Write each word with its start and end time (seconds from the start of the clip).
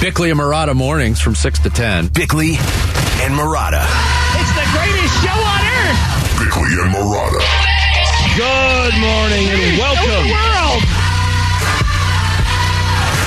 Bickley 0.00 0.30
and 0.30 0.38
Marotta 0.38 0.74
mornings 0.74 1.20
from 1.20 1.34
6 1.34 1.58
to 1.60 1.70
10. 1.70 2.08
Bickley 2.08 2.50
and 3.24 3.32
Marotta. 3.34 3.82
It's 4.38 4.52
the 4.52 4.66
greatest 4.76 5.14
show 5.24 5.32
on 5.34 5.60
earth. 5.64 6.00
Bickley 6.38 6.72
and 6.78 6.92
Marotta. 6.94 7.40
Good 8.36 8.94
morning 9.00 9.48
and 9.48 9.60
The 9.74 9.78
welcome. 9.80 10.26
world. 10.30 10.82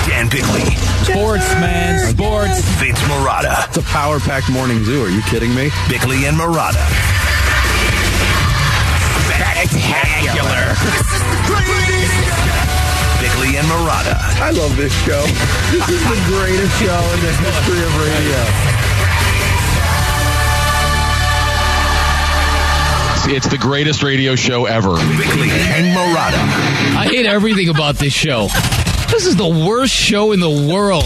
Dan 0.08 0.30
Bickley, 0.30 0.76
Sports, 1.06 1.50
man. 1.60 2.14
Sports. 2.14 2.62
Vince 2.80 3.00
Marotta. 3.10 3.68
It's 3.68 3.78
a 3.78 3.82
power 3.84 4.20
packed 4.20 4.50
morning 4.52 4.84
zoo. 4.86 5.04
Are 5.04 5.10
you 5.10 5.22
kidding 5.24 5.54
me? 5.56 5.72
Bickley 5.90 6.26
and 6.26 6.38
Marotta. 6.38 6.86
Spectacular. 9.26 10.76
Bickley 13.40 13.58
and 13.58 13.68
Marotta. 13.68 14.16
I 14.42 14.52
love 14.52 14.76
this 14.76 14.94
show. 15.06 15.22
This 15.72 15.88
is 15.88 16.04
the 16.04 16.22
greatest 16.28 16.78
show 16.78 17.00
in 17.14 17.20
the 17.22 17.32
history 17.32 17.80
of 17.86 17.96
radio. 17.98 18.44
It's 23.34 23.48
the 23.48 23.58
greatest 23.58 24.04
radio 24.04 24.36
show 24.36 24.66
ever. 24.66 24.90
Bickley 24.90 25.52
and 25.52 25.96
Marotta. 25.96 26.98
I 26.98 27.08
hate 27.10 27.26
everything 27.26 27.70
about 27.70 27.96
this 27.96 28.12
show. 28.12 28.48
This 29.10 29.26
is 29.26 29.38
the 29.38 29.48
worst 29.48 29.94
show 29.94 30.34
in 30.34 30.42
the 30.42 30.50
world. 30.50 31.06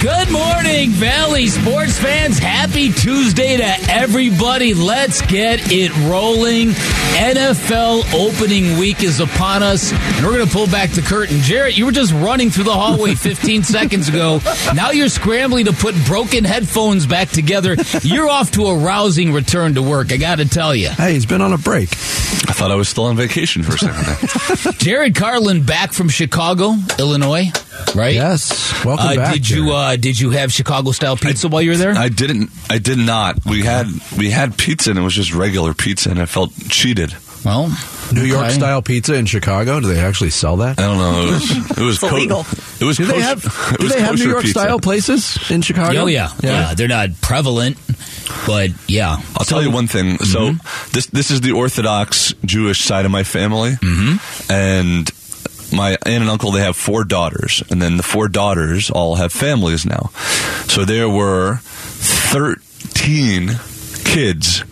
Good 0.00 0.30
morning, 0.30 0.90
Valley 0.90 1.46
sports 1.46 1.98
fans. 1.98 2.38
Happy 2.38 2.92
Tuesday 2.92 3.56
to 3.56 3.90
everybody. 3.90 4.74
Let's 4.74 5.22
get 5.22 5.72
it 5.72 5.90
rolling. 6.08 6.68
NFL 7.16 8.04
opening 8.14 8.78
week 8.78 9.02
is 9.02 9.20
upon 9.20 9.62
us, 9.62 9.92
and 9.92 10.24
we're 10.26 10.34
going 10.34 10.46
to 10.46 10.52
pull 10.52 10.66
back 10.66 10.90
the 10.90 11.00
curtain. 11.00 11.38
Jared, 11.40 11.76
you 11.78 11.86
were 11.86 11.92
just 11.92 12.12
running 12.12 12.50
through 12.50 12.64
the 12.64 12.74
hallway 12.74 13.14
15 13.16 13.62
seconds 13.64 14.08
ago. 14.08 14.40
Now 14.74 14.90
you're 14.90 15.08
scrambling 15.08 15.64
to 15.64 15.72
put 15.72 15.94
broken 16.04 16.44
headphones 16.44 17.06
back 17.06 17.30
together. 17.30 17.74
You're 18.02 18.28
off 18.28 18.52
to 18.52 18.66
a 18.66 18.76
rousing 18.78 19.32
return 19.32 19.74
to 19.74 19.82
work, 19.82 20.12
I 20.12 20.18
got 20.18 20.36
to 20.36 20.48
tell 20.48 20.74
you. 20.74 20.90
Hey, 20.90 21.14
he's 21.14 21.26
been 21.26 21.40
on 21.40 21.52
a 21.54 21.58
break. 21.58 21.88
I 22.48 22.52
thought 22.52 22.70
I 22.70 22.74
was 22.76 22.88
still 22.88 23.04
on 23.04 23.16
vacation 23.16 23.62
for 23.62 23.74
a 23.74 23.78
second. 23.78 24.78
Jared 24.78 25.14
Carlin 25.16 25.62
back 25.64 25.92
from 25.92 26.08
Chicago, 26.10 26.74
Illinois, 26.98 27.46
right? 27.94 28.14
Yes. 28.14 28.84
Welcome 28.84 29.06
Uh, 29.06 29.16
back. 29.16 29.34
did 29.34 29.48
you 29.50 29.72
uh, 29.72 29.96
did 29.96 30.18
you 30.18 30.30
have 30.30 30.52
Chicago 30.52 30.92
style 30.92 31.16
pizza 31.16 31.48
while 31.48 31.62
you 31.62 31.70
were 31.70 31.76
there? 31.76 31.94
I 31.94 32.08
didn't. 32.08 32.50
I 32.70 32.78
did 32.78 32.98
not. 32.98 33.44
We 33.46 33.62
had 33.62 33.86
we 34.16 34.30
had 34.30 34.56
pizza 34.56 34.90
and 34.90 34.98
it 34.98 35.02
was 35.02 35.14
just 35.14 35.32
regular 35.34 35.74
pizza, 35.74 36.10
and 36.10 36.18
I 36.20 36.26
felt 36.26 36.52
cheated. 36.68 37.14
well, 37.44 37.68
New 38.12 38.22
York 38.24 38.50
style 38.50 38.82
pizza 38.82 39.14
in 39.14 39.26
Chicago? 39.26 39.80
Do 39.80 39.86
they 39.92 40.00
actually 40.00 40.30
sell 40.30 40.56
that? 40.58 40.78
I 40.80 40.82
don't 40.82 40.98
know. 40.98 41.22
It 41.22 41.30
was. 41.30 41.78
It 41.78 41.84
was 41.84 41.98
co- 42.02 42.08
illegal. 42.08 42.40
It 42.80 42.84
was. 42.84 42.96
Do 42.96 43.04
they 43.06 43.20
have, 43.20 43.42
do 43.78 43.88
they 43.88 44.00
have 44.00 44.16
New 44.18 44.28
York 44.30 44.42
pizza. 44.42 44.60
style 44.60 44.78
places 44.80 45.38
in 45.50 45.62
Chicago? 45.62 46.02
Oh 46.02 46.06
yeah. 46.06 46.30
yeah, 46.42 46.74
They're 46.74 46.88
not 46.88 47.20
prevalent, 47.20 47.76
but 48.46 48.70
yeah. 48.88 49.16
I'll 49.36 49.44
tell 49.46 49.62
you 49.62 49.70
one 49.70 49.86
thing. 49.86 50.18
So 50.18 50.52
this 50.92 51.06
this 51.06 51.30
is 51.30 51.40
the 51.40 51.52
Orthodox 51.52 52.32
Jewish 52.44 52.84
side 52.84 53.04
of 53.06 53.10
my 53.10 53.22
family, 53.24 53.72
mm-hmm. 53.72 54.52
and 54.52 55.10
my 55.76 55.90
aunt 55.92 56.22
and 56.22 56.28
uncle 56.30 56.50
they 56.50 56.60
have 56.62 56.76
four 56.76 57.04
daughters, 57.04 57.62
and 57.70 57.80
then 57.80 57.96
the 57.96 58.02
four 58.02 58.28
daughters 58.28 58.90
all 58.90 59.16
have 59.16 59.32
families 59.32 59.86
now. 59.86 60.10
So 60.68 60.84
there 60.84 61.08
were 61.08 61.58
thirteen 61.62 63.50
kids 64.04 64.62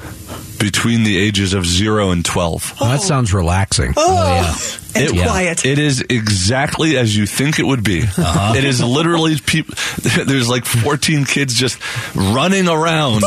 between 0.58 1.02
the 1.05 1.19
ages 1.19 1.52
of 1.52 1.66
zero 1.66 2.10
and 2.10 2.25
twelve. 2.25 2.75
Well, 2.80 2.91
that 2.91 3.02
sounds 3.02 3.32
relaxing. 3.34 3.92
Oh 3.97 4.14
yeah. 4.25 4.55
And 4.97 5.16
It- 5.16 5.22
quiet. 5.27 5.64
It 5.64 5.78
is 5.80 6.05
exactly 6.08 6.97
as 6.97 7.16
you 7.16 7.27
think 7.27 7.58
it 7.58 7.64
would 7.66 7.82
be. 7.82 8.02
Uh-huh. 8.02 8.55
It 8.56 8.62
is 8.64 8.80
literally 8.82 9.36
people. 9.44 9.75
There's 10.25 10.48
like 10.48 10.64
14 10.64 11.25
kids 11.25 11.52
just 11.52 11.78
running 12.14 12.69
around, 12.69 13.22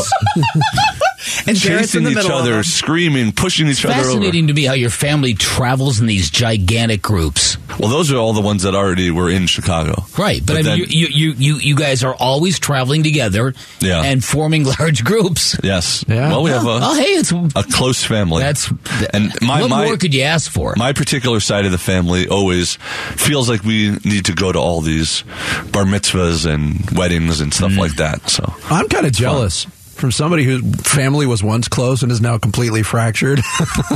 and 1.47 1.57
Jared's 1.57 1.95
in 1.95 2.03
chasing 2.03 2.03
the 2.03 2.11
each 2.21 2.29
other, 2.29 2.63
screaming, 2.63 3.31
pushing 3.31 3.67
each 3.67 3.83
other 3.85 3.95
over. 3.95 4.03
Fascinating 4.03 4.47
to 4.47 4.53
me 4.53 4.65
how 4.65 4.73
your 4.73 4.89
family 4.89 5.33
travels 5.33 5.99
in 5.99 6.05
these 6.07 6.29
gigantic 6.29 7.01
groups. 7.01 7.57
Well, 7.79 7.89
those 7.89 8.11
are 8.11 8.17
all 8.17 8.33
the 8.33 8.41
ones 8.41 8.63
that 8.63 8.75
already 8.75 9.11
were 9.11 9.29
in 9.29 9.47
Chicago. 9.47 10.05
Right, 10.17 10.41
but, 10.45 10.53
But 10.53 10.53
I 10.53 10.55
mean, 10.57 10.65
then- 10.65 10.77
you, 10.77 10.85
you, 10.89 11.07
you, 11.07 11.33
you, 11.33 11.55
you 11.57 11.75
guys 11.75 12.03
are 12.03 12.13
always 12.15 12.59
traveling 12.59 13.03
together 13.03 13.53
Yeah. 13.79 14.01
and 14.03 14.23
forming 14.23 14.63
large 14.79 15.03
groups. 15.03 15.55
Yes. 15.63 16.03
Yeah. 16.07 16.29
Well, 16.29 16.43
we 16.43 16.51
have 16.51 16.65
Oh, 16.65 16.91
a, 16.93 16.95
hey, 16.95 17.13
it's 17.13 17.31
a 17.31 17.63
close 17.71 18.03
family. 18.03 18.41
that's 18.43 18.69
and 19.13 19.31
my 19.41 19.61
what 19.61 19.69
my 19.69 19.85
more 19.85 19.97
could 19.97 20.13
you 20.13 20.21
ask 20.23 20.51
for? 20.51 20.73
my 20.77 20.93
particular 20.93 21.39
side 21.39 21.65
of 21.65 21.71
the 21.71 21.77
family 21.77 22.27
always 22.27 22.75
feels 23.15 23.49
like 23.49 23.63
we 23.63 23.91
need 24.03 24.25
to 24.25 24.33
go 24.33 24.51
to 24.51 24.59
all 24.59 24.81
these 24.81 25.23
bar 25.71 25.83
mitzvahs 25.83 26.45
and 26.45 26.89
weddings 26.97 27.41
and 27.41 27.51
Mm. 27.51 27.55
stuff 27.55 27.77
like 27.77 27.95
that. 27.95 28.29
So 28.29 28.53
I'm 28.69 28.87
kind 28.87 29.05
of 29.05 29.11
jealous 29.13 29.65
from 29.97 30.11
somebody 30.11 30.43
whose 30.43 30.61
family 30.81 31.25
was 31.25 31.43
once 31.43 31.67
close 31.67 32.03
and 32.03 32.11
is 32.11 32.21
now 32.21 32.37
completely 32.37 32.83
fractured. 32.83 33.39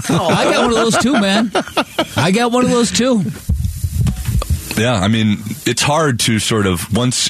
Oh, 0.09 0.27
I 0.27 0.45
got 0.51 0.61
one 0.63 0.71
of 0.71 0.75
those 0.75 0.97
too, 0.97 1.13
man. 1.13 1.51
I 2.17 2.31
got 2.31 2.51
one 2.51 2.65
of 2.65 2.71
those 2.71 2.91
too. 2.91 3.23
Yeah, 4.81 4.93
I 4.93 5.07
mean, 5.07 5.37
it's 5.65 5.81
hard 5.83 6.19
to 6.21 6.39
sort 6.39 6.65
of 6.65 6.91
once 6.95 7.29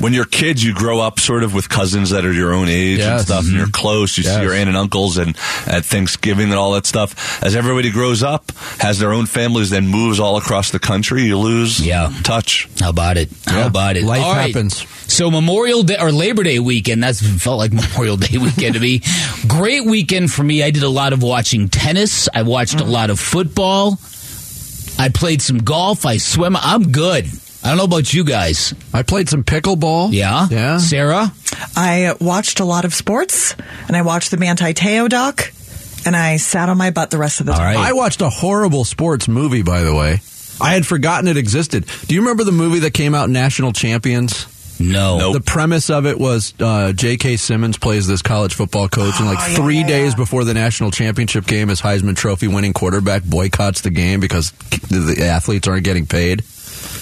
when 0.00 0.12
you're 0.12 0.24
kids, 0.24 0.62
you 0.64 0.74
grow 0.74 1.00
up 1.00 1.20
sort 1.20 1.42
of 1.42 1.54
with 1.54 1.68
cousins 1.68 2.10
that 2.10 2.24
are 2.24 2.32
your 2.32 2.52
own 2.52 2.68
age 2.68 3.00
and 3.00 3.16
Yes. 3.16 3.22
stuff, 3.26 3.44
and 3.44 3.52
you're 3.54 3.64
mm-hmm. 3.64 3.70
close. 3.70 4.16
You 4.18 4.24
Yes. 4.24 4.36
see 4.36 4.42
your 4.42 4.52
aunt 4.52 4.68
and 4.68 4.76
uncles 4.76 5.16
and 5.16 5.36
at 5.66 5.84
Thanksgiving 5.84 6.50
and 6.50 6.54
all 6.54 6.72
that 6.72 6.86
stuff. 6.86 7.42
As 7.42 7.56
everybody 7.56 7.90
grows 7.90 8.22
up, 8.22 8.52
has 8.78 8.98
their 8.98 9.12
own 9.12 9.26
families, 9.26 9.70
then 9.70 9.88
moves 9.88 10.20
all 10.20 10.36
across 10.36 10.70
the 10.70 10.78
country, 10.78 11.24
you 11.24 11.38
lose 11.38 11.80
Yeah. 11.80 12.10
touch. 12.24 12.68
How 12.80 12.90
about 12.90 13.16
it? 13.16 13.30
How 13.46 13.58
Yeah. 13.58 13.66
about 13.66 13.96
it? 13.96 14.04
Life 14.04 14.22
All 14.22 14.34
right. 14.34 14.54
happens. 14.54 14.84
So 15.06 15.30
Memorial 15.30 15.82
Day 15.82 15.96
or 15.98 16.12
Labor 16.12 16.42
Day 16.42 16.58
weekend, 16.58 17.02
that's 17.02 17.20
felt 17.20 17.58
like 17.58 17.72
Memorial 17.82 18.16
Day 18.16 18.38
weekend 18.38 18.74
to 18.74 18.80
me. 18.80 19.02
Great 19.46 19.84
weekend 19.86 20.32
for 20.32 20.42
me. 20.42 20.62
I 20.62 20.70
did 20.70 20.82
a 20.82 20.88
lot 20.88 21.12
of 21.12 21.22
watching 21.22 21.68
tennis. 21.68 22.28
I 22.34 22.42
watched 22.42 22.74
a 22.74 22.78
mm-hmm. 22.78 22.90
lot 22.90 23.10
of 23.10 23.18
football. 23.20 23.98
I 24.98 25.08
played 25.10 25.42
some 25.42 25.58
golf. 25.58 26.06
I 26.06 26.16
swim. 26.16 26.56
I'm 26.56 26.90
good. 26.90 27.26
I 27.62 27.68
don't 27.70 27.78
know 27.78 27.84
about 27.84 28.12
you 28.14 28.24
guys. 28.24 28.74
I 28.94 29.02
played 29.02 29.28
some 29.28 29.42
pickleball. 29.44 30.12
Yeah? 30.12 30.46
Yeah. 30.50 30.78
Sarah? 30.78 31.32
I 31.76 32.14
watched 32.20 32.60
a 32.60 32.64
lot 32.64 32.84
of 32.84 32.94
sports, 32.94 33.54
and 33.88 33.96
I 33.96 34.02
watched 34.02 34.30
the 34.30 34.36
Manti 34.36 34.72
Te'o 34.72 35.08
doc, 35.08 35.52
and 36.06 36.14
I 36.14 36.36
sat 36.36 36.68
on 36.68 36.78
my 36.78 36.90
butt 36.90 37.10
the 37.10 37.18
rest 37.18 37.40
of 37.40 37.46
the 37.46 37.52
All 37.52 37.58
time. 37.58 37.76
right. 37.76 37.88
I 37.88 37.92
watched 37.92 38.20
a 38.20 38.30
horrible 38.30 38.84
sports 38.84 39.26
movie, 39.28 39.62
by 39.62 39.80
the 39.82 39.94
way. 39.94 40.20
I 40.60 40.72
had 40.74 40.86
forgotten 40.86 41.28
it 41.28 41.36
existed. 41.36 41.86
Do 42.06 42.14
you 42.14 42.20
remember 42.22 42.44
the 42.44 42.52
movie 42.52 42.78
that 42.80 42.94
came 42.94 43.14
out, 43.14 43.28
National 43.28 43.72
Champions? 43.72 44.46
No. 44.78 45.18
Nope. 45.18 45.32
The 45.34 45.40
premise 45.40 45.88
of 45.90 46.06
it 46.06 46.18
was 46.18 46.52
uh, 46.60 46.92
J.K. 46.92 47.36
Simmons 47.36 47.78
plays 47.78 48.06
this 48.06 48.22
college 48.22 48.54
football 48.54 48.88
coach, 48.88 49.14
and 49.18 49.26
like 49.26 49.38
Oh, 49.40 49.54
three 49.54 49.78
yeah, 49.80 49.86
days 49.86 50.12
yeah. 50.12 50.16
before 50.16 50.44
the 50.44 50.54
national 50.54 50.90
championship 50.90 51.46
game, 51.46 51.68
his 51.68 51.80
Heisman 51.80 52.16
Trophy 52.16 52.48
winning 52.48 52.72
quarterback 52.72 53.22
boycotts 53.24 53.80
the 53.80 53.90
game 53.90 54.20
because 54.20 54.50
the 54.90 55.24
athletes 55.28 55.66
aren't 55.68 55.84
getting 55.84 56.06
paid. 56.06 56.42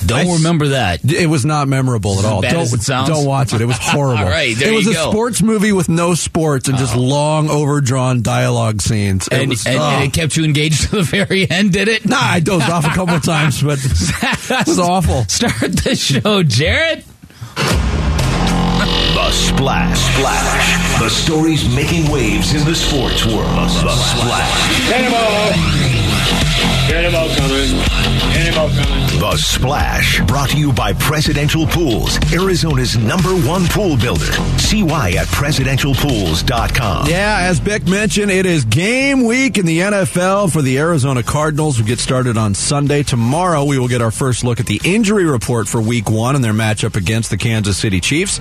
Don't 0.07 0.27
I- 0.29 0.33
remember 0.35 0.69
that. 0.69 1.01
It 1.05 1.27
was 1.29 1.45
not 1.45 1.67
memorable 1.67 2.19
at 2.19 2.25
all. 2.27 2.43
don't, 2.43 2.73
it 2.73 2.81
don't 2.87 3.25
watch 3.27 3.55
it. 3.55 3.61
It 3.61 3.65
was 3.67 3.77
horrible. 3.81 4.23
All 4.25 4.31
right, 4.31 4.55
there 4.57 4.73
it 4.73 4.77
was 4.77 4.87
a 4.87 4.93
go. 4.93 5.07
Oh. 5.07 5.11
sports 5.11 5.43
movie 5.43 5.73
with 5.73 5.89
no 5.89 6.15
sports 6.15 6.69
and 6.69 6.77
just 6.79 6.95
long, 6.95 7.49
overdrawn 7.51 8.23
dialogue 8.23 8.83
scenes. 8.83 9.27
It 9.29 9.33
And, 9.35 9.49
was, 9.51 9.67
and, 9.67 9.79
oh. 9.79 9.83
and 9.83 10.05
it 10.05 10.13
kept 10.13 10.37
you 10.37 10.45
engaged 10.45 10.91
to 10.91 10.97
the 10.97 11.03
very 11.03 11.51
end, 11.51 11.73
did 11.73 11.89
it? 11.89 12.07
Nah, 12.07 12.19
I 12.21 12.41
dozed 12.41 12.69
off 12.71 12.85
a 12.85 12.91
couple 12.91 13.15
of 13.15 13.25
times, 13.25 13.63
but 13.63 13.79
it 13.83 14.67
was 14.67 14.79
awful. 14.79 15.25
Start 15.25 15.73
the 15.73 15.97
show, 15.97 16.43
Jared. 16.43 17.05
The 18.85 19.31
Splash. 19.31 19.99
Splash. 19.99 21.01
The 21.01 21.09
stories 21.09 21.75
making 21.75 22.11
waves 22.11 22.53
in 22.53 22.65
the 22.65 22.75
sports 22.75 23.25
world. 23.25 23.49
The 23.49 23.97
Splash. 23.97 24.91
Cannonball 24.91 25.94
coming. 26.89 27.81
Cannonball 28.33 28.69
coming. 28.69 29.05
The 29.21 29.37
Splash. 29.39 30.21
Brought 30.27 30.51
to 30.51 30.59
you 30.59 30.73
by 30.73 30.93
Presidential 30.93 31.67
Pools, 31.67 32.19
Arizona's 32.33 32.97
number 32.97 33.31
one 33.31 33.65
pool 33.69 33.97
builder. 33.97 34.31
See 34.59 34.83
why 34.83 35.13
at 35.13 35.27
presidentialpools.com. 35.29 37.07
Yeah, 37.07 37.39
as 37.41 37.61
Beck 37.61 37.87
mentioned, 37.87 38.31
it 38.31 38.45
is 38.45 38.65
game 38.65 39.25
week 39.25 39.57
in 39.57 39.67
the 39.67 39.81
NFL 39.81 40.53
for 40.53 40.63
the 40.63 40.79
Arizona 40.79 41.23
Cardinals. 41.23 41.79
We 41.79 41.87
get 41.87 42.01
started 42.01 42.37
on 42.37 42.55
Sunday. 42.55 43.03
Tomorrow, 43.03 43.65
we 43.65 43.79
will 43.79 43.89
get 43.89 44.03
our 44.03 44.11
first 44.11 44.45
look 44.45 44.61
at 44.61 44.67
the 44.67 44.81
injury 44.85 45.25
report 45.25 45.69
for 45.69 45.81
week 45.81 46.11
one 46.11 46.35
and 46.35 46.45
their 46.45 46.53
matchup 46.53 46.97
against 46.97 47.31
the 47.31 47.37
Kansas 47.37 47.79
City 47.79 48.01
Chiefs. 48.01 48.41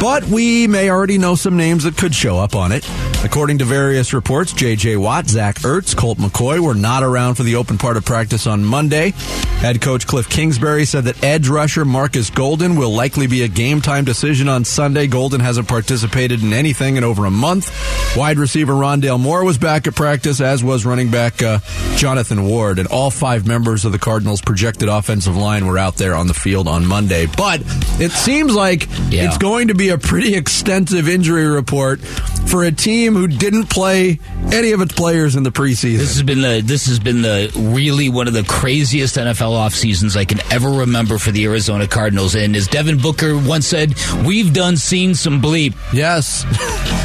But 0.00 0.24
we 0.24 0.66
may 0.66 0.88
already 0.90 1.18
know 1.18 1.34
some 1.34 1.56
names 1.56 1.84
that 1.84 1.96
could 1.96 2.14
show 2.14 2.38
up 2.38 2.54
on 2.54 2.72
it. 2.72 2.88
According 3.24 3.58
to 3.58 3.64
various 3.64 4.12
reports, 4.12 4.52
J.J. 4.52 4.96
Watt, 4.96 5.28
Zach 5.28 5.56
Ertz, 5.56 5.96
Colt 5.96 6.18
McCoy 6.18 6.58
were 6.58 6.74
not 6.74 7.02
around 7.02 7.34
for 7.34 7.42
the 7.42 7.56
open 7.56 7.78
part 7.82 7.96
of 7.96 8.04
practice 8.04 8.46
on 8.46 8.64
Monday. 8.64 9.10
Head 9.58 9.80
coach 9.80 10.06
Cliff 10.06 10.28
Kingsbury 10.28 10.84
said 10.84 11.04
that 11.04 11.22
edge 11.22 11.48
rusher 11.48 11.84
Marcus 11.84 12.30
Golden 12.30 12.76
will 12.76 12.90
likely 12.94 13.26
be 13.26 13.42
a 13.42 13.48
game 13.48 13.80
time 13.80 14.04
decision 14.04 14.48
on 14.48 14.64
Sunday. 14.64 15.06
Golden 15.08 15.40
hasn't 15.40 15.68
participated 15.68 16.42
in 16.42 16.52
anything 16.52 16.96
in 16.96 17.04
over 17.04 17.26
a 17.26 17.30
month. 17.30 17.70
Wide 18.16 18.38
receiver 18.38 18.72
Rondale 18.72 19.18
Moore 19.20 19.44
was 19.44 19.58
back 19.58 19.86
at 19.86 19.94
practice, 19.96 20.40
as 20.40 20.62
was 20.64 20.86
running 20.86 21.10
back 21.10 21.42
uh, 21.42 21.58
Jonathan 21.96 22.44
Ward, 22.46 22.78
and 22.78 22.86
all 22.88 23.10
five 23.10 23.46
members 23.46 23.84
of 23.84 23.92
the 23.92 23.98
Cardinals' 23.98 24.40
projected 24.40 24.88
offensive 24.88 25.36
line 25.36 25.66
were 25.66 25.78
out 25.78 25.96
there 25.96 26.14
on 26.14 26.28
the 26.28 26.34
field 26.34 26.68
on 26.68 26.86
Monday. 26.86 27.26
But 27.36 27.62
it 28.00 28.12
seems 28.12 28.54
like 28.54 28.88
Yeah. 29.10 29.26
it's 29.26 29.38
going 29.38 29.68
to 29.68 29.74
be 29.74 29.88
a 29.90 29.98
pretty 29.98 30.34
extensive 30.34 31.08
injury 31.08 31.46
report 31.48 32.00
for 32.00 32.62
a 32.64 32.72
team 32.72 33.14
who 33.14 33.26
didn't 33.26 33.66
play 33.70 34.18
any 34.52 34.72
of 34.72 34.80
its 34.80 34.92
players 34.94 35.36
in 35.36 35.42
the 35.42 35.50
preseason. 35.52 35.98
This 35.98 36.14
has 36.14 36.22
been 36.22 36.40
the 36.42 36.60
this 36.64 36.86
has 36.86 36.98
been 36.98 37.22
the 37.22 37.50
really 37.72 38.08
one 38.08 38.28
of 38.28 38.34
the 38.34 38.44
craziest 38.44 39.16
NFL 39.16 39.52
off 39.52 39.74
seasons 39.74 40.16
I 40.16 40.24
can 40.24 40.40
ever 40.52 40.70
remember 40.70 41.18
for 41.18 41.30
the 41.30 41.44
Arizona 41.44 41.86
Cardinals. 41.86 42.34
And 42.34 42.54
as 42.54 42.66
Devin 42.68 42.98
Booker 42.98 43.36
once 43.36 43.66
said, 43.66 43.94
"We've 44.24 44.52
done 44.52 44.76
seen 44.76 45.14
some 45.14 45.40
bleep." 45.40 45.74
yes. 45.92 46.44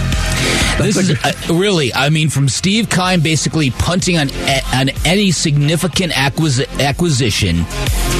This 0.78 0.96
is 0.98 1.12
uh, 1.24 1.34
really, 1.54 1.94
I 1.94 2.10
mean, 2.10 2.30
from 2.30 2.48
Steve 2.50 2.90
Keim 2.90 3.22
basically 3.22 3.72
punting 3.72 4.18
on 4.18 4.30
on 4.74 4.90
any 5.06 5.32
significant 5.32 6.14
acquisi- 6.14 6.68
acquisition 6.80 7.66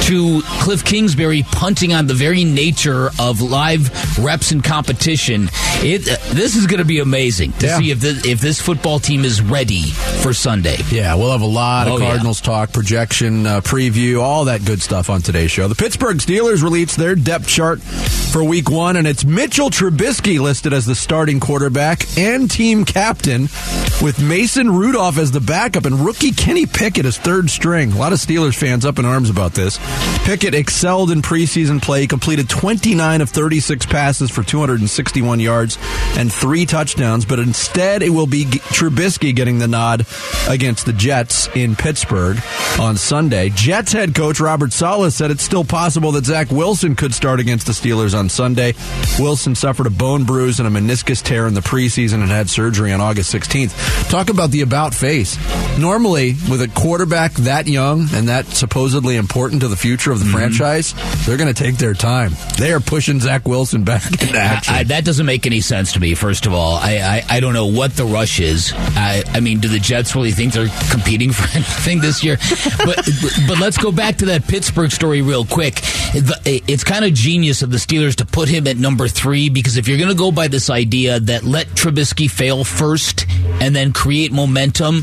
to 0.06 0.40
Cliff 0.60 0.84
Kingsbury 0.84 1.44
punting 1.52 1.92
on 1.92 2.06
the 2.06 2.14
very 2.14 2.44
nature 2.44 3.10
of 3.20 3.40
live 3.40 3.90
reps 4.18 4.50
and 4.50 4.62
competition. 4.64 5.48
It 5.82 6.08
uh, 6.08 6.16
this 6.34 6.56
is 6.56 6.66
going 6.66 6.78
to 6.78 6.84
be 6.84 6.98
amazing 6.98 7.52
to 7.54 7.66
Yeah. 7.66 7.78
see 7.78 7.90
if 7.92 8.00
this, 8.00 8.26
if 8.26 8.40
this 8.40 8.60
football 8.60 8.98
team 8.98 9.24
is 9.24 9.40
ready 9.40 9.82
for 10.22 10.32
Sunday. 10.34 10.78
Yeah, 10.90 11.14
we'll 11.14 11.30
have 11.32 11.42
a 11.42 11.46
lot 11.46 11.86
of 11.86 11.94
Oh, 11.94 11.98
yeah. 11.98 12.08
Cardinals 12.08 12.40
talk, 12.40 12.72
projection, 12.72 13.46
uh, 13.46 13.60
preview, 13.60 14.20
all 14.20 14.46
that 14.46 14.64
good 14.64 14.82
stuff 14.82 15.10
on 15.10 15.22
today's 15.22 15.50
show. 15.52 15.68
The 15.68 15.74
Pittsburgh 15.76 16.16
Steelers 16.18 16.62
released 16.62 16.96
their 16.96 17.14
depth 17.14 17.46
chart 17.46 17.80
for 17.80 18.42
week 18.42 18.68
one, 18.70 18.96
and 18.96 19.06
it's 19.06 19.24
Mitchell 19.24 19.70
Trubisky 19.70 20.40
listed 20.40 20.72
as 20.72 20.86
the 20.86 20.94
starting 20.94 21.38
quarterback 21.40 22.17
and 22.18 22.50
team 22.50 22.84
captain, 22.84 23.42
with 24.02 24.20
Mason 24.20 24.70
Rudolph 24.70 25.18
as 25.18 25.30
the 25.30 25.40
backup 25.40 25.84
and 25.84 26.00
rookie 26.00 26.32
Kenny 26.32 26.66
Pickett 26.66 27.06
as 27.06 27.16
third 27.16 27.48
string. 27.48 27.92
A 27.92 27.96
lot 27.96 28.12
of 28.12 28.18
Steelers 28.18 28.56
fans 28.56 28.84
up 28.84 28.98
in 28.98 29.04
arms 29.04 29.30
about 29.30 29.52
this. 29.52 29.78
Pickett 30.24 30.52
excelled 30.52 31.12
in 31.12 31.22
preseason 31.22 31.80
play, 31.80 32.08
completed 32.08 32.48
29 32.48 33.20
of 33.20 33.30
36 33.30 33.86
passes 33.86 34.32
for 34.32 34.42
261 34.42 35.38
yards 35.38 35.78
and 36.16 36.32
three 36.32 36.66
touchdowns, 36.66 37.24
but 37.24 37.38
instead 37.38 38.02
it 38.02 38.10
will 38.10 38.26
be 38.26 38.44
Trubisky 38.44 39.34
getting 39.34 39.60
the 39.60 39.68
nod 39.68 40.04
against 40.48 40.86
the 40.86 40.92
Jets 40.92 41.48
in 41.54 41.76
Pittsburgh 41.76 42.38
on 42.80 42.96
Sunday. 42.96 43.50
Jets 43.50 43.92
head 43.92 44.14
coach 44.14 44.40
Robert 44.40 44.72
Saleh 44.72 45.12
said 45.12 45.30
it's 45.30 45.44
still 45.44 45.64
possible 45.64 46.10
that 46.12 46.24
Zach 46.24 46.50
Wilson 46.50 46.96
could 46.96 47.14
start 47.14 47.38
against 47.38 47.66
the 47.66 47.72
Steelers 47.72 48.18
on 48.18 48.28
Sunday. 48.28 48.74
Wilson 49.20 49.54
suffered 49.54 49.86
a 49.86 49.90
bone 49.90 50.24
bruise 50.24 50.58
and 50.58 50.66
a 50.66 50.80
meniscus 50.80 51.22
tear 51.22 51.46
in 51.46 51.54
the 51.54 51.60
preseason 51.60 52.07
and 52.12 52.22
had 52.24 52.50
surgery 52.50 52.92
on 52.92 53.00
August 53.00 53.34
16th. 53.34 54.10
Talk 54.10 54.28
about 54.30 54.50
the 54.50 54.62
about 54.62 54.94
face. 54.94 55.38
Normally, 55.78 56.34
with 56.50 56.62
a 56.62 56.68
quarterback 56.68 57.32
that 57.34 57.66
young 57.66 58.06
and 58.12 58.28
that 58.28 58.46
supposedly 58.46 59.16
important 59.16 59.62
to 59.62 59.68
the 59.68 59.76
future 59.76 60.12
of 60.12 60.18
the 60.18 60.24
mm-hmm. 60.24 60.34
franchise, 60.34 60.94
they're 61.26 61.36
going 61.36 61.52
to 61.52 61.62
take 61.62 61.76
their 61.76 61.94
time. 61.94 62.32
They 62.58 62.72
are 62.72 62.80
pushing 62.80 63.20
Zach 63.20 63.46
Wilson 63.46 63.84
back 63.84 64.04
into 64.10 64.38
action. 64.38 64.74
I, 64.74 64.84
that 64.84 65.04
doesn't 65.04 65.26
make 65.26 65.46
any 65.46 65.60
sense 65.60 65.92
to 65.92 66.00
me. 66.00 66.14
First 66.14 66.46
of 66.46 66.52
all, 66.52 66.74
I 66.74 66.98
I, 66.98 67.36
I 67.36 67.40
don't 67.40 67.54
know 67.54 67.66
what 67.66 67.94
the 67.94 68.04
rush 68.04 68.40
is. 68.40 68.72
I, 68.76 69.22
I 69.28 69.40
mean, 69.40 69.60
do 69.60 69.68
the 69.68 69.78
Jets 69.78 70.14
really 70.14 70.32
think 70.32 70.52
they're 70.52 70.68
competing 70.90 71.32
for 71.32 71.48
anything 71.54 72.00
this 72.00 72.24
year? 72.24 72.38
But 72.78 72.96
but, 72.96 73.38
but 73.46 73.58
let's 73.58 73.78
go 73.78 73.92
back 73.92 74.16
to 74.18 74.26
that 74.26 74.46
Pittsburgh 74.46 74.90
story 74.90 75.22
real 75.22 75.44
quick. 75.44 75.80
It's 76.14 76.84
kind 76.84 77.04
of 77.04 77.14
genius 77.14 77.62
of 77.62 77.70
the 77.70 77.76
Steelers 77.76 78.16
to 78.16 78.26
put 78.26 78.48
him 78.48 78.66
at 78.66 78.76
number 78.76 79.08
three 79.08 79.48
because 79.48 79.76
if 79.76 79.88
you're 79.88 79.98
going 79.98 80.10
to 80.10 80.16
go 80.16 80.32
by 80.32 80.48
this 80.48 80.70
idea 80.70 81.20
that 81.20 81.44
let 81.44 81.66
Trubisky 81.68 81.97
fail 82.04 82.64
first 82.64 83.26
and 83.60 83.74
then 83.74 83.92
create 83.92 84.32
momentum 84.32 85.02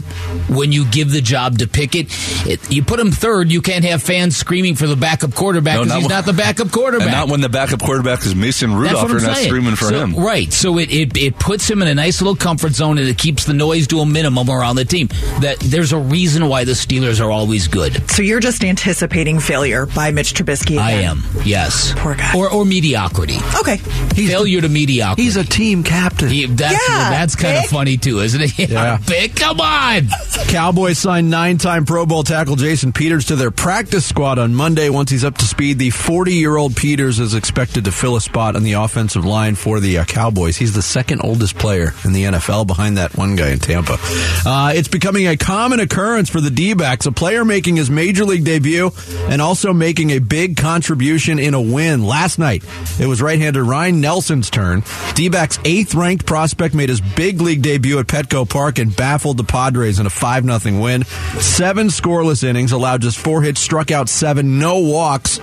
when 0.49 0.71
you 0.71 0.85
give 0.85 1.11
the 1.11 1.21
job 1.21 1.57
to 1.59 1.67
Pickett, 1.67 2.07
it, 2.47 2.71
you 2.71 2.83
put 2.83 2.99
him 2.99 3.11
third, 3.11 3.51
you 3.51 3.61
can't 3.61 3.83
have 3.85 4.01
fans 4.01 4.37
screaming 4.37 4.75
for 4.75 4.87
the 4.87 4.95
backup 4.95 5.33
quarterback 5.33 5.75
because 5.77 5.89
not 5.89 5.95
he's 5.95 6.03
when- 6.05 6.09
not 6.15 6.25
the 6.25 6.33
backup 6.33 6.71
quarterback. 6.71 7.07
And 7.07 7.11
not 7.17 7.29
when 7.29 7.41
the 7.41 7.49
backup 7.49 7.81
quarterback 7.81 8.25
is 8.25 8.35
Mason 8.35 8.69
That's 8.71 8.81
Rudolph. 8.81 9.03
what 9.11 9.21
You're 9.21 9.29
not 9.29 9.37
screaming 9.37 9.75
for 9.75 9.85
So- 9.85 9.99
him. 9.99 10.15
Right. 10.15 10.51
So 10.53 10.77
it, 10.77 10.91
it 10.91 11.17
it 11.17 11.39
puts 11.39 11.69
him 11.69 11.81
in 11.81 11.87
a 11.87 11.95
nice 11.95 12.21
little 12.21 12.35
comfort 12.35 12.73
zone 12.73 12.97
and 12.97 13.07
it 13.07 13.17
keeps 13.17 13.45
the 13.45 13.53
noise 13.53 13.87
to 13.87 13.99
a 13.99 14.05
minimum 14.05 14.49
around 14.49 14.75
the 14.77 14.85
team. 14.85 15.07
That 15.41 15.59
there's 15.59 15.91
a 15.91 15.97
reason 15.99 16.47
why 16.47 16.63
the 16.63 16.71
Steelers 16.73 17.19
are 17.23 17.31
always 17.31 17.67
good. 17.67 18.09
So 18.11 18.21
you're 18.21 18.39
just 18.39 18.63
anticipating 18.63 19.39
failure 19.39 19.85
by 19.85 20.11
Mitch 20.11 20.33
Trubisky. 20.33 20.77
I 20.77 20.91
am. 20.91 21.23
Yes. 21.43 21.93
Poor 21.97 22.15
guy. 22.15 22.33
Or 22.35 22.49
or 22.49 22.65
mediocrity. 22.65 23.37
Okay. 23.59 23.77
Failure 23.77 24.61
to 24.61 24.69
mediocrity. 24.69 25.23
He's 25.23 25.35
a 25.35 25.43
team 25.43 25.83
captain. 25.83 26.29
He- 26.29 26.45
that's 26.45 26.84
Yeah, 26.87 27.09
that's 27.09 27.35
kind 27.35 27.57
of 27.57 27.65
funny 27.65 27.97
too, 27.97 28.19
isn't 28.19 28.41
it? 28.41 28.51
Yeah. 28.75 28.97
Vic, 28.97 29.35
come 29.35 29.61
on. 29.61 30.07
Cowboys 30.47 30.97
signed 30.97 31.29
nine-time 31.29 31.85
Pro 31.85 32.05
Bowl 32.05 32.23
tackle 32.23 32.55
Jason 32.55 32.91
Peters 32.93 33.25
to 33.25 33.35
their 33.35 33.51
practice 33.51 34.05
squad 34.05 34.39
on 34.39 34.55
Monday. 34.55 34.89
Once 34.89 35.11
he's 35.11 35.23
up 35.23 35.37
to 35.37 35.45
speed, 35.45 35.77
the 35.77 35.89
40-year-old 35.89 36.75
Peters 36.75 37.19
is 37.19 37.33
expected 37.35 37.85
to 37.85 37.91
fill 37.91 38.15
a 38.15 38.21
spot 38.21 38.55
on 38.55 38.63
the 38.63 38.73
offensive 38.73 39.23
line 39.23 39.55
for 39.55 39.79
the 39.79 39.99
uh, 39.99 40.05
Cowboys. 40.05 40.57
He's 40.57 40.73
the 40.73 40.81
second 40.81 41.21
oldest 41.23 41.57
player 41.57 41.93
in 42.03 42.13
the 42.13 42.23
NFL, 42.23 42.65
behind 42.67 42.97
that 42.97 43.15
one 43.15 43.35
guy 43.35 43.49
in 43.49 43.59
Tampa. 43.59 43.97
Uh, 44.45 44.73
it's 44.75 44.87
becoming 44.87 45.27
a 45.27 45.37
common 45.37 45.79
occurrence 45.79 46.29
for 46.29 46.41
the 46.41 46.49
D-backs, 46.49 47.05
a 47.05 47.11
player 47.11 47.45
making 47.45 47.75
his 47.75 47.89
major 47.89 48.25
league 48.25 48.45
debut 48.45 48.91
and 49.29 49.41
also 49.41 49.73
making 49.73 50.11
a 50.11 50.19
big 50.19 50.57
contribution 50.57 51.39
in 51.39 51.53
a 51.53 51.61
win. 51.61 52.03
Last 52.03 52.39
night, 52.39 52.63
it 52.99 53.05
was 53.05 53.21
right-hander 53.21 53.63
Ryne 53.63 54.01
Nelson's 54.01 54.49
turn. 54.49 54.83
D-backs 55.13 55.59
eighth-ranked 55.65 56.25
prospect 56.25 56.74
made 56.75 56.89
his 56.89 57.01
big 57.01 57.41
league 57.41 57.61
debut 57.61 57.99
at 57.99 58.07
Petco 58.07 58.47
Park 58.47 58.79
and 58.79 58.95
baffled 58.95 59.37
the 59.37 59.43
Padres 59.43 59.99
in 59.99 60.05
a 60.05 60.09
5-0 60.09 60.81
win. 60.81 61.03
Seven 61.03 61.87
scoreless 61.87 62.43
innings, 62.43 62.71
allowed 62.71 63.01
just 63.01 63.17
four 63.17 63.41
hits, 63.41 63.61
struck 63.61 63.91
out 63.91 64.09
seven, 64.09 64.59
no 64.59 64.79
walks 64.79 65.39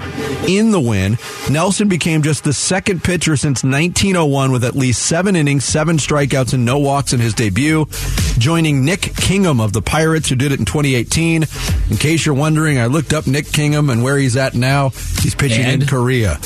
in 0.46 0.70
the 0.70 0.80
win. 0.80 1.18
Nelson 1.50 1.88
became 1.88 2.22
just 2.22 2.44
the 2.44 2.52
second 2.52 3.02
pitcher 3.02 3.36
since 3.36 3.64
1901 3.64 4.52
with 4.52 4.64
at 4.64 4.74
least 4.74 5.02
seven 5.02 5.36
innings, 5.36 5.64
seven 5.64 5.96
strikeouts, 5.96 6.54
and 6.54 6.64
no 6.64 6.78
walks 6.78 7.12
in 7.12 7.20
his 7.20 7.34
debut, 7.34 7.86
joining 8.38 8.84
Nick 8.84 9.00
Kingham 9.16 9.60
of 9.60 9.72
the 9.72 9.82
Pirates, 9.82 10.28
who 10.28 10.36
did 10.36 10.52
it 10.52 10.58
in 10.58 10.64
2018. 10.64 11.44
In 11.90 11.96
case 11.96 12.26
you're 12.26 12.34
wondering, 12.34 12.78
I 12.78 12.86
looked 12.86 13.12
up 13.12 13.26
Nick 13.26 13.46
Kingham 13.52 13.90
and 13.90 14.02
where 14.02 14.16
he's 14.16 14.36
at 14.36 14.54
now. 14.54 14.90
He's 15.20 15.34
pitching 15.34 15.66
in 15.66 15.86
Korea. 15.86 16.38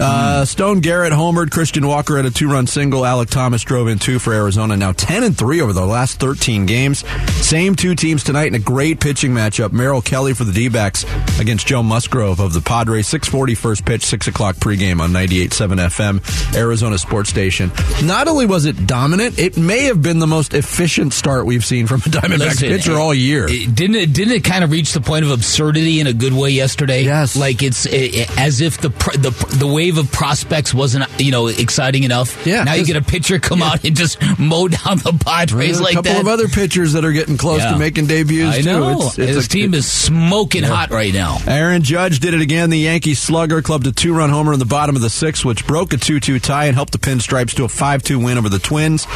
Uh, 0.00 0.44
Stone 0.44 0.80
Garrett 0.80 1.12
homered. 1.12 1.50
Christian 1.50 1.86
Walker 1.86 2.16
had 2.16 2.26
a 2.26 2.30
two-run 2.30 2.66
single. 2.66 3.02
Alek 3.02 3.30
Thomas 3.30 3.62
drove 3.62 3.88
in 3.88 3.98
two 3.98 4.18
for 4.18 4.31
Arizona. 4.32 4.76
Now 4.76 4.92
10 4.92 5.24
and 5.24 5.36
three 5.36 5.60
over 5.60 5.72
the 5.72 5.84
last 5.86 6.18
13 6.20 6.66
games. 6.66 7.04
Same 7.44 7.74
two 7.74 7.94
teams 7.94 8.24
tonight 8.24 8.46
in 8.48 8.54
a 8.54 8.58
great 8.58 9.00
pitching 9.00 9.32
matchup. 9.32 9.72
Merrill 9.72 10.02
Kelly 10.02 10.34
for 10.34 10.44
the 10.44 10.52
D-backs 10.52 11.04
against 11.40 11.66
Joe 11.66 11.82
Musgrove 11.82 12.40
of 12.40 12.52
the 12.52 12.60
Padres. 12.60 13.06
6:40 13.08 13.54
first 13.56 13.84
pitch, 13.84 14.02
six 14.04 14.26
o'clock 14.28 14.56
pregame 14.56 15.00
on 15.00 15.12
98.7 15.12 15.78
FM, 15.78 16.54
Arizona 16.56 16.98
Sports 16.98 17.30
Station. 17.30 17.70
Not 18.04 18.28
only 18.28 18.46
was 18.46 18.64
it 18.64 18.86
dominant, 18.86 19.38
it 19.38 19.56
may 19.56 19.84
have 19.84 20.02
been 20.02 20.18
the 20.18 20.26
most 20.26 20.54
efficient 20.54 21.12
start 21.12 21.46
we've 21.46 21.64
seen 21.64 21.86
from 21.86 22.00
a 22.00 22.04
Diamondbacks 22.08 22.38
Listen, 22.38 22.68
pitcher 22.68 22.98
all 22.98 23.12
year. 23.14 23.46
it- 23.48 23.74
didn't 23.74 23.96
it? 23.96 24.12
Didn't 24.12 24.34
it 24.34 24.44
kind 24.44 24.62
of 24.64 24.70
reach 24.70 24.92
the 24.92 25.00
point 25.00 25.24
of 25.24 25.30
absurdity 25.30 26.00
in 26.00 26.06
a 26.06 26.12
good 26.12 26.32
way 26.32 26.50
yesterday? 26.50 27.04
Yes. 27.04 27.36
Like 27.36 27.62
it's 27.62 27.86
eh, 27.86 28.26
as 28.38 28.60
if 28.60 28.78
the 28.78 28.90
pr- 28.90 29.16
the 29.16 29.30
the 29.58 29.66
wave 29.66 29.98
of 29.98 30.10
prospects 30.12 30.72
wasn't 30.74 31.04
you 31.20 31.30
know 31.32 31.48
exciting 31.48 32.04
enough. 32.04 32.46
Yeah, 32.46 32.64
Now 32.64 32.74
you 32.74 32.84
get 32.84 32.96
a 32.96 33.02
pitcher 33.02 33.38
come 33.38 33.62
out 33.62 33.84
and 33.84 33.96
just 33.96 34.21
mow 34.38 34.68
down 34.68 34.98
the 34.98 35.12
Padres 35.24 35.78
There's 35.78 35.90
a 35.90 35.94
couple 35.94 36.12
of 36.12 36.28
other 36.28 36.48
pitchers 36.48 36.92
that 36.94 37.04
are 37.04 37.12
getting 37.12 37.36
close 37.36 37.60
Yeah. 37.60 37.72
to 37.72 37.78
making 37.78 38.06
debuts 38.06 38.58
I 38.58 38.62
too. 38.62 38.88
It's, 38.90 39.18
it's 39.18 39.36
His 39.36 39.46
a- 39.46 39.48
team 39.48 39.74
is 39.74 39.86
smoking 39.90 40.62
hot 40.62 40.90
right 40.90 41.12
now. 41.12 41.38
Aaron 41.46 41.82
Judge 41.82 42.20
did 42.20 42.34
it 42.34 42.40
again. 42.40 42.70
The 42.70 42.78
Yankees 42.78 43.18
slugger 43.18 43.62
clubbed 43.62 43.86
a 43.86 43.92
two 43.92 44.14
run 44.14 44.30
homer 44.30 44.52
in 44.52 44.58
the 44.58 44.64
bottom 44.64 44.96
of 44.96 45.02
the 45.02 45.10
sixth, 45.10 45.44
which 45.44 45.66
broke 45.66 45.92
a 45.92 45.96
2 45.96 46.20
2 46.20 46.38
tie 46.40 46.66
and 46.66 46.74
helped 46.74 46.92
the 46.92 46.98
Pinstripes 46.98 47.54
to 47.56 47.64
a 47.64 47.68
5 47.68 48.02
2 48.02 48.18
win 48.18 48.38
over 48.38 48.48
the 48.48 48.58
Twins. 48.58 49.06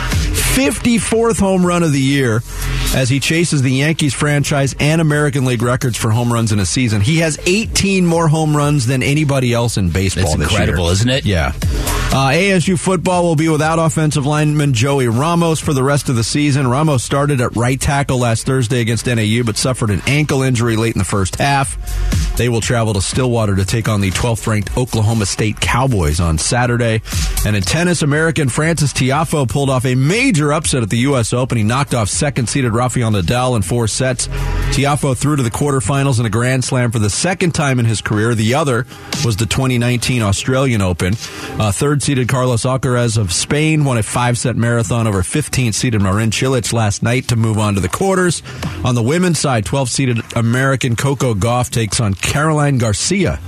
54th 0.60 1.38
home 1.38 1.66
run 1.66 1.82
of 1.82 1.92
the 1.92 2.00
year 2.00 2.40
as 2.94 3.10
he 3.10 3.20
chases 3.20 3.60
the 3.60 3.70
Yankees 3.70 4.14
franchise 4.14 4.74
and 4.80 5.02
American 5.02 5.44
League 5.44 5.60
records 5.60 5.98
for 5.98 6.10
home 6.10 6.32
runs 6.32 6.50
in 6.50 6.58
a 6.58 6.64
season. 6.64 7.02
He 7.02 7.18
has 7.18 7.38
18 7.46 8.06
more 8.06 8.26
home 8.26 8.56
runs 8.56 8.86
than 8.86 9.02
anybody 9.02 9.52
else 9.52 9.76
in 9.76 9.90
baseball 9.90 10.24
That's 10.24 10.36
this 10.36 10.50
incredible, 10.50 10.84
year. 10.84 10.92
isn't 10.92 11.08
it? 11.10 11.26
Yeah. 11.26 11.52
Uh, 12.08 12.30
ASU 12.32 12.78
football 12.78 13.24
will 13.24 13.36
be 13.36 13.50
without 13.50 13.78
offensive 13.78 14.24
lineman 14.24 14.72
Joey 14.72 15.08
Ramos 15.08 15.60
for 15.60 15.74
the 15.74 15.82
rest 15.82 16.08
of 16.08 16.16
the 16.16 16.24
season. 16.24 16.66
Ramos 16.66 17.04
started 17.04 17.42
at 17.42 17.54
right 17.54 17.78
tackle 17.78 18.18
last 18.18 18.46
Thursday 18.46 18.80
against 18.80 19.06
NAU, 19.06 19.42
but 19.44 19.58
suffered 19.58 19.90
an 19.90 20.00
ankle 20.06 20.40
injury 20.40 20.76
late 20.76 20.94
in 20.94 20.98
the 20.98 21.04
first 21.04 21.36
half. 21.36 21.76
They 22.38 22.48
will 22.48 22.62
travel 22.62 22.94
to 22.94 23.02
Stillwater 23.02 23.56
to 23.56 23.66
take 23.66 23.88
on 23.88 24.00
the 24.00 24.10
12th 24.10 24.46
ranked 24.46 24.76
Oklahoma 24.78 25.26
State 25.26 25.60
Cowboys 25.60 26.18
on 26.20 26.38
Saturday. 26.38 27.02
And 27.44 27.54
in 27.56 27.62
tennis, 27.62 28.00
American 28.02 28.48
Frances 28.48 28.94
Tiafoe 28.94 29.48
pulled 29.48 29.68
off 29.68 29.84
a 29.84 29.94
major 29.94 30.45
upset 30.52 30.82
at 30.82 30.90
the 30.90 30.98
U.S. 30.98 31.32
Open. 31.32 31.58
He 31.58 31.64
knocked 31.64 31.94
off 31.94 32.08
second 32.08 32.48
seeded 32.48 32.72
Rafael 32.72 33.10
Nadal 33.10 33.56
in 33.56 33.62
four 33.62 33.88
sets. 33.88 34.28
Tiafoe 34.28 35.16
through 35.16 35.36
to 35.36 35.42
the 35.42 35.50
quarterfinals 35.50 36.20
in 36.20 36.26
a 36.26 36.30
Grand 36.30 36.64
Slam 36.64 36.90
for 36.90 36.98
the 36.98 37.08
second 37.08 37.54
time 37.54 37.78
in 37.78 37.86
his 37.86 38.00
career. 38.00 38.34
The 38.34 38.54
other 38.54 38.86
was 39.24 39.36
the 39.36 39.46
2019 39.46 40.22
Australian 40.22 40.82
Open. 40.82 41.14
Uh, 41.58 41.72
third 41.72 42.02
seeded 42.02 42.28
Carlos 42.28 42.64
Alcaraz 42.64 43.16
of 43.16 43.32
Spain 43.32 43.84
won 43.84 43.96
a 43.98 44.02
five 44.02 44.36
set 44.36 44.56
marathon 44.56 45.06
over 45.06 45.22
15th 45.22 45.74
seeded 45.74 46.02
Marin 46.02 46.30
Cilic 46.30 46.72
last 46.72 47.02
night 47.02 47.28
to 47.28 47.36
move 47.36 47.58
on 47.58 47.74
to 47.74 47.80
the 47.80 47.88
quarters. 47.88 48.42
On 48.84 48.94
the 48.94 49.02
women's 49.02 49.38
side, 49.38 49.64
12th 49.64 49.88
seeded 49.88 50.36
American 50.36 50.96
Coco 50.96 51.34
Gauff 51.34 51.70
takes 51.70 52.00
on 52.00 52.14
Caroline 52.14 52.78
Garcia 52.78 53.40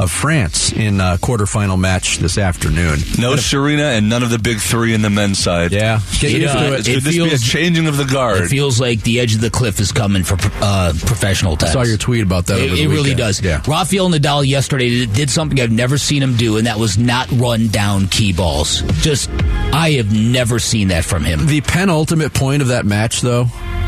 of 0.00 0.10
France 0.10 0.72
in 0.72 1.00
a 1.00 1.16
quarterfinal 1.18 1.78
match 1.78 2.18
this 2.18 2.38
afternoon. 2.38 2.98
No 3.18 3.36
Serena 3.36 3.84
and 3.84 4.08
none 4.08 4.22
of 4.22 4.30
the 4.30 4.38
big 4.38 4.58
three 4.58 4.94
in 4.94 5.02
the 5.02 5.10
men's 5.10 5.38
side. 5.38 5.72
Yeah, 5.72 6.00
get 6.20 6.32
It, 6.34 6.42
used 6.42 6.54
uh, 6.54 6.60
to 6.60 6.74
it. 6.74 6.78
It's 6.80 6.88
Could 6.88 7.02
this 7.02 7.16
be 7.16 7.34
a 7.34 7.38
changing 7.38 7.86
of 7.86 7.96
the 7.96 8.04
guard? 8.04 8.42
It 8.42 8.48
feels 8.48 8.80
like 8.80 9.02
the 9.02 9.20
edge 9.20 9.34
of 9.34 9.40
the 9.40 9.50
cliff 9.50 9.80
is 9.80 9.92
coming 9.92 10.22
for 10.24 10.34
uh, 10.62 10.92
professional 11.06 11.56
tennis. 11.56 11.74
I 11.76 11.82
saw 11.82 11.88
your 11.88 11.98
tweet 11.98 12.22
about 12.22 12.46
that. 12.46 12.58
It, 12.58 12.64
over 12.66 12.76
the 12.76 12.82
it 12.84 12.88
really 12.88 13.14
does. 13.14 13.42
Yeah. 13.42 13.62
Rafael 13.66 14.10
Nadal 14.10 14.46
yesterday 14.46 14.90
did- 14.90 15.12
did 15.14 15.30
something 15.30 15.60
I've 15.60 15.70
never 15.72 15.96
seen 15.98 16.22
him 16.22 16.36
do, 16.36 16.56
and 16.58 16.66
that 16.66 16.78
was 16.78 16.98
not 16.98 17.28
run 17.32 17.68
down 17.68 18.08
key 18.08 18.32
balls. 18.32 18.82
Just, 19.02 19.30
I 19.72 19.92
have 19.92 20.12
never 20.12 20.58
seen 20.58 20.88
that 20.88 21.04
from 21.04 21.24
him. 21.24 21.46
The 21.46 21.60
penultimate 21.62 22.34
point 22.34 22.62
of 22.62 22.68
that 22.68 22.84
match, 22.84 23.20
though, 23.22 23.46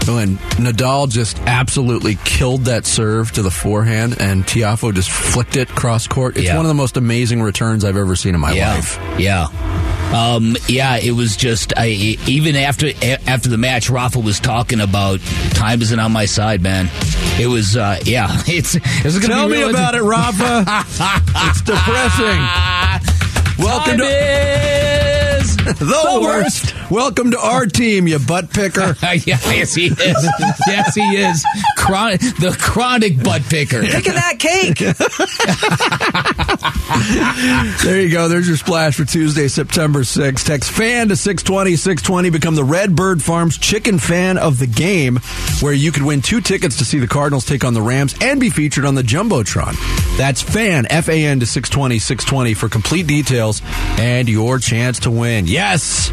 when 0.09 0.37
Nadal 0.59 1.09
just 1.11 1.39
absolutely 1.41 2.17
killed 2.25 2.65
that 2.65 2.87
serve 2.87 3.31
to 3.33 3.43
the 3.43 3.51
forehand 3.51 4.17
and 4.21 4.45
Tiafoe 4.45 4.95
just 4.95 5.11
flicked 5.11 5.57
it 5.57 5.69
cross 5.69 6.07
court. 6.07 6.37
It's 6.37 6.47
Yeah. 6.47 6.57
one 6.57 6.65
of 6.65 6.69
the 6.69 6.75
most 6.75 6.97
amazing 6.97 7.43
returns 7.43 7.85
I've 7.85 7.97
ever 7.97 8.17
seen 8.17 8.35
in 8.35 8.41
my 8.41 8.53
yeah, 8.53 8.75
life. 8.75 8.99
yeah. 9.19 9.49
Um, 10.13 10.57
yeah, 10.69 10.97
it 10.97 11.11
was 11.13 11.37
just 11.37 11.75
I, 11.77 11.89
even 12.27 12.57
after 12.57 12.89
after 13.27 13.51
the 13.51 13.59
match, 13.59 13.91
Rafa 13.91 14.19
was 14.19 14.41
talking 14.41 14.81
about 14.81 15.21
time 15.51 15.83
isn't 15.83 16.01
on 16.01 16.13
my 16.13 16.25
side, 16.25 16.63
man. 16.63 16.89
It 17.39 17.47
was 17.47 17.77
uh, 17.77 17.99
yeah, 18.07 18.29
it's 18.47 18.75
it's 18.77 19.19
gonna 19.19 19.35
Tell 19.35 19.49
be 19.49 19.57
me 19.57 19.63
about 19.69 19.95
it, 19.95 20.03
Rafa. 20.03 20.65
it's 21.51 21.61
depressing. 21.61 22.41
Welcome 23.59 23.99
Time 23.99 23.99
to 23.99 24.05
is 24.05 24.78
the 25.79 26.21
worst. 26.23 26.75
Welcome 26.91 27.33
to 27.33 27.39
our 27.39 27.67
team, 27.67 28.09
you 28.09 28.19
butt 28.19 28.49
picker. 28.51 28.97
yes, 29.03 29.75
he 29.75 29.89
is. 29.89 30.29
yes, 30.67 30.95
he 30.95 31.03
is. 31.03 31.45
Chronic, 31.77 32.21
the 32.21 32.57
chronic 32.59 33.23
butt 33.23 33.43
picker. 33.43 33.83
Picking 33.83 34.15
that 34.15 34.39
cake. 34.39 34.79
There 37.85 38.01
you 38.01 38.11
go. 38.11 38.29
There's 38.29 38.49
your 38.49 38.57
splash 38.57 38.97
for 38.97 39.05
Tuesday, 39.05 39.49
September 39.49 40.01
6th. 40.01 40.45
Text 40.45 40.71
fan 40.71 41.09
to 41.09 41.17
620 41.17 41.77
620. 41.77 42.31
Become 42.31 42.55
the 42.55 42.65
Red 42.65 42.97
Bird 42.97 43.23
Farms 43.23 43.57
chicken 43.57 43.99
fan 43.99 44.37
of 44.37 44.59
the 44.59 44.67
game, 44.67 45.21
where 45.61 45.73
you 45.73 45.93
could 45.93 46.03
win 46.03 46.21
two 46.21 46.41
tickets 46.41 46.79
to 46.79 46.85
see 46.85 46.99
the 46.99 47.07
Cardinals 47.07 47.47
take 47.47 47.65
on 47.65 47.75
the 47.75 47.83
Rams 47.83 48.15
and 48.21 48.41
be 48.41 48.51
featured 48.51 48.85
on 48.85 48.95
the 48.95 49.03
Jumbotron. 49.03 49.75
That's 50.19 50.43
fan, 50.43 50.87
F 50.91 51.09
A 51.09 51.25
N 51.27 51.41
to 51.41 51.47
620 51.47 51.99
620 51.99 52.55
for 52.55 52.69
complete 52.69 53.07
details 53.07 53.63
and 53.99 54.29
your 54.29 54.59
chance 54.59 55.01
to 55.01 55.11
win. 55.11 55.47
Yes! 55.47 56.11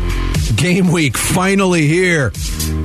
Game 0.55 0.91
week 0.91 1.17
finally 1.17 1.87
here. 1.87 2.31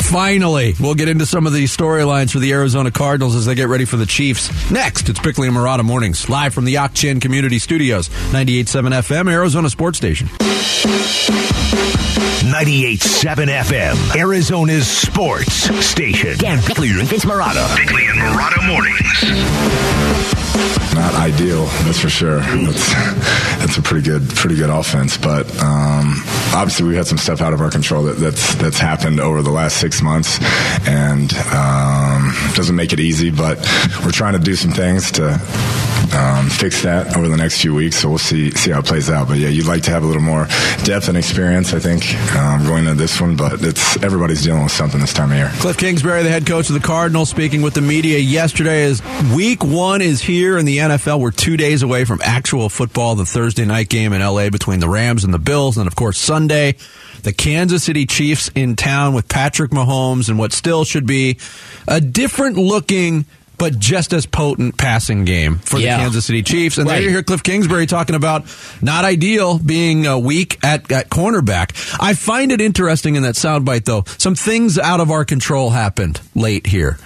Finally. 0.02 0.74
We'll 0.80 0.94
get 0.94 1.08
into 1.08 1.26
some 1.26 1.46
of 1.46 1.52
the 1.52 1.64
storylines 1.64 2.32
for 2.32 2.38
the 2.38 2.52
Arizona 2.52 2.90
Cardinals 2.90 3.36
as 3.36 3.46
they 3.46 3.54
get 3.54 3.68
ready 3.68 3.84
for 3.84 3.96
the 3.96 4.06
Chiefs. 4.06 4.70
Next, 4.70 5.08
it's 5.08 5.20
Bickley 5.20 5.46
and 5.46 5.56
Marotta 5.56 5.84
Mornings, 5.84 6.28
live 6.28 6.54
from 6.54 6.64
the 6.64 6.72
Yak 6.72 6.94
Chin 6.94 7.20
Community 7.50 7.58
Studios, 7.64 8.08
98.7 8.30 8.92
FM, 9.02 9.32
Arizona 9.32 9.68
Sports 9.68 9.98
Station. 9.98 10.28
98.7 12.46 13.48
FM, 13.48 14.16
Arizona's 14.16 14.86
sports 14.86 15.52
station. 15.84 16.38
Dan 16.38 16.64
Bickley 16.64 16.90
and 16.90 17.08
Vince 17.08 17.24
Marotta. 17.24 17.66
Bickley 17.76 18.06
and 18.06 18.20
Marotta 18.20 18.64
mornings. 18.68 20.49
Not 20.94 21.14
ideal, 21.14 21.64
that's 21.84 22.00
for 22.00 22.08
sure. 22.08 22.40
That's 22.40 22.94
that's 23.60 23.76
a 23.78 23.82
pretty 23.82 24.04
good 24.04 24.28
pretty 24.30 24.56
good 24.56 24.70
offense, 24.70 25.16
but 25.16 25.46
um, 25.62 26.22
obviously 26.54 26.86
we 26.88 26.96
had 26.96 27.06
some 27.06 27.18
stuff 27.18 27.40
out 27.40 27.52
of 27.52 27.60
our 27.60 27.70
control 27.70 28.04
that, 28.04 28.14
that's 28.14 28.54
that's 28.56 28.78
happened 28.78 29.20
over 29.20 29.42
the 29.42 29.50
last 29.50 29.78
six 29.78 30.02
months, 30.02 30.38
and 30.86 31.32
um, 31.52 32.34
doesn't 32.54 32.76
make 32.76 32.92
it 32.92 33.00
easy. 33.00 33.30
But 33.30 33.58
we're 34.04 34.10
trying 34.10 34.34
to 34.34 34.38
do 34.38 34.56
some 34.56 34.72
things 34.72 35.10
to 35.12 35.34
um, 36.14 36.48
fix 36.50 36.82
that 36.82 37.16
over 37.16 37.28
the 37.28 37.36
next 37.36 37.60
few 37.60 37.74
weeks. 37.74 37.96
So 37.96 38.08
we'll 38.08 38.18
see 38.18 38.50
see 38.52 38.70
how 38.70 38.80
it 38.80 38.86
plays 38.86 39.10
out. 39.10 39.28
But 39.28 39.38
yeah, 39.38 39.48
you'd 39.48 39.66
like 39.66 39.82
to 39.84 39.90
have 39.90 40.02
a 40.02 40.06
little 40.06 40.22
more 40.22 40.46
depth 40.84 41.08
and 41.08 41.16
experience, 41.16 41.72
I 41.72 41.78
think, 41.78 42.14
um, 42.34 42.64
going 42.66 42.86
into 42.86 42.94
this 42.94 43.20
one. 43.20 43.36
But 43.36 43.62
it's 43.62 44.02
everybody's 44.02 44.42
dealing 44.42 44.64
with 44.64 44.72
something 44.72 45.00
this 45.00 45.12
time 45.12 45.30
of 45.30 45.38
year. 45.38 45.50
Cliff 45.60 45.76
Kingsbury, 45.76 46.22
the 46.22 46.30
head 46.30 46.46
coach 46.46 46.68
of 46.68 46.74
the 46.74 46.80
Cardinals, 46.80 47.30
speaking 47.30 47.62
with 47.62 47.74
the 47.74 47.80
media 47.80 48.18
yesterday 48.18 48.84
as 48.84 49.02
week 49.34 49.62
one 49.62 50.02
is 50.02 50.20
here 50.20 50.39
in 50.58 50.64
the 50.66 50.78
NFL. 50.78 51.20
We're 51.20 51.30
two 51.30 51.56
days 51.56 51.82
away 51.82 52.04
from 52.04 52.20
actual 52.22 52.68
football, 52.68 53.14
the 53.14 53.26
Thursday 53.26 53.64
night 53.64 53.88
game 53.88 54.12
in 54.12 54.20
LA 54.20 54.50
between 54.50 54.80
the 54.80 54.88
Rams 54.88 55.24
and 55.24 55.32
the 55.34 55.38
Bills. 55.38 55.76
And 55.78 55.86
of 55.86 55.94
course, 55.96 56.18
Sunday, 56.18 56.76
the 57.22 57.32
Kansas 57.32 57.84
City 57.84 58.06
Chiefs 58.06 58.50
in 58.54 58.76
town 58.76 59.14
with 59.14 59.28
Patrick 59.28 59.70
Mahomes 59.70 60.28
and 60.28 60.38
what 60.38 60.52
still 60.52 60.84
should 60.84 61.06
be 61.06 61.38
a 61.86 62.00
different 62.00 62.56
looking 62.56 63.26
but 63.58 63.78
just 63.78 64.14
as 64.14 64.24
potent 64.24 64.78
passing 64.78 65.26
game 65.26 65.58
for 65.58 65.78
Yeah. 65.78 65.98
the 65.98 66.02
Kansas 66.04 66.24
City 66.24 66.42
Chiefs. 66.42 66.78
And 66.78 66.88
there 66.88 67.02
you 67.02 67.10
hear 67.10 67.22
Cliff 67.22 67.42
Kingsbury 67.42 67.84
talking 67.86 68.16
about 68.16 68.44
not 68.80 69.04
ideal 69.04 69.58
being 69.58 70.06
uh, 70.06 70.16
weak 70.16 70.58
at, 70.64 70.90
at 70.90 71.10
cornerback. 71.10 71.72
I 72.00 72.14
find 72.14 72.52
it 72.52 72.62
interesting 72.62 73.16
in 73.16 73.22
that 73.24 73.34
soundbite, 73.34 73.84
though. 73.84 74.04
Some 74.16 74.34
things 74.34 74.78
out 74.78 75.00
of 75.00 75.10
our 75.10 75.26
control 75.26 75.68
happened 75.68 76.22
late 76.34 76.68
here. 76.68 76.96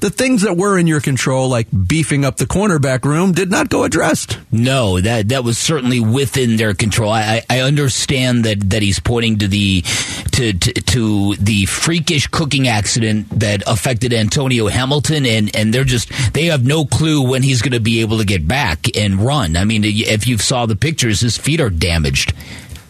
The 0.00 0.10
things 0.10 0.42
that 0.42 0.56
were 0.56 0.78
in 0.78 0.86
your 0.86 1.00
control, 1.00 1.48
like 1.48 1.68
beefing 1.86 2.24
up 2.24 2.38
the 2.38 2.46
cornerback 2.46 3.04
room, 3.04 3.32
did 3.32 3.50
not 3.50 3.68
go 3.68 3.84
addressed. 3.84 4.38
No, 4.50 4.98
that 5.00 5.28
that 5.28 5.44
was 5.44 5.58
certainly 5.58 6.00
within 6.00 6.56
their 6.56 6.72
control. 6.72 7.12
I, 7.12 7.42
I 7.50 7.60
understand 7.60 8.44
that, 8.44 8.70
that 8.70 8.80
he's 8.82 8.98
pointing 8.98 9.38
to 9.38 9.48
the 9.48 9.82
to, 10.32 10.54
to 10.54 10.72
to 10.72 11.34
the 11.36 11.66
freakish 11.66 12.26
cooking 12.28 12.66
accident 12.66 13.28
that 13.40 13.62
affected 13.66 14.14
Antonio 14.14 14.68
Hamilton, 14.68 15.26
and, 15.26 15.54
and 15.54 15.72
they're 15.74 15.84
just 15.84 16.10
they 16.32 16.46
have 16.46 16.64
no 16.64 16.86
clue 16.86 17.20
when 17.20 17.42
he's 17.42 17.60
going 17.60 17.72
to 17.72 17.80
be 17.80 18.00
able 18.00 18.18
to 18.18 18.24
get 18.24 18.48
back 18.48 18.86
and 18.96 19.20
run. 19.20 19.56
I 19.56 19.64
mean, 19.64 19.84
if 19.84 20.26
you 20.26 20.38
saw 20.38 20.64
the 20.64 20.76
pictures, 20.76 21.20
his 21.20 21.36
feet 21.36 21.60
are 21.60 21.70
damaged. 21.70 22.32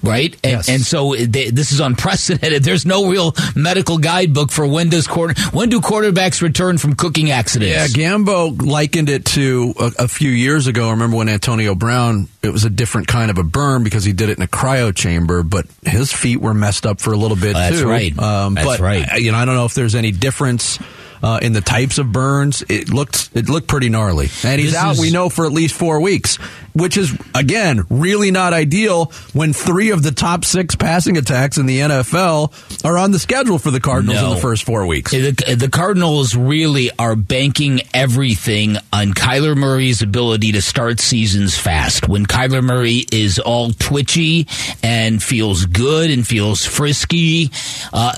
Right, 0.03 0.33
and, 0.43 0.53
Yes. 0.53 0.69
and 0.69 0.81
so 0.83 1.15
they, 1.15 1.51
this 1.51 1.73
is 1.73 1.81
unprecedented. 1.81 2.63
There's 2.65 2.87
no 2.87 3.09
real 3.11 3.35
medical 3.55 3.99
guidebook 3.99 4.51
for 4.51 4.67
when 4.67 4.89
does 4.89 5.07
quarter 5.07 5.35
when 5.53 5.69
do 5.69 5.81
quarterbacks 5.81 6.41
return 6.43 6.79
from 6.79 6.95
cooking 6.95 7.31
accidents. 7.31 7.97
Yeah, 7.97 8.09
Gambo 8.11 8.61
likened 8.63 9.09
it 9.11 9.25
to 9.27 9.75
a, 9.79 9.93
a 10.05 10.09
few 10.09 10.31
years 10.31 10.67
ago. 10.67 10.89
I 10.89 10.93
remember 10.93 11.17
when 11.19 11.29
Antonio 11.29 11.75
Brown, 11.75 12.29
it 12.43 12.51
was 12.51 12.65
a 12.65 12.71
different 12.71 13.09
kind 13.09 13.31
of 13.31 13.39
a 13.39 13.45
burn 13.45 13.85
because 13.85 14.05
he 14.05 14.13
did 14.13 14.31
it 14.31 14.39
in 14.39 14.43
a 14.43 14.49
cryo 14.49 14.95
chamber, 14.95 15.43
but 15.43 15.67
his 15.85 16.13
feet 16.13 16.41
were 16.41 16.55
messed 16.55 16.87
up 16.87 17.01
for 17.01 17.13
a 17.13 17.17
little 17.17 17.37
bit 17.37 17.53
That's 17.53 17.81
too. 17.81 17.89
right. 17.89 18.19
Um, 18.19 18.55
That's 18.55 18.67
but 18.67 18.81
right. 18.81 19.21
You 19.21 19.33
know, 19.33 19.39
I 19.39 19.45
don't 19.45 19.55
know 19.55 19.67
if 19.67 19.75
there's 19.75 19.95
any 19.95 20.13
difference. 20.13 20.79
Uh, 21.23 21.39
in 21.43 21.53
the 21.53 21.61
types 21.61 21.99
of 21.99 22.11
burns, 22.11 22.63
it 22.71 22.89
looked 22.89 23.29
it 23.35 23.47
looked 23.51 23.69
pretty 23.69 23.91
gnarly, 23.91 24.31
and 24.43 24.59
he's 24.59 24.71
This 24.71 24.81
out. 24.81 24.93
is- 24.93 25.01
we 25.01 25.11
know 25.11 25.29
for 25.29 25.45
at 25.45 25.53
least 25.53 25.75
four 25.75 26.01
weeks, 26.01 26.39
which 26.75 26.97
is 26.97 27.17
again 27.35 27.83
really 27.91 28.31
not 28.31 28.53
ideal 28.53 29.07
when 29.33 29.53
three 29.53 29.91
of 29.91 30.03
the 30.03 30.13
top 30.13 30.45
six 30.45 30.75
passing 30.77 31.17
attacks 31.17 31.59
in 31.59 31.67
the 31.67 31.81
NFL 31.81 32.85
are 32.85 32.99
on 32.99 33.11
the 33.11 33.19
schedule 33.19 33.59
for 33.59 33.71
the 33.71 33.81
Cardinals 33.81 34.23
in 34.23 34.31
the 34.31 34.37
first 34.37 34.65
four 34.65 34.87
weeks. 34.87 35.11
The, 35.11 35.57
the 35.59 35.69
Cardinals 35.69 36.35
really 36.35 36.91
are 36.99 37.17
banking 37.17 37.81
everything 37.93 38.77
on 38.93 39.13
Kyler 39.13 39.57
Murray's 39.57 40.03
ability 40.03 40.53
to 40.53 40.63
start 40.63 41.01
seasons 41.01 41.59
fast. 41.59 42.09
When 42.09 42.27
Kyler 42.27 42.63
Murray 42.63 43.05
is 43.13 43.39
all 43.39 43.71
twitchy 43.71 44.47
and 44.83 45.23
feels 45.23 45.67
good 45.67 46.11
and 46.11 46.27
feels 46.27 46.65
frisky, 46.65 47.51
uh, 47.93 48.15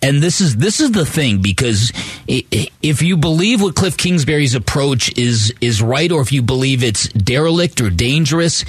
and 0.00 0.22
this 0.22 0.40
is 0.40 0.56
this 0.56 0.80
is 0.80 0.92
the 0.92 1.06
thing 1.06 1.42
because 1.42 1.92
if 2.26 3.02
you 3.02 3.16
believe 3.16 3.60
what 3.60 3.74
Cliff 3.74 3.96
Kingsbury's 3.96 4.54
approach 4.54 5.16
is 5.18 5.52
is 5.60 5.82
right, 5.82 6.10
or 6.10 6.22
if 6.22 6.32
you 6.32 6.42
believe 6.42 6.82
it's 6.82 7.08
derelict 7.08 7.81
or 7.82 7.90
dangerous, 7.90 8.64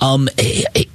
um, 0.00 0.28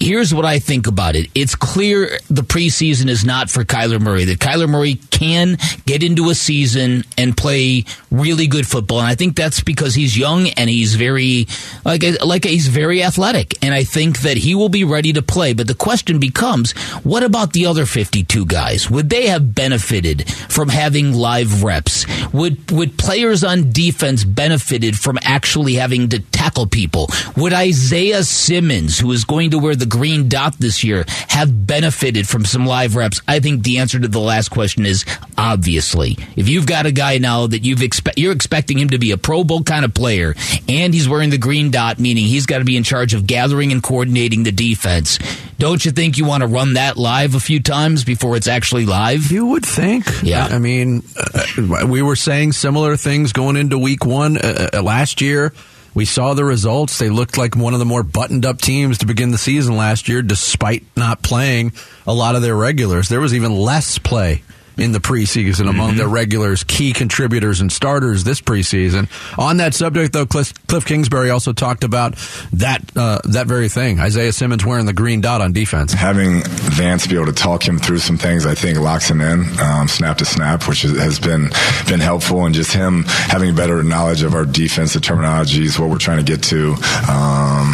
here's 0.01 0.33
what 0.33 0.45
I 0.45 0.59
think 0.59 0.87
about 0.87 1.15
it. 1.15 1.29
It's 1.35 1.55
clear 1.55 2.19
the 2.29 2.41
preseason 2.41 3.07
is 3.07 3.23
not 3.23 3.49
for 3.49 3.63
Kyler 3.63 4.01
Murray. 4.01 4.25
That 4.25 4.39
Kyler 4.39 4.67
Murray 4.67 4.95
can 5.11 5.57
get 5.85 6.03
into 6.03 6.29
a 6.29 6.35
season 6.35 7.03
and 7.17 7.37
play 7.37 7.85
really 8.09 8.47
good 8.47 8.67
football, 8.67 8.99
and 8.99 9.07
I 9.07 9.15
think 9.15 9.35
that's 9.35 9.61
because 9.61 9.93
he's 9.95 10.17
young 10.17 10.47
and 10.49 10.69
he's 10.69 10.95
very 10.95 11.47
like 11.85 12.03
like 12.23 12.45
he's 12.45 12.67
very 12.67 13.03
athletic, 13.03 13.63
and 13.63 13.73
I 13.73 13.83
think 13.83 14.21
that 14.21 14.37
he 14.37 14.55
will 14.55 14.69
be 14.69 14.83
ready 14.83 15.13
to 15.13 15.21
play. 15.21 15.53
But 15.53 15.67
the 15.67 15.75
question 15.75 16.19
becomes, 16.19 16.71
what 17.03 17.23
about 17.23 17.53
the 17.53 17.67
other 17.67 17.85
52 17.85 18.45
guys? 18.45 18.89
Would 18.89 19.09
they 19.09 19.27
have 19.27 19.53
benefited 19.53 20.29
from 20.49 20.69
having 20.69 21.13
live 21.13 21.63
reps? 21.63 22.05
Would 22.33 22.71
would 22.71 22.97
players 22.97 23.43
on 23.43 23.71
defense 23.71 24.23
benefited 24.23 24.97
from 24.97 25.19
actually 25.21 25.75
having 25.75 26.09
to 26.09 26.19
tackle 26.19 26.65
people? 26.65 27.07
Would 27.37 27.53
Isaiah 27.53 28.23
Simmons, 28.23 28.99
who 28.99 29.11
is 29.11 29.25
going 29.25 29.51
to 29.51 29.59
wear 29.59 29.75
the 29.75 29.90
green 29.91 30.29
dot 30.29 30.57
this 30.57 30.83
year, 30.83 31.05
have 31.27 31.67
benefited 31.67 32.27
from 32.27 32.45
some 32.45 32.65
live 32.65 32.95
reps? 32.95 33.21
I 33.27 33.39
think 33.39 33.63
the 33.63 33.77
answer 33.77 33.99
to 33.99 34.07
the 34.07 34.19
last 34.19 34.49
question 34.49 34.85
is 34.85 35.05
obviously. 35.37 36.17
If 36.35 36.49
you've 36.49 36.65
got 36.65 36.85
a 36.85 36.91
guy 36.91 37.17
now 37.17 37.45
that 37.47 37.63
you've 37.63 37.83
expect 37.83 38.17
you're 38.17 38.31
expecting 38.31 38.79
him 38.79 38.89
to 38.89 38.97
be 38.97 39.11
a 39.11 39.17
Pro 39.17 39.43
Bowl 39.43 39.63
kind 39.63 39.85
of 39.85 39.93
player, 39.93 40.33
and 40.67 40.93
he's 40.93 41.07
wearing 41.07 41.29
the 41.29 41.37
green 41.37 41.69
dot, 41.69 41.99
meaning 41.99 42.25
he's 42.25 42.45
got 42.45 42.59
to 42.59 42.65
be 42.65 42.77
in 42.77 42.83
charge 42.83 43.13
of 43.13 43.27
gathering 43.27 43.71
and 43.71 43.83
coordinating 43.83 44.43
the 44.43 44.51
defense. 44.51 45.19
Don't 45.59 45.83
you 45.85 45.91
think 45.91 46.17
you 46.17 46.25
want 46.25 46.41
to 46.41 46.47
run 46.47 46.73
that 46.73 46.97
live 46.97 47.35
a 47.35 47.39
few 47.39 47.59
times 47.59 48.03
before 48.03 48.35
it's 48.35 48.47
actually 48.47 48.85
live? 48.85 49.31
You 49.31 49.45
would 49.47 49.65
think. 49.65 50.05
Yeah. 50.23 50.45
I 50.45 50.57
mean, 50.57 51.03
uh, 51.15 51.85
we 51.85 52.01
were 52.01 52.15
saying 52.15 52.53
similar 52.53 52.97
things 52.97 53.31
going 53.33 53.57
into 53.57 53.77
week 53.77 54.05
one 54.05 54.37
uh, 54.37 54.69
uh, 54.73 54.81
last 54.81 55.21
year. 55.21 55.53
We 55.93 56.05
saw 56.05 56.33
the 56.33 56.45
results. 56.45 56.97
They 56.97 57.09
looked 57.09 57.37
like 57.37 57.55
one 57.55 57.73
of 57.73 57.79
the 57.79 57.85
more 57.85 58.03
buttoned 58.03 58.45
up 58.45 58.59
teams 58.59 58.99
to 58.99 59.05
begin 59.05 59.31
the 59.31 59.37
season 59.37 59.75
last 59.75 60.07
year, 60.07 60.21
despite 60.21 60.85
not 60.95 61.21
playing 61.21 61.73
a 62.07 62.13
lot 62.13 62.35
of 62.35 62.41
their 62.41 62.55
regulars. 62.55 63.09
There 63.09 63.19
was 63.19 63.33
even 63.33 63.55
less 63.55 63.97
play 63.97 64.43
in 64.77 64.91
the 64.91 64.99
preseason 64.99 65.69
among 65.69 65.81
Mm-hmm. 65.91 65.97
their 65.97 66.07
regulars, 66.07 66.63
key 66.63 66.93
contributors, 66.93 67.59
and 67.59 67.71
starters 67.71 68.23
this 68.23 68.39
preseason. 68.39 69.09
On 69.37 69.57
that 69.57 69.73
subject, 69.73 70.13
though, 70.13 70.25
Cliff, 70.25 70.53
Cliff 70.67 70.85
Kingsbury 70.85 71.29
also 71.29 71.51
talked 71.53 71.83
about 71.83 72.15
that 72.53 72.81
uh, 72.95 73.19
that 73.25 73.47
very 73.47 73.67
thing. 73.67 73.99
Isaiah 73.99 74.31
Simmons 74.31 74.65
wearing 74.65 74.85
the 74.85 74.93
green 74.93 75.19
dot 75.21 75.41
on 75.41 75.51
defense. 75.53 75.91
Having 75.91 76.43
Vance 76.45 77.07
be 77.07 77.15
able 77.15 77.25
to 77.25 77.33
talk 77.33 77.67
him 77.67 77.77
through 77.79 77.97
some 77.97 78.17
things, 78.17 78.45
I 78.45 78.53
think 78.55 78.77
locks 78.79 79.09
him 79.09 79.21
in 79.21 79.45
um, 79.59 79.87
snap 79.87 80.17
to 80.19 80.25
snap, 80.25 80.67
which 80.67 80.85
is, 80.85 80.97
has 80.99 81.19
been 81.19 81.49
been 81.87 81.99
helpful, 81.99 82.45
and 82.45 82.53
just 82.53 82.71
him 82.71 83.03
having 83.07 83.55
better 83.55 83.83
knowledge 83.83 84.21
of 84.23 84.33
our 84.35 84.45
defensive 84.45 85.01
terminologies, 85.01 85.77
what 85.79 85.89
we're 85.89 85.97
trying 85.97 86.23
to 86.23 86.31
get 86.31 86.43
to. 86.43 86.75
Um, 87.09 87.73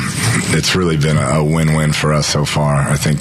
it's 0.56 0.76
really 0.76 0.98
been 0.98 1.18
a, 1.18 1.40
a 1.40 1.44
win-win 1.44 1.92
for 1.94 2.14
us 2.14 2.26
so 2.26 2.46
far. 2.46 2.76
I 2.76 2.96
think 2.96 3.20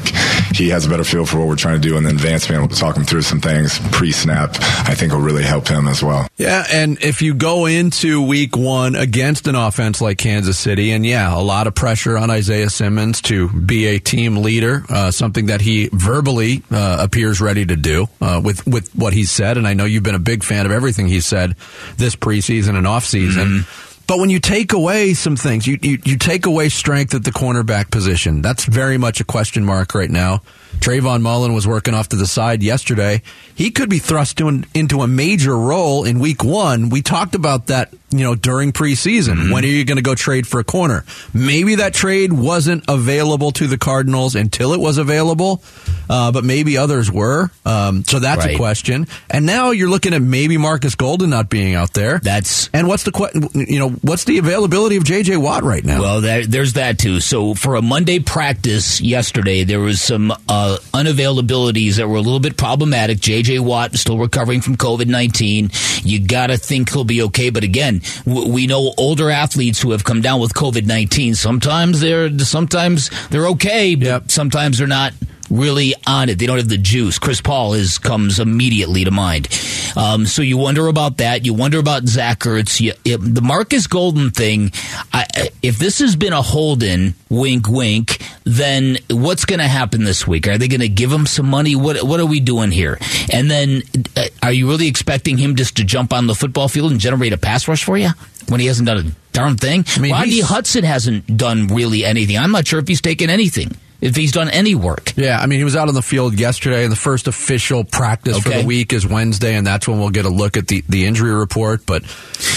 he 0.57 0.71
has 0.71 0.87
a 0.87 0.89
better 0.89 1.05
feel 1.05 1.27
for 1.27 1.39
what 1.39 1.49
we're 1.49 1.57
trying 1.57 1.81
to 1.81 1.89
do, 1.89 1.97
and 1.97 2.07
then 2.07 2.17
Vance 2.17 2.47
being 2.47 2.61
able 2.61 2.69
to 2.69 2.77
talk 2.77 2.97
him 2.97 3.05
through 3.05 3.23
some 3.23 3.41
things 3.41 3.66
pre-snap, 3.93 4.57
I 4.89 4.95
think 4.95 5.13
will 5.13 5.21
really 5.21 5.45
help 5.45 5.69
him 5.69 5.89
as 5.89 6.03
well. 6.03 6.29
Yeah, 6.37 6.65
and 6.73 6.99
if 7.03 7.23
you 7.23 7.35
go 7.35 7.67
into 7.67 8.23
week 8.23 8.57
one 8.57 8.95
against 8.95 9.47
an 9.47 9.55
offense 9.55 10.01
like 10.01 10.19
Kansas 10.19 10.59
City, 10.59 10.93
and 10.93 11.05
yeah, 11.05 11.35
a 11.35 11.41
lot 11.41 11.67
of 11.67 11.75
pressure 11.75 12.17
on 12.19 12.31
Isaiah 12.31 12.71
Simmons 12.71 13.21
to 13.23 13.49
be 13.49 13.87
a 13.87 13.99
team 13.99 14.37
leader, 14.37 14.85
uh, 14.89 15.11
something 15.11 15.47
that 15.47 15.61
he 15.61 15.89
verbally 15.93 16.63
uh, 16.71 16.99
appears 17.01 17.41
ready 17.41 17.65
to 17.67 17.77
do 17.77 18.09
uh, 18.21 18.41
with 18.43 18.67
with 18.67 18.95
what 18.95 19.13
he's 19.13 19.31
said. 19.31 19.57
And 19.57 19.67
I 19.67 19.75
know 19.75 19.85
you've 19.85 20.03
been 20.03 20.15
a 20.15 20.19
big 20.21 20.43
fan 20.43 20.67
of 20.67 20.73
everything 20.73 21.09
he's 21.09 21.27
said 21.27 21.57
this 21.97 22.17
preseason 22.17 22.77
and 22.77 22.87
offseason. 22.87 23.67
But 24.07 24.21
when 24.21 24.31
you 24.31 24.39
take 24.39 24.73
away 24.73 25.15
some 25.15 25.35
things, 25.35 25.67
you, 25.67 25.79
you 25.83 25.99
you 26.05 26.17
take 26.17 26.47
away 26.47 26.69
strength 26.69 27.15
at 27.15 27.25
the 27.25 27.33
cornerback 27.33 27.91
position. 27.91 28.41
That's 28.41 28.65
very 28.65 28.99
much 28.99 29.21
a 29.21 29.25
question 29.25 29.65
mark 29.65 29.95
right 29.95 30.11
now. 30.11 30.43
Trayvon 30.81 31.23
Mullen 31.23 31.53
was 31.55 31.67
working 31.67 31.95
off 31.95 32.09
to 32.11 32.17
the 32.17 32.27
side 32.27 32.63
yesterday. 32.63 33.23
He 33.55 33.71
could 33.71 33.89
be 33.91 33.99
thrust 33.99 34.41
an, 34.41 34.67
into 34.75 35.03
a 35.03 35.07
major 35.09 35.57
role 35.57 36.05
in 36.05 36.19
week 36.21 36.45
one. 36.45 36.91
We 36.91 37.03
talked 37.03 37.35
about 37.35 37.67
that, 37.69 37.93
you 38.11 38.21
know, 38.25 38.35
during 38.35 38.73
preseason. 38.73 39.53
When 39.53 39.65
are 39.65 39.69
you 39.69 39.85
going 39.85 39.97
to 39.97 40.03
go 40.03 40.15
trade 40.15 40.47
for 40.47 40.61
a 40.61 40.65
corner? 40.65 41.05
Maybe 41.35 41.77
that 41.77 41.95
trade 41.95 42.33
wasn't 42.33 42.85
available 42.89 43.51
to 43.53 43.67
the 43.67 43.79
Cardinals 43.79 44.37
until 44.37 44.73
it 44.75 44.81
was 44.81 44.99
available, 44.99 45.63
uh, 46.09 46.31
but 46.33 46.45
maybe 46.45 46.77
others 46.77 47.11
were. 47.11 47.51
Um, 47.65 48.05
so 48.05 48.19
that's 48.19 48.45
Right. 48.45 48.55
a 48.55 48.59
question. 48.59 49.07
And 49.31 49.47
now 49.47 49.71
you're 49.71 49.89
looking 49.89 50.13
at 50.15 50.23
maybe 50.23 50.57
Marcus 50.59 50.95
Golden 50.95 51.31
not 51.31 51.49
being 51.49 51.75
out 51.75 51.95
there. 51.95 52.21
That's 52.23 52.69
And 52.73 52.87
what's 52.87 53.03
the 53.05 53.13
que- 53.13 53.31
you 53.55 53.79
know 53.79 53.89
what's 54.03 54.25
the 54.25 54.39
availability 54.39 54.97
of 54.97 55.05
J.J. 55.05 55.39
Watt 55.39 55.65
right 55.65 55.85
now? 55.85 56.01
Well, 56.01 56.21
there, 56.21 56.47
there's 56.47 56.75
that 56.75 56.99
too. 56.99 57.21
So 57.21 57.55
for 57.55 57.75
a 57.77 57.83
Monday 57.83 58.19
practice 58.21 59.01
yesterday, 59.01 59.65
there 59.65 59.81
was 59.81 60.01
some 60.01 60.31
uh, 60.49 60.66
Uh, 60.67 60.79
unavailabilities 60.95 61.95
that 61.97 62.09
were 62.09 62.17
a 62.17 62.21
little 62.21 62.41
bit 62.41 62.57
problematic. 62.57 63.21
J.J. 63.21 63.61
Watt 63.61 63.95
is 63.95 64.01
still 64.01 64.19
recovering 64.19 64.61
from 64.61 64.77
COVID 64.77 65.07
nineteen. 65.07 65.71
You 66.03 66.19
got 66.19 66.49
to 66.49 66.57
think 66.57 66.91
he'll 66.93 67.05
be 67.05 67.23
okay. 67.23 67.51
But 67.51 67.63
again, 67.63 68.01
w- 68.25 68.49
we 68.53 68.67
know 68.67 68.93
older 68.99 69.31
athletes 69.31 69.81
who 69.81 69.93
have 69.93 70.03
come 70.03 70.21
down 70.23 70.41
with 70.41 70.55
COVID 70.55 70.85
nineteen. 70.85 71.37
Sometimes 71.37 72.01
they're 72.01 72.37
sometimes 72.41 73.11
they're 73.29 73.47
okay, 73.49 73.95
but 73.95 74.07
Yep. 74.07 74.31
sometimes 74.33 74.79
they're 74.79 74.89
not 74.89 75.13
really 75.51 75.95
on 76.07 76.29
it. 76.29 76.39
They 76.39 76.47
don't 76.47 76.59
have 76.59 76.69
the 76.69 76.79
juice. 76.79 77.19
Chris 77.19 77.41
Paul 77.41 77.75
is 77.75 77.99
comes 77.99 78.41
immediately 78.41 79.05
to 79.05 79.11
mind. 79.11 79.49
Um, 79.97 80.27
so 80.27 80.43
you 80.43 80.57
wonder 80.57 80.89
about 80.89 81.19
that. 81.19 81.45
You 81.45 81.55
wonder 81.55 81.79
about 81.79 82.07
Zach 82.07 82.41
Ertz. 82.41 82.81
You, 82.81 82.93
it, 83.05 83.19
the 83.19 83.41
Marcus 83.41 83.87
Golden 83.87 84.31
thing. 84.31 84.73
I, 85.13 85.27
if 85.63 85.79
this 85.79 86.01
has 86.01 86.17
been 86.17 86.33
a 86.33 86.43
hold-in, 86.43 87.15
wink, 87.29 87.69
wink, 87.69 88.23
then 88.45 88.99
what's 89.11 89.45
going 89.45 89.61
to 89.61 89.69
happen 89.69 90.05
this 90.05 90.27
week? 90.27 90.47
Are 90.49 90.59
they 90.59 90.69
going 90.69 90.81
to 90.81 90.89
give 90.89 91.11
him 91.11 91.27
some 91.27 91.49
money? 91.49 91.75
What 91.75 92.03
What 92.03 92.21
are 92.21 92.27
we 92.27 92.41
doing 92.41 92.71
here? 92.71 92.99
And 93.33 93.51
then, 93.51 93.83
uh, 94.17 94.27
are 94.43 94.53
you 94.53 94.69
really 94.69 94.89
expecting 94.89 95.39
him 95.39 95.57
just 95.57 95.77
to 95.79 95.85
jump 95.85 96.13
on 96.13 96.27
the 96.27 96.35
football 96.35 96.69
field 96.69 96.91
and 96.91 97.01
generate 97.01 97.33
a 97.33 97.39
pass 97.39 97.69
rush 97.69 97.85
for 97.85 97.97
you 97.97 98.11
when 98.49 98.61
he 98.61 98.67
hasn't 98.67 98.87
done 98.87 98.99
a 98.99 99.11
darn 99.33 99.57
thing? 99.57 99.85
I 99.97 100.01
mean, 100.01 100.13
Rodney 100.13 100.41
Hudson 100.41 100.85
hasn't 100.85 101.37
done 101.37 101.69
really 101.69 102.05
anything. 102.05 102.39
I'm 102.39 102.53
not 102.53 102.67
sure 102.67 102.79
if 102.79 102.89
he's 102.89 103.01
taken 103.01 103.31
anything. 103.31 103.77
If 104.01 104.15
he's 104.15 104.33
done 104.33 104.51
any 104.51 104.75
work. 104.75 105.15
Yeah, 105.17 105.39
I 105.41 105.47
mean, 105.47 105.59
he 105.59 105.65
was 105.65 105.75
out 105.75 105.89
on 105.89 105.95
the 105.95 106.03
field 106.03 106.39
yesterday, 106.39 106.83
and 106.83 106.93
the 106.93 106.97
first 106.97 107.29
official 107.29 107.83
practice 107.83 108.39
for 108.41 108.51
the 108.51 108.65
week 108.65 108.93
is 108.93 109.07
Wednesday, 109.07 109.55
and 109.55 109.67
that's 109.67 109.89
when 109.89 109.99
we'll 109.99 110.11
get 110.11 110.27
a 110.27 110.31
look 110.31 110.57
at 110.59 110.69
the, 110.69 110.85
the 110.89 111.07
injury 111.07 111.35
report. 111.35 111.87
But 111.87 112.03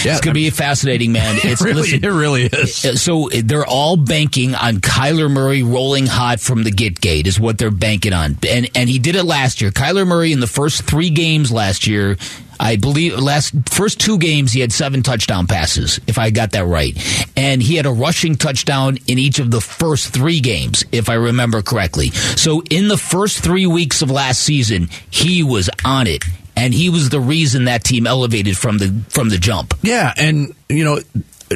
yeah, 0.04 0.12
It's 0.12 0.20
going 0.20 0.32
to 0.32 0.32
be 0.34 0.50
fascinating, 0.50 1.12
man. 1.12 1.36
It's 1.44 1.62
it 1.62 1.64
really, 1.64 1.80
listen, 1.82 2.04
it 2.04 2.08
really 2.08 2.42
is. 2.44 2.84
uh, 2.84 2.96
So 2.96 3.30
they're 3.32 3.64
all 3.66 3.96
banking 3.96 4.54
on 4.54 4.76
Kyler 4.80 5.30
Murray 5.30 5.62
rolling 5.62 6.06
hot 6.06 6.40
from 6.40 6.62
the 6.62 6.70
get 6.70 7.00
gate 7.00 7.26
is 7.26 7.40
what 7.40 7.56
they're 7.56 7.70
banking 7.70 8.12
on, 8.12 8.36
and 8.48 8.68
and 8.74 8.88
he 8.90 8.98
did 8.98 9.16
it 9.16 9.24
last 9.24 9.60
year. 9.62 9.70
Kyler 9.70 10.06
Murray 10.06 10.32
in 10.32 10.40
the 10.40 10.46
first 10.46 10.82
three 10.82 11.10
games 11.10 11.50
last 11.50 11.86
year. 11.86 12.18
I 12.62 12.76
believe 12.76 13.18
last 13.18 13.54
first 13.70 13.98
two 13.98 14.18
games 14.18 14.52
he 14.52 14.60
had 14.60 14.70
seven 14.70 15.02
touchdown 15.02 15.46
passes, 15.46 15.98
if 16.06 16.18
I 16.18 16.28
got 16.28 16.52
that 16.52 16.66
right, 16.66 16.94
and 17.34 17.62
he 17.62 17.76
had 17.76 17.86
a 17.86 17.90
rushing 17.90 18.36
touchdown 18.36 18.98
in 19.06 19.18
each 19.18 19.38
of 19.38 19.50
the 19.50 19.62
first 19.62 20.12
three 20.12 20.40
games, 20.40 20.84
if 20.92 21.08
I 21.08 21.14
remember 21.14 21.62
correctly. 21.62 22.10
So 22.10 22.62
in 22.68 22.88
the 22.88 22.98
first 22.98 23.38
three 23.42 23.66
weeks 23.66 24.02
of 24.02 24.10
last 24.10 24.42
season, 24.42 24.90
he 25.10 25.42
was 25.42 25.70
on 25.86 26.06
it, 26.06 26.22
and 26.54 26.74
he 26.74 26.90
was 26.90 27.08
the 27.08 27.18
reason 27.20 27.64
that 27.64 27.82
team 27.82 28.06
elevated 28.06 28.58
from 28.58 28.76
the 28.76 28.94
from 29.08 29.30
the 29.30 29.38
jump. 29.38 29.72
Yeah, 29.80 30.12
and 30.18 30.54
you 30.68 30.84
know, 30.84 30.98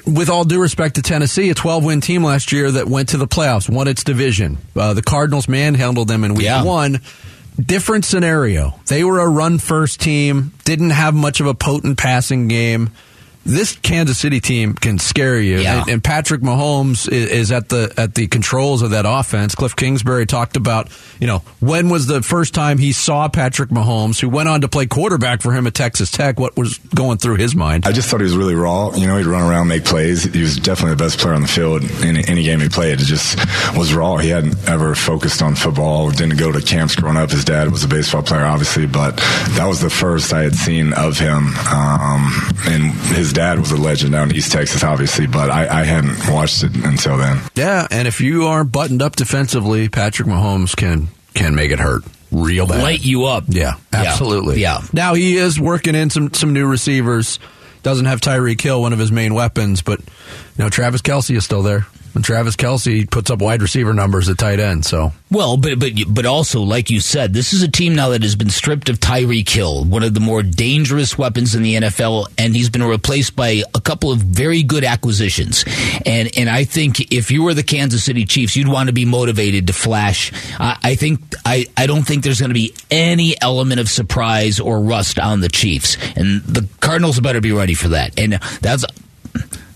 with 0.07 0.31
all 0.31 0.45
due 0.45 0.61
respect 0.61 0.95
to 0.95 1.03
Tennessee, 1.03 1.51
a 1.51 1.55
12 1.55 1.85
win 1.85 2.01
team 2.01 2.25
last 2.25 2.51
year 2.51 2.71
that 2.71 2.89
went 2.89 3.11
to 3.11 3.19
the 3.19 3.29
playoffs, 3.29 3.69
won 3.69 3.89
its 3.89 4.05
division. 4.05 4.57
Uh, 4.75 4.95
the 4.95 5.03
Cardinals 5.03 5.49
manhandled 5.49 6.09
them 6.09 6.25
in 6.25 6.35
week 6.35 6.47
Yeah. 6.47 6.65
one. 6.65 7.03
Different 7.61 8.05
scenario. 8.05 8.75
They 8.87 9.05
were 9.05 9.21
a 9.21 9.29
run 9.29 9.59
first 9.59 10.01
team, 10.01 10.53
didn't 10.65 10.91
have 10.91 11.15
much 11.15 11.41
of 11.41 11.47
a 11.47 11.55
potent 11.55 11.99
passing 11.99 12.49
game. 12.49 12.91
This 13.47 13.77
Kansas 13.77 14.19
City 14.19 14.41
team 14.41 14.73
can 14.75 14.99
scare 14.99 15.39
you, 15.39 15.59
Yeah. 15.59 15.81
and, 15.83 15.91
and 15.91 16.05
Patrick 16.05 16.41
Mahomes 16.41 17.07
is, 17.11 17.31
is 17.31 17.53
at 17.53 17.69
the 17.69 17.93
at 17.99 18.15
the 18.15 18.27
controls 18.27 18.81
of 18.83 18.91
that 18.93 19.05
offense. 19.07 19.55
Cliff 19.55 19.77
Kingsbury 19.77 20.25
talked 20.27 20.57
about, 20.57 20.89
you 21.21 21.27
know, 21.27 21.41
when 21.61 21.89
was 21.91 22.07
the 22.07 22.23
first 22.23 22.55
time 22.55 22.79
he 22.79 22.93
saw 22.93 23.29
Patrick 23.29 23.69
Mahomes, 23.71 24.19
who 24.19 24.29
went 24.31 24.49
on 24.49 24.63
to 24.63 24.69
play 24.69 24.87
quarterback 24.87 25.43
for 25.43 25.53
him 25.53 25.67
at 25.67 25.75
Texas 25.75 26.11
Tech. 26.11 26.41
What 26.41 26.57
was 26.57 26.79
going 26.95 27.19
through 27.19 27.37
his 27.37 27.55
mind? 27.55 27.87
I 27.87 27.93
just 27.93 28.09
thought 28.09 28.21
he 28.21 28.25
was 28.25 28.37
really 28.37 28.55
raw. 28.55 28.95
You 28.95 29.07
know, 29.07 29.19
he'd 29.19 29.27
run 29.27 29.43
around, 29.43 29.69
make 29.69 29.85
plays. 29.85 30.25
He 30.25 30.41
was 30.41 30.57
definitely 30.57 30.93
the 30.97 31.05
best 31.05 31.19
player 31.19 31.35
on 31.35 31.43
the 31.43 31.49
field 31.49 31.83
in 32.03 32.17
any 32.17 32.45
game 32.45 32.61
he 32.61 32.69
played. 32.71 33.01
It 33.01 33.05
just 33.05 33.39
was 33.77 33.93
raw. 33.93 34.17
He 34.17 34.31
hadn't 34.31 34.57
ever 34.69 34.95
focused 34.95 35.43
on 35.43 35.55
football. 35.55 36.11
Didn't 36.11 36.39
go 36.39 36.51
to 36.51 36.63
camps 36.63 36.97
growing 36.97 37.19
up. 37.19 37.31
His 37.31 37.45
dad 37.45 37.71
was 37.71 37.85
a 37.85 37.89
baseball 37.89 38.23
player, 38.23 38.45
obviously, 38.47 38.87
but 38.87 39.17
that 39.57 39.67
was 39.67 39.81
the 39.83 39.91
first 39.91 40.33
I 40.33 40.43
had 40.45 40.55
seen 40.55 40.95
of 40.95 41.19
him. 41.19 41.49
Um, 41.71 42.33
and 42.67 42.93
his 43.15 43.34
dad 43.35 43.59
was 43.59 43.73
a 43.73 43.77
legend 43.77 44.13
down 44.13 44.31
in 44.31 44.37
East 44.37 44.53
Texas, 44.53 44.83
obviously, 44.83 45.27
but 45.27 45.51
I, 45.51 45.81
I 45.81 45.85
hadn't 45.85 46.33
watched 46.33 46.63
it 46.63 46.75
until 46.85 47.19
then. 47.19 47.41
Yeah, 47.55 47.87
and 47.91 48.09
if 48.09 48.21
you 48.21 48.45
aren't 48.45 48.73
buttoned 48.73 49.03
up 49.03 49.17
defensively, 49.17 49.89
Patrick 49.89 50.29
Mahomes 50.29 50.75
can 50.75 51.09
can 51.35 51.55
make 51.55 51.71
it 51.71 51.81
hurt 51.81 52.05
real 52.31 52.67
bad. 52.67 52.83
Light 52.83 53.05
you 53.05 53.25
up. 53.27 53.45
Yeah, 53.49 53.75
absolutely. 53.93 54.61
Yeah. 54.61 54.81
Now 54.93 55.15
he 55.15 55.37
is 55.37 55.59
working 55.59 55.95
in 55.95 56.11
some 56.11 56.33
some 56.33 56.53
new 56.53 56.67
receivers. 56.67 57.39
Doesn't 57.83 58.07
have 58.07 58.21
Tyreek 58.21 58.61
Hill, 58.61 58.81
one 58.81 58.95
of 58.95 58.99
his 58.99 59.13
main 59.13 59.35
weapons, 59.35 59.83
but 59.83 60.01
you 60.01 60.07
know 60.59 60.71
Travis 60.71 61.03
Kelce 61.03 61.37
is 61.37 61.45
still 61.45 61.63
there. 61.63 61.87
And 62.15 62.25
Travis 62.25 62.55
Kelce 62.55 63.11
puts 63.11 63.31
up 63.31 63.41
wide 63.41 63.61
receiver 63.61 63.93
numbers 63.93 64.29
at 64.29 64.39
tight 64.39 64.61
end. 64.61 64.85
So 64.85 65.13
Well, 65.31 65.57
but 65.57 65.79
but 65.79 65.93
but 66.09 66.27
also, 66.27 66.61
like 66.61 66.91
you 66.91 67.01
said, 67.01 67.35
this 67.35 67.53
is 67.53 67.63
a 67.63 67.69
team 67.69 67.95
now 67.95 68.11
that 68.11 68.23
has 68.23 68.37
been 68.37 68.51
stripped 68.51 68.89
of 68.89 69.01
Tyreek 69.01 69.49
Hill, 69.49 69.85
one 69.85 70.03
of 70.05 70.15
the 70.15 70.21
more 70.21 70.43
dangerous 70.43 71.19
weapons 71.19 71.55
in 71.55 71.63
the 71.63 71.75
NFL, 71.75 72.27
and 72.39 72.55
he's 72.55 72.71
been 72.71 72.85
replaced 72.85 73.35
by 73.35 73.63
a 73.75 73.81
couple 73.81 74.13
of 74.13 74.19
very 74.21 74.63
good 74.63 74.85
acquisitions. 74.85 75.65
And 76.07 76.31
and 76.37 76.49
I 76.49 76.65
think 76.65 77.13
if 77.13 77.31
you 77.31 77.43
were 77.43 77.55
the 77.55 77.63
Kansas 77.65 78.05
City 78.05 78.25
Chiefs, 78.25 78.55
you'd 78.55 78.69
want 78.69 78.89
to 78.89 78.93
be 78.93 79.05
motivated 79.05 79.67
to 79.67 79.73
flash. 79.73 80.33
I, 80.61 80.79
I 80.83 80.95
think 80.95 81.21
I, 81.45 81.67
I 81.77 81.87
don't 81.87 82.05
think 82.05 82.23
there's 82.23 82.41
going 82.41 82.51
to 82.51 82.55
be 82.55 82.75
any 82.91 83.35
element 83.41 83.81
of 83.81 83.89
surprise 83.89 84.61
or 84.61 84.81
rust 84.81 85.19
on 85.19 85.41
the 85.41 85.49
Chiefs, 85.49 85.97
and 86.17 86.43
the 86.43 86.69
Cardinals 86.81 87.19
better 87.19 87.41
be 87.41 87.53
ready 87.53 87.75
for 87.75 87.89
that. 87.89 88.19
And 88.19 88.35
that's. 88.61 88.85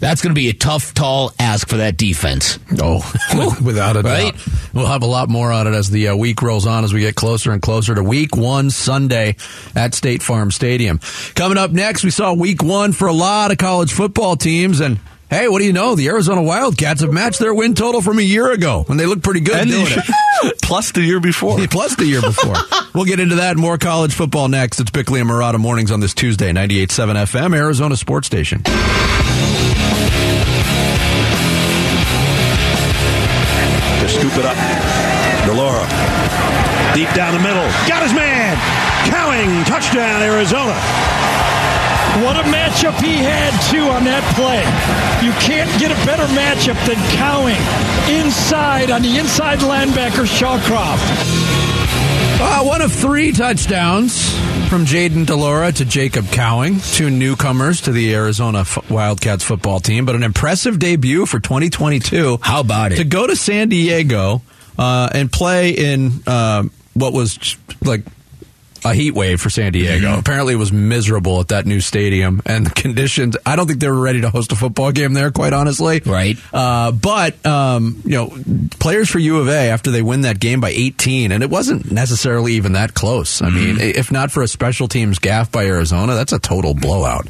That's 0.01 0.23
going 0.23 0.33
to 0.35 0.39
be 0.41 0.49
a 0.49 0.53
tough, 0.53 0.95
tall 0.95 1.33
ask 1.39 1.69
for 1.69 1.79
that 1.79 1.97
defense. 1.97 2.59
Oh, 2.81 2.99
without 3.65 3.97
a 3.97 4.03
Right? 4.03 4.33
doubt. 4.33 4.47
We'll 4.73 4.87
have 4.87 5.03
a 5.03 5.07
lot 5.07 5.29
more 5.29 5.51
on 5.51 5.67
it 5.67 5.75
as 5.75 5.91
the 5.91 6.09
uh, 6.09 6.17
week 6.17 6.41
rolls 6.41 6.67
on 6.67 6.85
as 6.85 6.93
we 6.95 7.01
get 7.01 7.15
closer 7.17 7.51
and 7.53 7.61
closer 7.61 7.95
to 7.95 8.03
week 8.03 8.37
one 8.37 8.71
Sunday 8.71 9.35
at 9.75 9.95
State 9.95 10.23
Farm 10.23 10.51
Stadium. 10.53 11.01
Coming 11.35 11.59
up 11.59 11.73
next, 11.73 12.05
we 12.05 12.11
saw 12.11 12.33
week 12.33 12.63
one 12.63 12.93
for 12.93 13.09
a 13.09 13.13
lot 13.13 13.51
of 13.51 13.59
college 13.59 13.93
football 13.93 14.37
teams 14.37 14.81
and 14.81 14.99
Hey, 15.31 15.47
what 15.47 15.59
do 15.59 15.67
you 15.67 15.75
know? 15.75 15.95
The 15.95 16.09
Arizona 16.09 16.43
Wildcats 16.43 17.03
have 17.03 17.13
matched 17.13 17.39
their 17.39 17.53
win 17.53 17.75
total 17.75 18.01
from 18.01 18.19
a 18.19 18.23
year 18.23 18.51
ago, 18.51 18.87
and 18.89 18.99
they 18.99 19.05
look 19.05 19.23
pretty 19.23 19.41
good 19.41 19.57
And 19.57 19.69
doing 19.71 19.85
it. 19.91 20.59
plus 20.63 20.93
the 20.93 21.03
year 21.03 21.21
before. 21.21 21.59
Plus 21.71 21.97
the 21.97 22.07
year 22.07 22.23
before. 22.23 22.55
we'll 22.95 23.05
get 23.05 23.21
into 23.21 23.35
that 23.35 23.51
and 23.51 23.61
more 23.61 23.77
college 23.77 24.15
football 24.15 24.49
next. 24.49 24.81
It's 24.81 24.89
Bickley 24.91 25.21
and 25.21 25.29
Marotta 25.29 25.59
mornings 25.59 25.91
on 25.91 26.01
this 26.01 26.15
Tuesday, 26.15 26.51
98.7 26.53 27.15
FM, 27.27 27.55
Arizona 27.55 27.95
Sports 27.95 28.27
Station. 28.27 28.63
To 34.01 34.09
scoop 34.09 34.37
it 34.37 34.44
up. 34.44 34.57
de 35.46 35.53
Laura. 35.53 35.87
Deep 36.94 37.11
down 37.14 37.35
the 37.35 37.40
middle. 37.40 37.66
Got 37.87 38.03
his 38.03 38.12
man. 38.12 38.57
Cowing. 39.09 39.64
Touchdown, 39.64 40.22
Arizona. 40.22 40.74
What 42.24 42.37
a 42.37 42.42
matchup 42.51 42.98
he 43.01 43.16
had, 43.16 43.53
too, 43.70 43.85
on 43.90 44.05
that 44.05 44.24
play. 44.35 44.64
You 45.24 45.33
can't 45.38 45.70
get 45.79 45.92
a 45.92 46.07
better 46.07 46.27
matchup 46.35 46.74
than 46.87 46.96
Cowing 47.14 47.61
inside 48.11 48.90
on 48.90 49.03
the 49.03 49.18
inside 49.18 49.61
linebacker, 49.61 50.27
Shawcroft. 50.27 51.05
Uh, 52.40 52.64
one 52.64 52.83
of 52.83 52.92
three 52.92 53.31
touchdowns 53.31 54.35
from 54.68 54.85
Jayden 54.85 55.24
de 55.24 55.35
Laura 55.35 55.72
to 55.72 55.85
Jacob 55.87 56.26
Cowing, 56.26 56.81
two 56.81 57.09
newcomers 57.09 57.81
to 57.83 57.92
the 57.92 58.14
Arizona 58.14 58.66
Wildcats 58.90 59.42
football 59.42 59.81
team, 59.81 60.04
but 60.04 60.14
an 60.14 60.22
impressive 60.22 60.78
debut 60.78 61.24
for 61.24 61.40
2022. 61.40 62.38
How 62.42 62.61
about 62.61 62.92
it? 62.92 62.96
To 62.96 63.04
go 63.04 63.26
to 63.26 63.35
San 63.35 63.70
Diego 63.70 64.42
uh, 64.78 65.09
and 65.14 65.33
play 65.33 65.70
in 65.70 66.22
uh, 66.26 66.64
what 66.92 67.14
was 67.14 67.57
like 67.83 68.02
a 68.85 68.95
heat 68.95 69.12
wave 69.12 69.41
for 69.41 69.51
San 69.51 69.73
Diego. 69.73 70.09
Mm-hmm. 70.09 70.19
Apparently, 70.21 70.55
it 70.55 70.57
was 70.57 70.73
miserable 70.73 71.41
at 71.41 71.49
that 71.49 71.67
new 71.67 71.81
stadium, 71.81 72.41
and 72.47 72.67
the 72.67 72.71
conditions. 72.75 73.37
I 73.47 73.57
don't 73.57 73.67
think 73.67 73.81
they 73.81 73.88
were 73.88 74.01
ready 74.01 74.21
to 74.23 74.31
host 74.31 74.53
a 74.53 74.57
football 74.57 74.93
game 74.93 75.12
there, 75.14 75.31
quite 75.31 75.53
honestly. 75.53 76.01
Right. 76.05 76.37
Uh, 76.53 76.93
but 76.93 77.45
um, 77.47 78.01
you 78.05 78.12
know, 78.12 78.69
players 78.79 79.09
for 79.11 79.19
U 79.19 79.38
of 79.38 79.49
A 79.49 79.71
after 79.71 79.91
they 79.91 80.03
win 80.03 80.23
that 80.23 80.41
game 80.41 80.61
by 80.61 80.71
18, 80.71 81.33
and 81.33 81.43
it 81.43 81.51
wasn't 81.51 81.91
necessarily 81.91 82.55
even 82.55 82.73
that 82.73 82.95
close. 82.95 83.43
I 83.43 83.51
mean, 83.51 83.79
if 83.81 84.11
not 84.12 84.31
for 84.31 84.43
a 84.43 84.49
special 84.49 84.88
teams 84.88 85.19
gaff 85.19 85.51
by 85.53 85.67
Arizona, 85.67 86.14
that's 86.14 86.33
a 86.33 86.38
total 86.38 86.75
blowout. 86.75 87.27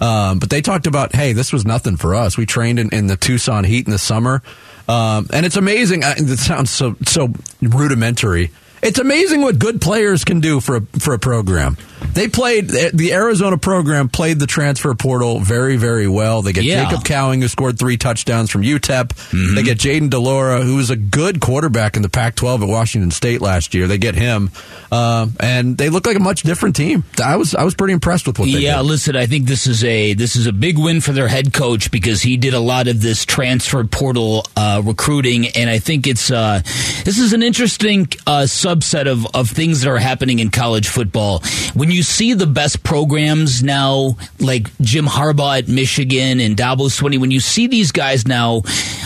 Um, 0.00 0.38
but 0.38 0.50
they 0.50 0.60
talked 0.60 0.86
about, 0.86 1.14
hey, 1.14 1.32
this 1.32 1.52
was 1.52 1.64
nothing 1.64 1.96
for 1.96 2.14
us. 2.14 2.36
We 2.36 2.46
trained 2.46 2.78
in, 2.78 2.90
in 2.94 3.06
the 3.06 3.16
Tucson 3.16 3.64
heat 3.64 3.86
in 3.86 3.92
the 3.92 3.98
summer, 3.98 4.42
um, 4.88 5.28
and 5.32 5.46
it's 5.46 5.56
amazing. 5.56 6.04
uh, 6.04 6.14
It 6.16 6.38
sounds 6.38 6.70
so 6.70 6.96
so 7.06 7.28
rudimentary. 7.62 8.50
It's 8.82 8.98
amazing 8.98 9.42
what 9.42 9.58
good 9.58 9.80
players 9.80 10.24
can 10.24 10.40
do 10.40 10.60
for 10.60 10.76
a, 10.76 10.80
for 10.98 11.12
a 11.12 11.18
program. 11.18 11.76
They 12.14 12.28
played 12.28 12.68
the 12.68 13.12
Arizona 13.12 13.58
program 13.58 14.08
played 14.08 14.38
the 14.38 14.46
transfer 14.46 14.94
portal 14.94 15.40
very 15.40 15.76
very 15.76 16.08
well. 16.08 16.42
They 16.42 16.52
get 16.52 16.64
Yeah. 16.64 16.84
Jacob 16.84 17.04
Cowing 17.04 17.40
who 17.40 17.48
scored 17.48 17.78
three 17.78 17.96
touchdowns 17.96 18.50
from 18.50 18.62
UTEP. 18.62 19.08
Mm-hmm. 19.08 19.54
They 19.54 19.62
get 19.62 19.78
Jayden 19.78 20.10
de 20.10 20.18
Laura 20.18 20.62
who 20.62 20.76
was 20.76 20.90
a 20.90 20.96
good 20.96 21.40
quarterback 21.40 21.96
in 21.96 22.02
the 22.02 22.08
Pac-12 22.08 22.62
at 22.62 22.68
Washington 22.68 23.10
State 23.10 23.40
last 23.40 23.74
year. 23.74 23.86
They 23.86 23.98
get 23.98 24.14
him, 24.14 24.50
um, 24.92 25.34
and 25.40 25.76
they 25.78 25.88
look 25.88 26.06
like 26.06 26.16
a 26.16 26.20
much 26.20 26.42
different 26.42 26.76
team. 26.76 27.04
I 27.22 27.36
was 27.36 27.54
I 27.54 27.64
was 27.64 27.74
pretty 27.74 27.92
impressed 27.94 28.26
with 28.26 28.38
what 28.38 28.46
they 28.46 28.52
did. 28.52 28.62
yeah, 28.62 28.78
did. 28.78 28.86
listen, 28.86 29.16
I 29.16 29.26
think 29.26 29.46
this 29.46 29.66
is 29.66 29.84
a 29.84 30.14
this 30.14 30.36
is 30.36 30.46
a 30.46 30.52
big 30.52 30.78
win 30.78 31.00
for 31.00 31.12
their 31.12 31.28
head 31.28 31.52
coach 31.52 31.90
because 31.90 32.22
he 32.22 32.36
did 32.36 32.54
a 32.54 32.60
lot 32.60 32.88
of 32.88 33.00
this 33.00 33.24
transfer 33.24 33.84
portal 33.84 34.46
uh, 34.56 34.82
recruiting, 34.84 35.48
and 35.48 35.70
I 35.70 35.78
think 35.78 36.06
it's 36.06 36.30
uh, 36.30 36.60
this 37.04 37.18
is 37.18 37.32
an 37.32 37.42
interesting 37.42 38.08
uh, 38.26 38.42
subset 38.42 39.06
of 39.06 39.26
of 39.34 39.48
things 39.48 39.82
that 39.82 39.90
are 39.90 39.98
happening 39.98 40.38
in 40.38 40.50
college 40.50 40.88
football. 40.88 41.42
When 41.74 41.90
you 41.90 41.99
see 42.02 42.34
the 42.34 42.46
best 42.46 42.82
programs 42.82 43.62
now, 43.62 44.16
like 44.38 44.76
Jim 44.78 45.06
Harbaugh 45.06 45.58
at 45.58 45.68
Michigan 45.68 46.40
and 46.40 46.56
Dabo 46.56 46.88
Swinney, 46.88 47.18
when 47.18 47.30
you 47.30 47.40
see 47.40 47.66
these 47.66 47.92
guys 47.92 48.26
now 48.26 48.62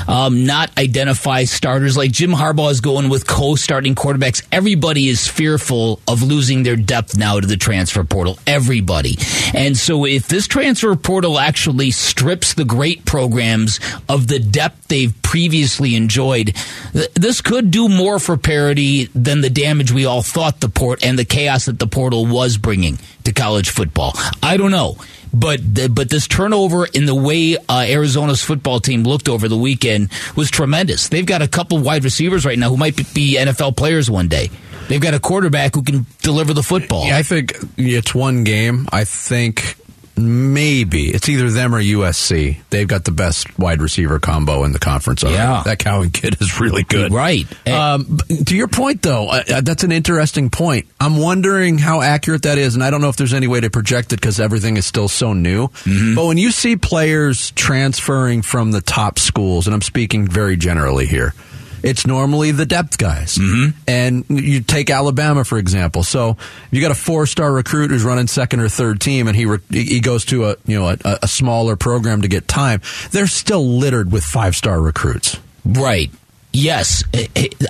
um, 0.07 0.47
not 0.47 0.77
identify 0.79 1.45
starters, 1.45 1.97
like 1.97 2.13
Jim 2.13 2.31
Harbaugh 2.31 2.71
is 2.71 2.81
going 2.81 3.09
with 3.09 3.27
co-starting 3.27 3.95
quarterbacks, 3.95 4.47
everybody 4.53 5.09
is 5.09 5.27
fearful 5.27 6.01
of 6.07 6.23
losing 6.23 6.63
their 6.63 6.77
depth 6.77 7.17
now 7.17 7.41
to 7.41 7.47
the 7.47 7.57
transfer 7.57 8.05
portal. 8.05 8.39
Everybody. 8.47 9.17
And 9.55 9.77
so 9.77 10.05
if 10.05 10.29
this 10.29 10.47
transfer 10.47 10.95
portal 10.97 11.39
actually 11.39 11.91
strips 11.91 12.55
the 12.55 12.65
great 12.65 13.05
programs 13.05 13.81
of 14.09 14.27
the 14.27 14.39
depth 14.39 14.89
they've 14.89 15.15
previously 15.23 15.95
enjoyed, 15.95 16.55
th- 16.93 17.13
this 17.15 17.41
could 17.41 17.71
do 17.71 17.89
more 17.89 18.19
for 18.19 18.37
parity 18.37 19.07
than 19.15 19.41
the 19.41 19.51
damage 19.51 19.91
we 19.91 20.05
all 20.05 20.23
thought 20.23 20.61
the 20.61 20.69
port 20.69 21.05
and 21.05 21.19
the 21.19 21.25
chaos 21.25 21.65
that 21.67 21.79
the 21.79 21.87
portal 21.87 22.27
was 22.27 22.57
bringing 22.59 22.84
to 23.25 23.33
college 23.33 23.71
football. 23.71 24.13
I 24.43 24.57
don't 24.57 24.71
know. 24.71 24.97
But 25.33 25.75
the, 25.75 25.89
but 25.89 26.11
this 26.11 26.29
turnover 26.29 26.87
in 26.87 27.07
the 27.07 27.15
way 27.15 27.57
uh, 27.57 27.85
Arizona's 27.89 28.41
football 28.43 28.79
team 28.79 29.03
looked 29.03 29.29
over 29.29 29.49
the 29.49 29.57
weekend 29.57 30.11
was 30.37 30.49
tremendous. 30.49 31.09
They've 31.09 31.27
got 31.27 31.43
a 31.43 31.49
couple 31.49 31.79
wide 31.81 32.05
receivers 32.05 32.47
right 32.47 32.57
now 32.57 32.71
who 32.71 32.77
might 32.77 32.97
be 33.15 33.37
NFL 33.37 33.77
players 33.77 34.09
one 34.09 34.29
day. 34.29 34.51
They've 34.89 35.01
got 35.01 35.15
a 35.15 35.19
quarterback 35.19 35.75
who 35.75 35.83
can 35.83 36.07
deliver 36.23 36.53
the 36.53 36.63
football. 36.63 37.11
I 37.11 37.25
think 37.25 37.57
it's 37.77 38.15
one 38.15 38.45
game. 38.45 38.87
I 38.93 39.05
think 39.05 39.74
maybe 40.17 41.09
it's 41.09 41.29
either 41.29 41.51
them 41.51 41.75
or 41.75 41.81
USC. 41.81 42.59
They've 42.71 42.87
got 42.87 43.05
the 43.05 43.11
best 43.11 43.59
wide 43.59 43.83
receiver 43.83 44.19
combo 44.19 44.65
in 44.65 44.73
the 44.73 44.79
conference. 44.79 45.25
already. 45.25 45.39
Yeah. 45.39 45.63
that 45.65 45.79
Cowing 45.79 46.11
kid 46.11 46.41
is 46.41 46.61
really 46.61 46.83
good. 46.85 47.13
Right. 47.13 47.47
Um, 47.69 48.19
to 48.47 48.57
your 48.57 48.69
point, 48.69 49.03
though, 49.03 49.29
uh, 49.29 49.43
uh, 49.49 49.61
that's 49.61 49.85
an 49.85 49.93
interesting 49.93 50.51
point. 50.51 50.87
I'm 51.01 51.17
wondering 51.19 51.79
how 51.79 52.01
accurate 52.01 52.43
that 52.43 52.59
is, 52.59 52.75
and 52.75 52.85
I 52.85 52.91
don't 52.91 53.01
know 53.01 53.09
if 53.09 53.17
there's 53.17 53.35
any 53.35 53.47
way 53.49 53.61
to 53.61 53.71
project 53.71 54.13
it 54.13 54.21
because 54.21 54.39
everything 54.41 54.77
is 54.77 54.87
still 54.87 55.09
so 55.09 55.33
new. 55.33 55.69
But 56.15 56.27
when 56.27 56.39
you 56.39 56.51
see 56.51 56.77
players 56.77 57.51
transferring 57.53 58.43
from 58.43 58.71
the 58.73 58.81
top 58.81 59.19
schools, 59.19 59.67
and 59.67 59.75
I'm 59.75 59.83
speaking 59.83 60.27
very 60.27 60.57
generally 60.57 61.07
here, 61.07 61.35
it's 61.85 62.07
normally 62.07 62.51
the 62.51 62.67
depth 62.67 62.97
guys. 62.99 63.37
Mm-hmm. 63.37 63.79
And 63.87 64.25
you 64.29 64.63
take 64.63 64.91
Alabama, 64.91 65.45
for 65.45 65.59
example. 65.59 66.03
So 66.03 66.37
you 66.71 66.81
got 66.81 66.91
a 66.91 66.97
four 66.97 67.27
star 67.27 67.53
recruit 67.53 67.91
who's 67.91 68.05
running 68.05 68.27
second 68.27 68.61
or 68.61 68.69
third 68.69 69.01
team, 69.01 69.29
and 69.29 69.37
he 69.37 69.47
re- 69.47 69.59
he 69.71 70.01
goes 70.01 70.25
to 70.27 70.47
a 70.47 70.57
you 70.65 70.79
know 70.79 70.89
a, 70.89 71.19
a 71.23 71.29
smaller 71.29 71.77
program 71.77 72.23
to 72.23 72.29
get 72.29 72.49
time. 72.49 72.81
They're 73.11 73.27
still 73.27 73.65
littered 73.65 74.11
with 74.11 74.25
five 74.25 74.57
star 74.57 74.81
recruits. 74.81 75.39
Right. 75.65 76.11
Yes. 76.53 77.03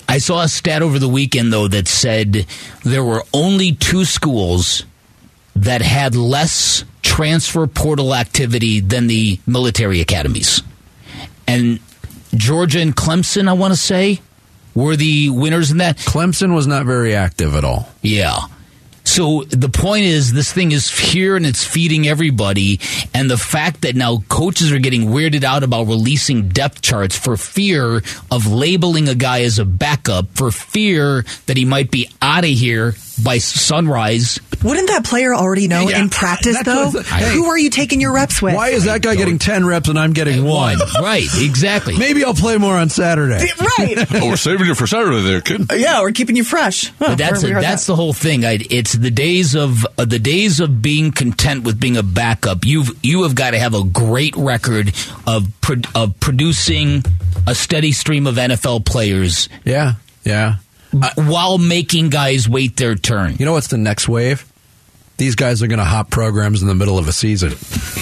I 0.09 0.19
saw 0.19 0.43
a 0.43 0.49
stat 0.49 0.83
over 0.83 0.99
the 0.99 1.09
weekend, 1.09 1.53
though, 1.53 1.69
that 1.69 1.89
said 1.89 2.47
there 2.85 3.03
were 3.03 3.23
only 3.33 3.73
two 3.73 4.05
schools 4.05 4.85
that 5.57 5.81
had 5.81 6.15
less 6.15 6.85
transfer 7.01 7.67
portal 7.67 8.15
activity 8.15 8.81
than 8.81 9.07
the 9.07 9.41
military 9.47 10.03
academies. 10.03 10.63
And 11.47 11.81
Georgia 12.35 12.81
and 12.81 12.95
Clemson, 12.95 13.49
I 13.49 13.53
want 13.53 13.73
to 13.73 13.79
say, 13.79 14.21
were 14.75 14.97
the 14.97 15.31
winners 15.31 15.71
in 15.71 15.79
that. 15.79 15.97
Clemson 15.99 16.55
was 16.55 16.67
not 16.67 16.87
very 16.87 17.15
active 17.15 17.55
at 17.55 17.65
all. 17.65 17.89
Yeah. 18.03 18.39
So 19.05 19.45
the 19.45 19.69
point 19.69 20.07
is, 20.07 20.33
this 20.33 20.53
thing 20.53 20.73
is 20.73 20.91
here 20.91 21.37
and 21.37 21.45
it's 21.45 21.65
feeding 21.65 22.09
everybody. 22.09 22.81
And 23.13 23.31
the 23.31 23.37
fact 23.37 23.83
that 23.83 23.95
now 23.95 24.19
coaches 24.29 24.73
are 24.73 24.79
getting 24.79 25.09
weirded 25.09 25.45
out 25.45 25.63
about 25.63 25.87
releasing 25.87 26.49
depth 26.49 26.81
charts 26.81 27.17
for 27.17 27.37
fear 27.37 28.03
of 28.31 28.47
labeling 28.47 29.09
a 29.09 29.15
guy 29.15 29.43
as 29.43 29.59
a 29.59 29.65
backup, 29.65 30.31
for 30.35 30.51
fear 30.51 31.25
that 31.47 31.57
he 31.57 31.65
might 31.65 31.91
be 31.91 32.09
out 32.23 32.45
of 32.45 32.51
here 32.51 32.93
by 33.23 33.39
sunrise. 33.39 34.41
Wouldn't 34.63 34.89
that 34.89 35.05
player 35.05 35.35
already 35.35 35.69
know 35.69 35.89
Yeah, 35.89 36.01
in 36.01 36.09
practice, 36.09 36.55
that's 36.57 36.67
though? 36.67 36.91
what- 36.91 37.07
hey. 37.07 37.33
Who 37.35 37.45
are 37.47 37.59
you 37.59 37.69
taking 37.71 38.01
your 38.01 38.13
reps 38.15 38.41
with? 38.41 38.55
Why 38.55 38.71
is 38.71 38.85
that 38.85 39.03
guy 39.03 39.15
getting 39.15 39.39
10 39.39 39.67
reps 39.67 39.89
and 39.89 39.99
I'm 39.99 40.13
getting 40.13 40.45
one? 40.45 40.79
Right, 41.01 41.27
exactly. 41.37 41.97
Maybe 41.99 42.25
I'll 42.25 42.33
play 42.35 42.57
more 42.57 42.75
on 42.79 42.89
Saturday. 42.89 43.47
Right. 43.79 44.07
Oh, 44.23 44.29
we're 44.29 44.37
saving 44.37 44.67
you 44.67 44.75
for 44.75 44.87
Saturday 44.87 45.21
there, 45.23 45.41
kid. 45.41 45.67
yeah, 45.75 46.01
we're 46.01 46.13
keeping 46.13 46.37
you 46.37 46.45
fresh. 46.45 46.91
Oh, 46.93 46.93
But 47.09 47.19
that's 47.19 47.43
where 47.43 47.51
we 47.51 47.55
heard 47.55 47.65
that's 47.65 47.87
that? 47.87 47.93
the 47.93 47.97
whole 47.97 48.13
thing. 48.13 48.45
I, 48.45 48.59
it's 48.71 48.93
the 48.93 49.11
days 49.11 49.55
of 49.57 49.85
uh, 49.99 50.05
the 50.05 50.19
days 50.21 50.61
of 50.61 50.81
being 50.81 51.11
content 51.13 51.65
with 51.65 51.79
being 51.81 51.97
a 51.97 52.03
backup. 52.03 52.65
You've 52.65 52.91
you 53.03 53.25
have 53.25 53.35
got 53.35 53.51
to 53.51 53.59
have 53.59 53.75
a 53.75 53.83
great 53.85 54.37
record 54.37 54.93
of 55.27 55.49
pro- 55.61 55.83
of 55.95 56.19
producing 56.21 57.05
a 57.47 57.55
steady 57.55 57.91
stream 57.93 58.27
of 58.27 58.37
NFL 58.37 58.85
players 58.87 59.49
Yeah, 59.65 59.95
yeah. 60.25 60.57
While 61.17 61.59
making 61.59 62.11
guys 62.11 62.49
wait 62.49 62.77
their 62.77 62.95
turn. 62.95 63.37
You 63.39 63.45
know 63.47 63.53
what's 63.53 63.69
the 63.69 63.79
next 63.79 64.09
wave? 64.09 64.51
These 65.17 65.37
guys 65.37 65.63
are 65.63 65.69
going 65.69 65.79
to 65.79 65.85
hop 65.85 66.11
programs 66.11 66.61
in 66.61 66.67
the 66.67 66.75
middle 66.75 66.99
of 66.99 67.07
a 67.07 67.13
season. 67.13 67.53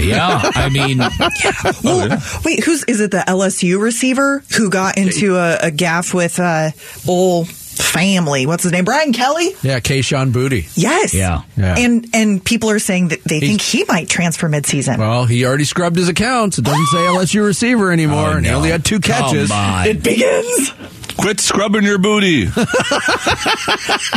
Yeah, 0.03 0.41
I 0.55 0.71
mean, 0.71 0.99
Well, 1.85 2.19
wait, 2.43 2.65
who's 2.65 2.85
is 2.85 3.01
it? 3.01 3.11
The 3.11 3.19
LSU 3.19 3.79
receiver 3.81 4.43
who 4.57 4.71
got 4.71 4.97
into 4.97 5.37
a, 5.37 5.59
a 5.65 5.71
gaff 5.71 6.15
with 6.15 6.41
uh, 6.41 6.71
old 7.07 7.49
family? 7.51 8.47
What's 8.47 8.63
his 8.63 8.73
name? 8.73 8.85
Brian 8.87 9.13
Kelly. 9.13 9.51
Yeah, 9.63 9.81
Kayshon 9.81 10.33
Boutte. 10.33 10.71
Yes. 10.75 11.13
Yeah. 11.13 11.43
Yeah. 11.57 11.75
And 11.79 12.07
and 12.15 12.43
people 12.43 12.71
are 12.71 12.79
saying 12.79 13.09
that 13.09 13.23
they 13.25 13.41
think 13.41 13.61
he 13.61 13.85
might 13.85 14.09
transfer 14.09 14.49
midseason. 14.49 14.97
Well, 14.99 15.27
he 15.27 15.45
already 15.45 15.65
scrubbed 15.65 15.97
his 15.97 16.09
accounts. 16.09 16.59
It 16.59 16.65
doesn't 16.65 16.87
say 16.87 16.99
LSU 16.99 17.45
receiver 17.45 17.93
anymore, 17.93 18.29
Oh, 18.29 18.37
and 18.37 18.47
he 18.47 18.53
only 18.53 18.71
had 18.71 18.85
two 18.87 19.01
catches. 19.01 19.51
Come 19.51 19.59
on. 19.59 19.87
it 19.87 20.03
begins. 20.03 20.73
Quit 21.17 21.41
scrubbing 21.41 21.85
your 21.85 21.99
booty. 21.99 22.47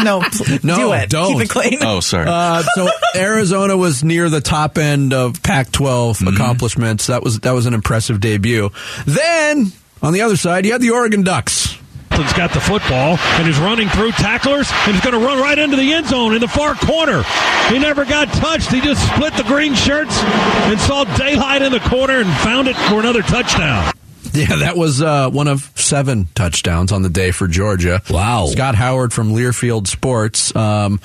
No, 0.03 0.21
pl- 0.21 0.57
No, 0.63 0.75
do 0.75 0.93
it. 0.93 1.09
don't. 1.09 1.33
Keep 1.33 1.41
it 1.45 1.49
clean. 1.49 1.77
Oh, 1.81 1.99
sorry. 1.99 2.25
Uh, 2.27 2.63
so 2.75 2.89
Arizona 3.15 3.75
was 3.77 4.03
near 4.03 4.29
the 4.29 4.41
top 4.41 4.77
end 4.77 5.13
of 5.13 5.41
Pac-12 5.41 5.85
Mm-hmm. 5.85 6.27
accomplishments. 6.35 7.07
That 7.07 7.23
was 7.23 7.39
that 7.41 7.51
was 7.51 7.65
an 7.65 7.73
impressive 7.73 8.19
debut. 8.19 8.69
Then 9.05 9.71
on 10.01 10.13
the 10.13 10.21
other 10.21 10.37
side, 10.37 10.65
you 10.65 10.71
had 10.73 10.81
the 10.81 10.91
Oregon 10.91 11.23
Ducks. 11.23 11.77
He's 12.11 12.33
got 12.33 12.53
the 12.53 12.61
football 12.61 13.17
and 13.19 13.47
is 13.47 13.57
running 13.59 13.89
through 13.89 14.11
tacklers 14.11 14.69
and 14.71 14.93
he's 14.95 15.01
going 15.03 15.19
to 15.19 15.25
run 15.25 15.37
right 15.39 15.57
into 15.57 15.75
the 15.75 15.91
end 15.93 16.07
zone 16.07 16.33
in 16.33 16.39
the 16.39 16.47
far 16.47 16.73
corner. 16.75 17.23
He 17.69 17.77
never 17.79 18.05
got 18.05 18.29
touched. 18.33 18.71
He 18.71 18.79
just 18.79 19.05
split 19.13 19.33
the 19.35 19.43
green 19.43 19.73
shirts 19.73 20.15
and 20.21 20.79
saw 20.79 21.03
daylight 21.17 21.61
in 21.61 21.71
the 21.73 21.81
corner 21.81 22.19
and 22.21 22.29
found 22.37 22.67
it 22.69 22.75
for 22.77 22.99
another 23.01 23.21
touchdown. 23.21 23.91
Yeah, 24.45 24.57
that 24.57 24.75
was 24.75 25.01
uh, 25.01 25.29
one 25.29 25.47
of 25.47 25.71
seven 25.75 26.27
touchdowns 26.35 26.91
on 26.91 27.01
the 27.03 27.09
day 27.09 27.31
for 27.31 27.47
Georgia. 27.47 28.01
Wow. 28.09 28.47
Scott 28.47 28.75
Howard 28.75 29.13
from 29.13 29.33
Learfield 29.33 29.87
Sports. 29.87 30.53
Um, 30.53 30.99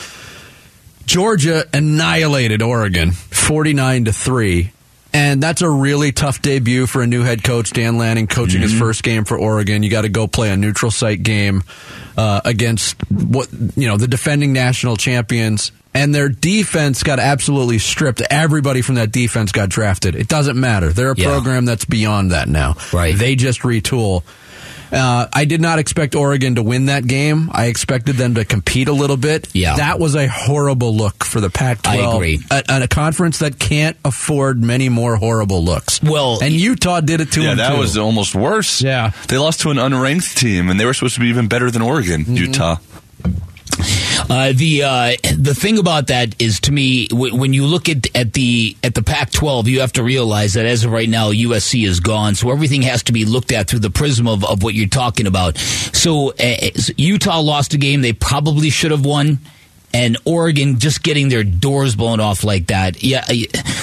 Georgia 1.07 1.65
annihilated 1.73 2.61
Oregon 2.61 3.13
49 3.13 4.07
to 4.07 4.13
3. 4.13 4.73
And 5.13 5.43
that's 5.43 5.63
a 5.63 5.69
really 5.69 6.13
tough 6.13 6.41
debut 6.41 6.87
for 6.87 7.03
a 7.03 7.07
new 7.07 7.23
head 7.23 7.43
coach, 7.43 7.71
Dan 7.71 7.99
Lanning, 7.99 8.27
coaching 8.29 8.61
his 8.61 8.77
first 8.77 9.03
game 9.03 9.25
for 9.25 9.37
Oregon. 9.37 9.83
You 9.83 9.91
got 9.91 10.03
to 10.03 10.09
go 10.09 10.29
play 10.29 10.51
a 10.51 10.57
neutral 10.57 10.93
site 10.93 11.23
game 11.23 11.65
uh, 12.17 12.41
against 12.45 12.97
what 13.11 13.49
you 13.77 13.89
know 13.89 13.97
the 13.97 14.07
defending 14.07 14.53
national 14.53 14.97
champions, 14.97 15.73
and 15.95 16.15
their 16.15 16.29
defense 16.29 17.03
got 17.03 17.19
absolutely 17.19 17.79
stripped. 17.79 18.23
Everybody 18.31 18.83
from 18.83 18.95
that 18.97 19.11
defense 19.13 19.53
got 19.53 19.69
drafted. 19.69 20.15
It 20.15 20.29
doesn't 20.29 20.59
matter. 20.59 20.91
They're 20.93 21.13
a 21.13 21.17
Yeah. 21.17 21.27
program 21.31 21.65
that's 21.65 21.85
beyond 21.85 22.31
that 22.33 22.49
now. 22.49 22.77
Right. 22.93 23.17
They 23.17 23.35
just 23.35 23.61
retool. 23.61 24.23
Uh, 24.93 25.29
I 25.33 25.45
did 25.45 25.61
not 25.61 25.79
expect 25.79 26.17
Oregon 26.17 26.57
to 26.57 26.65
win 26.65 26.87
that 26.87 27.07
game. 27.07 27.49
I 27.53 27.67
expected 27.67 28.17
them 28.17 28.35
to 28.35 28.45
compete 28.45 28.89
a 28.89 28.93
little 28.93 29.17
bit. 29.17 29.47
Yeah. 29.53 29.77
That 29.77 30.01
was 30.01 30.17
a 30.17 30.27
horrible 30.27 30.97
look 30.97 31.23
for 31.23 31.41
the 31.41 31.49
Pac 31.49 31.83
12. 31.83 32.01
I 32.01 32.17
agree. 32.17 32.41
At, 32.51 32.69
at 32.69 32.83
a 32.83 32.89
conference 32.89 33.39
that 33.39 33.61
can't 33.61 33.97
afford 34.05 34.65
many 34.65 34.89
more 34.89 35.15
horrible 35.15 35.63
looks. 35.65 36.03
Well, 36.03 36.41
and 36.43 36.53
Utah 36.53 37.01
did 37.01 37.21
it 37.21 37.31
to 37.33 37.41
yeah, 37.41 37.49
them 37.51 37.57
that 37.59 37.73
too. 37.75 37.79
was 37.79 37.97
almost 37.97 38.35
worse. 38.35 38.83
Yeah. 38.83 39.13
They 39.29 39.39
lost 39.39 39.61
to 39.61 39.71
an 39.71 39.77
unranked 39.77 40.35
team, 40.35 40.69
and 40.69 40.81
they 40.81 40.85
were 40.85 40.95
supposed 40.95 41.15
to 41.15 41.21
be 41.21 41.29
even 41.29 41.47
better 41.47 41.71
than 41.71 41.83
Oregon, 41.83 42.23
Mm-hmm. 42.25 42.35
Utah. 42.35 42.77
Uh, 44.29 44.53
the 44.55 44.83
uh, 44.85 45.13
the 45.37 45.55
thing 45.55 45.79
about 45.79 46.09
that 46.09 46.41
is 46.41 46.61
to 46.61 46.73
me 46.73 47.09
w- 47.09 47.35
when 47.35 47.53
you 47.53 47.67
look 47.67 47.89
at 47.89 48.15
at 48.17 48.33
the 48.33 48.77
at 48.85 48.95
the 48.95 49.03
Pac-12, 49.03 49.67
you 49.67 49.81
have 49.81 49.93
to 49.95 50.03
realize 50.03 50.55
that 50.55 50.67
as 50.67 50.85
of 50.85 50.93
right 50.93 51.09
now, 51.09 51.31
USC 51.33 51.87
is 51.87 52.01
gone, 52.01 52.35
so 52.35 52.51
everything 52.51 52.83
has 52.83 53.03
to 53.05 53.13
be 53.13 53.25
looked 53.25 53.53
at 53.53 53.69
through 53.69 53.81
the 53.81 53.91
prism 53.91 54.27
of, 54.29 54.45
of 54.45 54.63
what 54.63 54.75
you're 54.75 54.89
talking 54.89 55.27
about. 55.27 55.59
So 55.59 56.31
uh, 56.33 56.71
Utah 56.97 57.41
lost 57.41 57.75
a 57.75 57.79
game 57.79 58.03
they 58.03 58.13
probably 58.13 58.71
should 58.71 58.91
have 58.91 59.05
won. 59.05 59.39
And 59.93 60.17
Oregon 60.25 60.79
just 60.79 61.03
getting 61.03 61.31
their 61.31 61.43
doors 61.43 61.97
blown 61.97 62.21
off 62.21 62.45
like 62.45 62.69
that. 62.69 63.03
Yeah, 63.03 63.25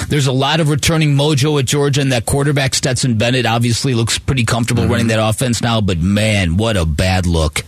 there's 0.08 0.26
a 0.26 0.32
lot 0.32 0.58
of 0.60 0.70
returning 0.70 1.14
mojo 1.14 1.58
at 1.60 1.66
Georgia, 1.66 2.00
and 2.00 2.12
that 2.12 2.24
quarterback 2.24 2.74
Stetson 2.74 3.18
Bennett 3.18 3.44
obviously 3.44 3.92
looks 3.92 4.18
pretty 4.18 4.46
comfortable 4.46 4.86
running 4.88 5.08
that 5.08 5.22
offense 5.22 5.60
now. 5.60 5.82
But 5.82 5.98
man, 5.98 6.56
what 6.56 6.78
a 6.78 6.86
bad 6.86 7.26
look! 7.26 7.60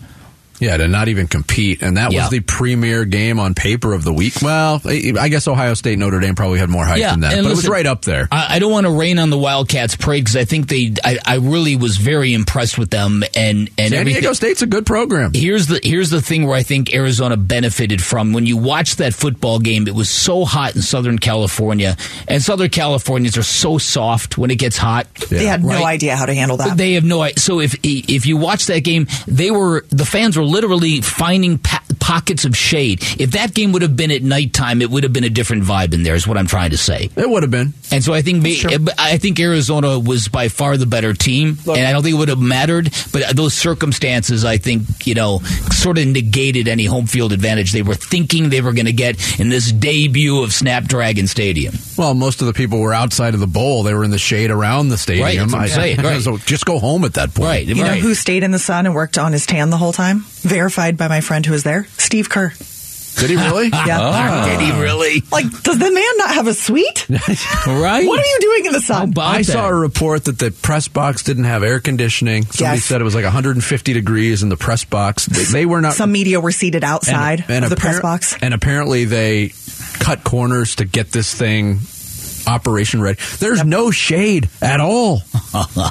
Yeah, 0.60 0.76
to 0.76 0.86
not 0.88 1.08
even 1.08 1.26
compete. 1.26 1.82
And 1.82 1.96
that 1.96 2.12
Yeah. 2.12 2.20
was 2.22 2.30
the 2.30 2.40
premier 2.40 3.04
game 3.04 3.40
on 3.40 3.54
paper 3.54 3.92
of 3.92 4.04
the 4.04 4.12
week. 4.12 4.34
Well, 4.42 4.80
I 4.84 5.12
I 5.18 5.28
guess 5.28 5.48
Ohio 5.48 5.74
State 5.74 5.98
Notre 5.98 6.20
Dame 6.20 6.34
probably 6.34 6.58
had 6.58 6.68
more 6.68 6.84
hype 6.84 7.00
than 7.00 7.20
that, 7.20 7.32
and 7.34 7.44
but 7.44 7.52
it 7.52 7.56
was 7.56 7.68
right 7.68 7.86
up 7.86 8.02
there. 8.02 8.28
I, 8.30 8.56
I 8.56 8.58
don't 8.58 8.70
want 8.70 8.86
to 8.86 8.92
rain 8.92 9.18
on 9.18 9.30
the 9.30 9.38
Wildcats' 9.38 9.96
parade 9.96 10.24
because 10.24 10.36
I 10.36 10.44
think 10.44 10.68
they. 10.68 10.94
I, 11.04 11.18
I 11.24 11.34
really 11.36 11.76
was 11.76 11.96
very 11.96 12.34
impressed 12.34 12.78
with 12.78 12.90
them 12.90 13.24
and 13.34 13.68
and 13.78 13.90
San 13.90 14.00
everything. 14.00 14.20
Diego 14.20 14.32
State's 14.34 14.62
a 14.62 14.66
good 14.66 14.86
program. 14.86 15.32
Here's 15.34 15.66
the 15.66 15.80
here's 15.82 16.10
the 16.10 16.20
thing 16.20 16.46
where 16.46 16.56
I 16.56 16.62
think 16.62 16.94
Arizona 16.94 17.36
benefited 17.36 18.02
from 18.02 18.32
when 18.32 18.46
you 18.46 18.56
watch 18.56 18.96
that 18.96 19.14
football 19.14 19.58
game. 19.58 19.88
It 19.88 19.94
was 19.94 20.10
so 20.10 20.44
hot 20.44 20.76
in 20.76 20.82
Southern 20.82 21.18
California, 21.18 21.96
and 22.28 22.42
Southern 22.42 22.70
Californians 22.70 23.36
are 23.38 23.42
so 23.42 23.78
soft 23.78 24.36
when 24.38 24.50
it 24.50 24.56
gets 24.58 24.76
hot. 24.76 25.06
They 25.30 25.46
had 25.46 25.64
no 25.64 25.84
idea 25.84 26.16
how 26.16 26.26
to 26.26 26.34
handle 26.34 26.56
that. 26.58 26.76
They 26.76 26.92
have 26.94 27.04
no 27.04 27.22
idea. 27.22 27.40
So 27.40 27.60
if 27.60 27.74
if 27.82 28.26
you 28.26 28.36
watch 28.36 28.66
that 28.66 28.80
game, 28.84 29.06
they 29.26 29.50
were 29.50 29.84
the 29.90 30.04
fans 30.04 30.36
were 30.36 30.44
literally 30.50 31.00
finding 31.00 31.58
pa- 31.58 31.82
pockets 32.00 32.44
of 32.44 32.56
shade. 32.56 33.02
If 33.20 33.32
that 33.32 33.54
game 33.54 33.72
would 33.72 33.82
have 33.82 33.96
been 33.96 34.10
at 34.10 34.22
nighttime, 34.22 34.82
it 34.82 34.90
would 34.90 35.04
have 35.04 35.12
been 35.12 35.24
a 35.24 35.30
different 35.30 35.62
vibe 35.64 35.94
in 35.94 36.02
there. 36.02 36.14
Is 36.14 36.26
what 36.26 36.36
I'm 36.38 36.46
trying 36.46 36.70
to 36.70 36.78
say. 36.78 37.10
It 37.16 37.28
would 37.28 37.42
have 37.42 37.50
been. 37.50 37.74
And 37.92 38.02
so 38.02 38.12
I 38.12 38.22
think 38.22 38.42
ma- 38.42 38.92
I 38.98 39.16
think 39.18 39.38
Arizona 39.40 39.98
was 39.98 40.28
by 40.28 40.48
far 40.48 40.76
the 40.76 40.86
better 40.86 41.14
team, 41.14 41.58
and 41.66 41.86
I 41.86 41.92
don't 41.92 42.02
think 42.02 42.14
it 42.14 42.18
would 42.18 42.28
have 42.28 42.40
mattered. 42.40 42.90
But 43.12 43.36
those 43.36 43.54
circumstances, 43.54 44.44
I 44.44 44.56
think, 44.58 45.06
you 45.06 45.14
know, 45.14 45.38
sort 45.72 45.98
of 45.98 46.06
negated 46.06 46.68
any 46.68 46.84
home 46.84 47.06
field 47.06 47.32
advantage 47.32 47.72
they 47.72 47.82
were 47.82 47.94
thinking 47.94 48.48
they 48.50 48.60
were 48.60 48.72
going 48.72 48.86
to 48.86 48.92
get 48.92 49.40
in 49.40 49.48
this 49.48 49.70
debut 49.72 50.42
of 50.42 50.52
Snapdragon 50.52 51.26
Stadium. 51.26 51.74
Well, 51.96 52.14
most 52.14 52.40
of 52.40 52.46
the 52.46 52.52
people 52.52 52.80
were 52.80 52.94
outside 52.94 53.34
of 53.34 53.40
the 53.40 53.46
bowl. 53.46 53.82
They 53.82 53.94
were 53.94 54.04
in 54.04 54.10
the 54.10 54.18
shade 54.18 54.50
around 54.50 54.88
the 54.88 54.98
stadium. 54.98 55.24
Right, 55.26 55.38
that's 55.38 55.52
what 55.52 55.58
I'm 55.58 55.64
I- 55.64 55.68
saying, 55.68 55.96
right. 56.02 56.20
So 56.22 56.38
just 56.38 56.64
go 56.66 56.78
home 56.78 57.04
at 57.04 57.14
that 57.14 57.34
point. 57.34 57.46
Right, 57.48 57.66
you 57.66 57.74
know 57.74 57.94
who 57.94 58.14
stayed 58.14 58.42
in 58.42 58.50
the 58.50 58.58
sun 58.58 58.86
and 58.86 58.94
worked 58.94 59.18
on 59.18 59.32
his 59.32 59.46
tan 59.46 59.70
the 59.70 59.76
whole 59.76 59.92
time? 59.92 60.20
Verified 60.42 60.96
by 60.96 61.08
my 61.08 61.20
friend 61.20 61.44
who 61.44 61.52
was 61.52 61.64
there, 61.64 61.86
Steve 61.98 62.28
Kerr. 62.28 62.52
Did 63.16 63.28
he 63.30 63.36
really? 63.36 63.68
Yeah. 63.72 63.98
Ah. 64.00 64.46
Did 64.46 64.60
he 64.60 64.80
really? 64.80 65.22
Like, 65.32 65.44
does 65.62 65.78
the 65.78 65.90
man 65.90 66.16
not 66.16 66.34
have 66.34 66.46
a 66.46 66.54
suite? 66.54 67.08
right. 67.10 68.06
What 68.06 68.20
are 68.20 68.24
you 68.24 68.38
doing 68.40 68.66
in 68.66 68.72
the 68.72 68.80
sun? 68.80 69.12
I 69.18 69.42
saw 69.42 69.68
a 69.68 69.74
report 69.74 70.24
that 70.26 70.38
the 70.38 70.50
press 70.52 70.86
box 70.88 71.22
didn't 71.24 71.44
have 71.44 71.62
air 71.62 71.80
conditioning. 71.80 72.44
Somebody 72.44 72.76
Yes. 72.78 72.84
said 72.84 73.00
it 73.00 73.04
was 73.04 73.14
like 73.14 73.24
150 73.24 73.92
degrees 73.92 74.42
in 74.42 74.48
the 74.48 74.56
press 74.56 74.84
box. 74.84 75.26
They, 75.26 75.42
they 75.44 75.66
were 75.66 75.80
not. 75.80 75.94
Some 75.94 76.12
media 76.12 76.40
were 76.40 76.52
seated 76.52 76.84
outside 76.84 77.40
of 77.50 77.68
the 77.70 77.76
press 77.76 78.00
box. 78.00 78.36
And 78.40 78.54
apparently 78.54 79.04
they 79.06 79.52
cut 79.98 80.24
corners 80.24 80.76
to 80.76 80.84
get 80.84 81.10
this 81.10 81.34
thing 81.34 81.80
operation 82.50 83.00
ready. 83.00 83.18
There's 83.38 83.64
no 83.64 83.90
shade 83.90 84.48
at 84.60 84.80
all. 84.80 85.22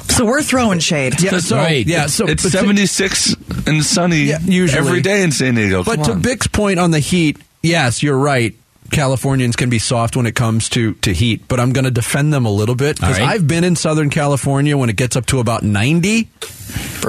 So 0.08 0.24
we're 0.24 0.42
throwing 0.42 0.78
shade. 0.78 1.20
Yeah, 1.20 1.38
so, 1.38 1.66
Yeah, 1.66 2.06
so 2.06 2.26
it's 2.26 2.42
but 2.44 2.50
to- 2.52 2.56
76 2.58 3.34
and 3.66 3.84
sunny 3.84 4.22
Yeah, 4.24 4.38
usually. 4.42 4.78
every 4.86 5.00
day 5.02 5.22
in 5.22 5.32
San 5.32 5.54
Diego. 5.54 5.84
But 5.84 5.96
Come 5.96 6.04
to 6.04 6.12
on. 6.12 6.22
Bick's 6.22 6.46
point 6.46 6.78
on 6.78 6.90
the 6.92 6.98
heat, 6.98 7.38
yes, 7.62 8.02
you're 8.02 8.16
right. 8.18 8.54
Californians 8.90 9.56
can 9.56 9.68
be 9.70 9.78
soft 9.78 10.16
when 10.16 10.26
it 10.26 10.34
comes 10.34 10.68
to, 10.70 10.94
to 10.94 11.12
heat, 11.12 11.46
but 11.46 11.60
I'm 11.60 11.72
going 11.72 11.84
to 11.84 11.90
defend 11.90 12.32
them 12.32 12.44
a 12.46 12.50
little 12.50 12.74
bit 12.74 12.96
because 12.96 13.18
All 13.18 13.26
right. 13.26 13.34
I've 13.34 13.46
been 13.46 13.64
in 13.64 13.76
Southern 13.76 14.08
California 14.10 14.76
when 14.76 14.88
it 14.90 14.96
gets 14.96 15.14
up 15.16 15.26
to 15.26 15.38
about 15.40 15.62
90. 15.62 16.28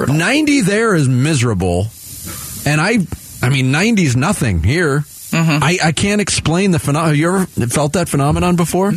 90 0.06 0.60
there 0.60 0.94
is 0.94 1.08
miserable. 1.08 1.86
And 2.66 2.80
I, 2.80 2.98
I 3.42 3.48
mean, 3.48 3.72
90 3.72 4.02
is 4.04 4.16
nothing 4.16 4.62
here. 4.62 5.04
Mm-hmm. 5.32 5.62
I, 5.64 5.78
I 5.84 5.92
can't 5.92 6.20
explain 6.20 6.70
the 6.70 6.78
phenomenon. 6.78 7.08
Have 7.10 7.16
you 7.16 7.28
ever 7.28 7.46
felt 7.68 7.94
that 7.94 8.08
phenomenon 8.08 8.56
before? 8.56 8.92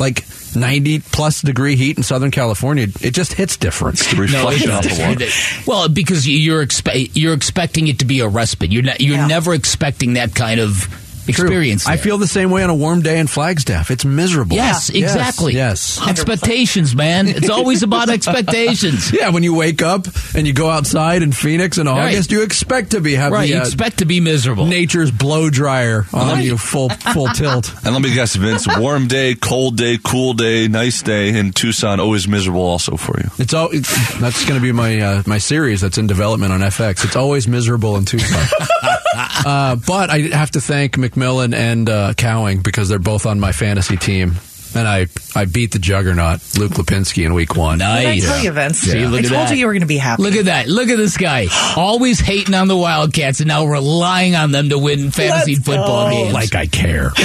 Like 0.00 0.24
90 0.56 1.00
plus 1.00 1.42
degree 1.42 1.76
heat 1.76 1.96
in 1.96 2.02
Southern 2.02 2.30
California, 2.30 2.86
it 3.00 3.10
just 3.12 3.32
hits 3.34 3.56
different. 3.56 3.98
the 3.98 4.16
reflection 4.16 4.68
No, 4.70 4.76
off 4.76 4.86
it's- 4.86 4.98
the 4.98 5.60
water. 5.60 5.64
Well, 5.70 5.88
because 5.88 6.28
you're 6.28 6.64
expe- 6.64 7.10
you're 7.14 7.34
expecting 7.34 7.88
it 7.88 7.98
to 8.00 8.04
be 8.04 8.20
a 8.20 8.28
respite. 8.28 8.72
You're 8.72 8.82
not, 8.82 9.00
you're 9.00 9.16
Yeah. 9.16 9.26
never 9.26 9.52
expecting 9.54 10.14
that 10.14 10.34
kind 10.34 10.60
of 10.60 10.88
experience. 11.28 11.86
I 11.86 11.96
feel 11.96 12.18
the 12.18 12.26
same 12.26 12.50
way 12.50 12.62
on 12.62 12.70
a 12.70 12.74
warm 12.74 13.02
day 13.02 13.18
in 13.18 13.26
Flagstaff. 13.26 13.90
It's 13.90 14.04
miserable. 14.04 14.56
Yes, 14.56 14.90
exactly. 14.90 15.54
Yes. 15.54 15.98
yes. 16.00 16.08
Expectations, 16.08 16.94
man. 16.94 17.28
It's 17.28 17.50
always 17.50 17.82
about 17.82 18.08
expectations. 18.10 19.12
Yeah, 19.24 19.30
when 19.30 19.42
you 19.42 19.54
wake 19.54 19.80
up 19.82 20.06
and 20.34 20.46
you 20.46 20.52
go 20.52 20.68
outside 20.68 21.22
in 21.22 21.32
Phoenix 21.32 21.78
in 21.78 21.86
Right. 21.86 22.08
August, 22.14 22.32
you 22.32 22.42
expect 22.42 22.90
to 22.92 23.00
be 23.00 23.14
having 23.14 23.34
Right, 23.34 23.48
you 23.48 23.56
uh, 23.58 23.60
expect 23.60 23.98
to 23.98 24.04
be 24.06 24.20
miserable. 24.20 24.66
nature's 24.66 25.10
blow 25.10 25.50
dryer 25.50 26.04
on 26.12 26.28
Right. 26.28 26.44
you 26.44 26.58
full 26.58 26.88
full 26.88 27.28
tilt. 27.34 27.72
And 27.84 27.92
let 27.94 28.02
me 28.02 28.12
guess, 28.14 28.34
Vince, 28.34 28.66
warm 28.78 29.06
day, 29.06 29.34
cold 29.34 29.76
day, 29.76 29.98
cool 30.02 30.34
day, 30.34 30.68
nice 30.68 31.02
day 31.02 31.28
in 31.38 31.52
Tucson, 31.52 32.00
always 32.00 32.26
miserable 32.26 32.62
also 32.62 32.96
for 32.96 33.18
you. 33.20 33.30
It's 33.38 33.54
all. 33.54 33.70
It's, 33.72 33.88
that's 34.20 34.44
going 34.44 34.58
to 34.58 34.62
be 34.62 34.72
my 34.72 35.00
uh, 35.00 35.22
my 35.26 35.38
series 35.38 35.80
that's 35.80 35.98
in 35.98 36.06
development 36.06 36.52
on 36.52 36.60
FX. 36.60 37.04
It's 37.04 37.16
always 37.16 37.46
miserable 37.46 37.96
in 37.96 38.04
Tucson. 38.04 38.44
uh, 39.14 39.76
but 39.86 40.10
I 40.10 40.18
have 40.20 40.50
to 40.52 40.60
thank 40.60 40.96
McMillan 40.96 41.54
and 41.54 41.88
uh, 41.88 42.14
Cowing 42.14 42.62
because 42.62 42.88
they're 42.88 42.98
both 42.98 43.26
on 43.26 43.40
my 43.40 43.52
fantasy 43.52 43.96
team, 43.96 44.32
and 44.76 44.86
I 44.88 45.06
I 45.34 45.44
beat 45.46 45.72
the 45.72 45.78
juggernaut 45.78 46.40
Luke 46.58 46.72
Lapinski 46.72 47.24
in 47.26 47.34
week 47.34 47.56
one. 47.56 47.78
What 47.78 47.78
did 47.78 47.86
I 47.86 48.04
Nice. 48.04 48.24
tell 48.24 48.42
you, 48.44 48.52
Vince? 48.52 48.78
See, 48.78 49.06
look 49.06 49.14
I 49.22 49.24
at 49.26 49.28
told 49.30 49.40
that. 49.48 49.50
you 49.50 49.56
you 49.56 49.66
were 49.66 49.72
going 49.72 49.80
to 49.82 49.86
be 49.86 49.96
happy. 49.98 50.22
Look 50.22 50.34
at 50.34 50.44
that. 50.46 50.68
Look 50.68 50.88
at 50.88 50.96
this 50.96 51.16
guy. 51.16 51.46
Always 51.76 52.20
hating 52.20 52.54
on 52.54 52.68
the 52.68 52.76
Wildcats 52.76 53.40
and 53.40 53.48
now 53.48 53.64
relying 53.66 54.34
on 54.34 54.50
them 54.52 54.68
to 54.70 54.78
win 54.78 55.10
fantasy 55.10 55.54
Let's 55.54 55.64
football 55.64 56.10
go. 56.10 56.10
games. 56.10 56.32
Like 56.34 56.54
I 56.54 56.66
care. 56.66 57.10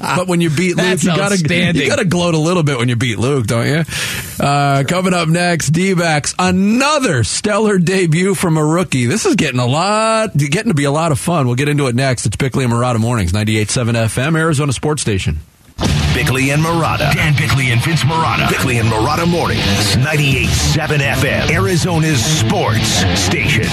but 0.00 0.26
when 0.28 0.40
you 0.40 0.50
beat 0.50 0.76
Luke, 0.76 0.86
That's 0.86 1.04
you 1.04 1.16
gotta 1.16 1.36
you 1.78 1.86
gotta 1.88 2.04
gloat 2.04 2.34
a 2.34 2.38
little 2.38 2.62
bit 2.62 2.78
when 2.78 2.88
you 2.88 2.96
beat 2.96 3.18
Luke, 3.18 3.46
don't 3.46 3.66
you? 3.66 3.84
Uh, 4.44 4.84
coming 4.84 5.12
up 5.14 5.28
next, 5.28 5.68
D-backs 5.70 6.34
another 6.38 7.24
stellar 7.24 7.78
debut 7.78 8.34
from 8.34 8.56
a 8.56 8.64
rookie. 8.64 9.06
This 9.06 9.26
is 9.26 9.36
getting 9.36 9.60
a 9.60 9.66
lot, 9.66 10.36
getting 10.36 10.70
to 10.70 10.74
be 10.74 10.84
a 10.84 10.90
lot 10.90 11.12
of 11.12 11.18
fun. 11.18 11.46
We'll 11.46 11.56
get 11.56 11.68
into 11.68 11.86
it 11.88 11.94
next. 11.94 12.26
It's 12.26 12.36
Bickley 12.36 12.64
and 12.64 12.72
Marotta 12.72 12.98
Mornings, 12.98 13.32
98.7 13.32 13.92
FM, 14.06 14.38
Arizona 14.38 14.72
Sports 14.72 15.02
Station. 15.02 15.40
Bickley 16.14 16.50
and 16.50 16.62
Marotta. 16.62 17.12
Dan 17.14 17.34
Bickley 17.36 17.70
and 17.70 17.82
Vince 17.82 18.02
Marotta. 18.04 18.48
Bickley 18.48 18.78
and 18.78 18.88
Marotta 18.88 19.28
Mornings. 19.28 19.96
98.7 19.96 20.98
FM. 20.98 21.50
Arizona's 21.50 22.24
sports 22.24 22.88
station. 23.18 23.66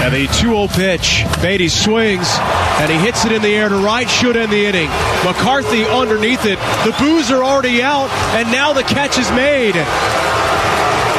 And 0.00 0.14
the 0.14 0.26
2-0 0.28 0.68
pitch. 0.70 1.24
Beatty 1.42 1.68
swings, 1.68 2.28
and 2.80 2.90
he 2.90 2.96
hits 2.98 3.26
it 3.26 3.32
in 3.32 3.42
the 3.42 3.54
air 3.54 3.68
to 3.68 3.76
right, 3.76 4.08
should 4.08 4.36
end 4.36 4.50
the 4.50 4.64
inning. 4.64 4.88
McCarthy 5.24 5.84
underneath 5.84 6.46
it. 6.46 6.58
The 6.86 6.96
boos 6.98 7.30
are 7.30 7.44
already 7.44 7.82
out, 7.82 8.08
and 8.34 8.50
now 8.50 8.72
the 8.72 8.84
catch 8.84 9.18
is 9.18 9.30
made. 9.32 9.74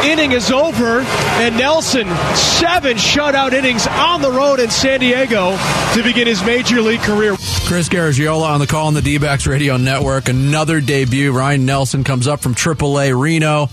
Inning 0.05 0.31
is 0.31 0.49
over, 0.49 1.01
and 1.01 1.57
Nelson, 1.57 2.07
seven 2.35 2.95
shutout 2.95 3.51
innings 3.51 3.85
on 3.85 4.21
the 4.21 4.31
road 4.31 4.59
in 4.61 4.69
San 4.69 5.01
Diego 5.01 5.57
to 5.93 6.03
begin 6.03 6.25
his 6.25 6.43
major 6.43 6.81
league 6.81 7.01
career. 7.01 7.35
Chris 7.67 7.89
Garagiola 7.89 8.49
on 8.49 8.59
the 8.61 8.65
call 8.65 8.87
on 8.87 8.93
the 8.93 9.01
D-backs 9.01 9.45
Radio 9.45 9.75
Network. 9.77 10.29
Another 10.29 10.79
debut. 10.79 11.31
Ryne 11.33 11.65
Nelson 11.65 12.03
comes 12.05 12.27
up 12.27 12.39
from 12.39 12.55
AAA 12.55 13.19
Reno. 13.19 13.67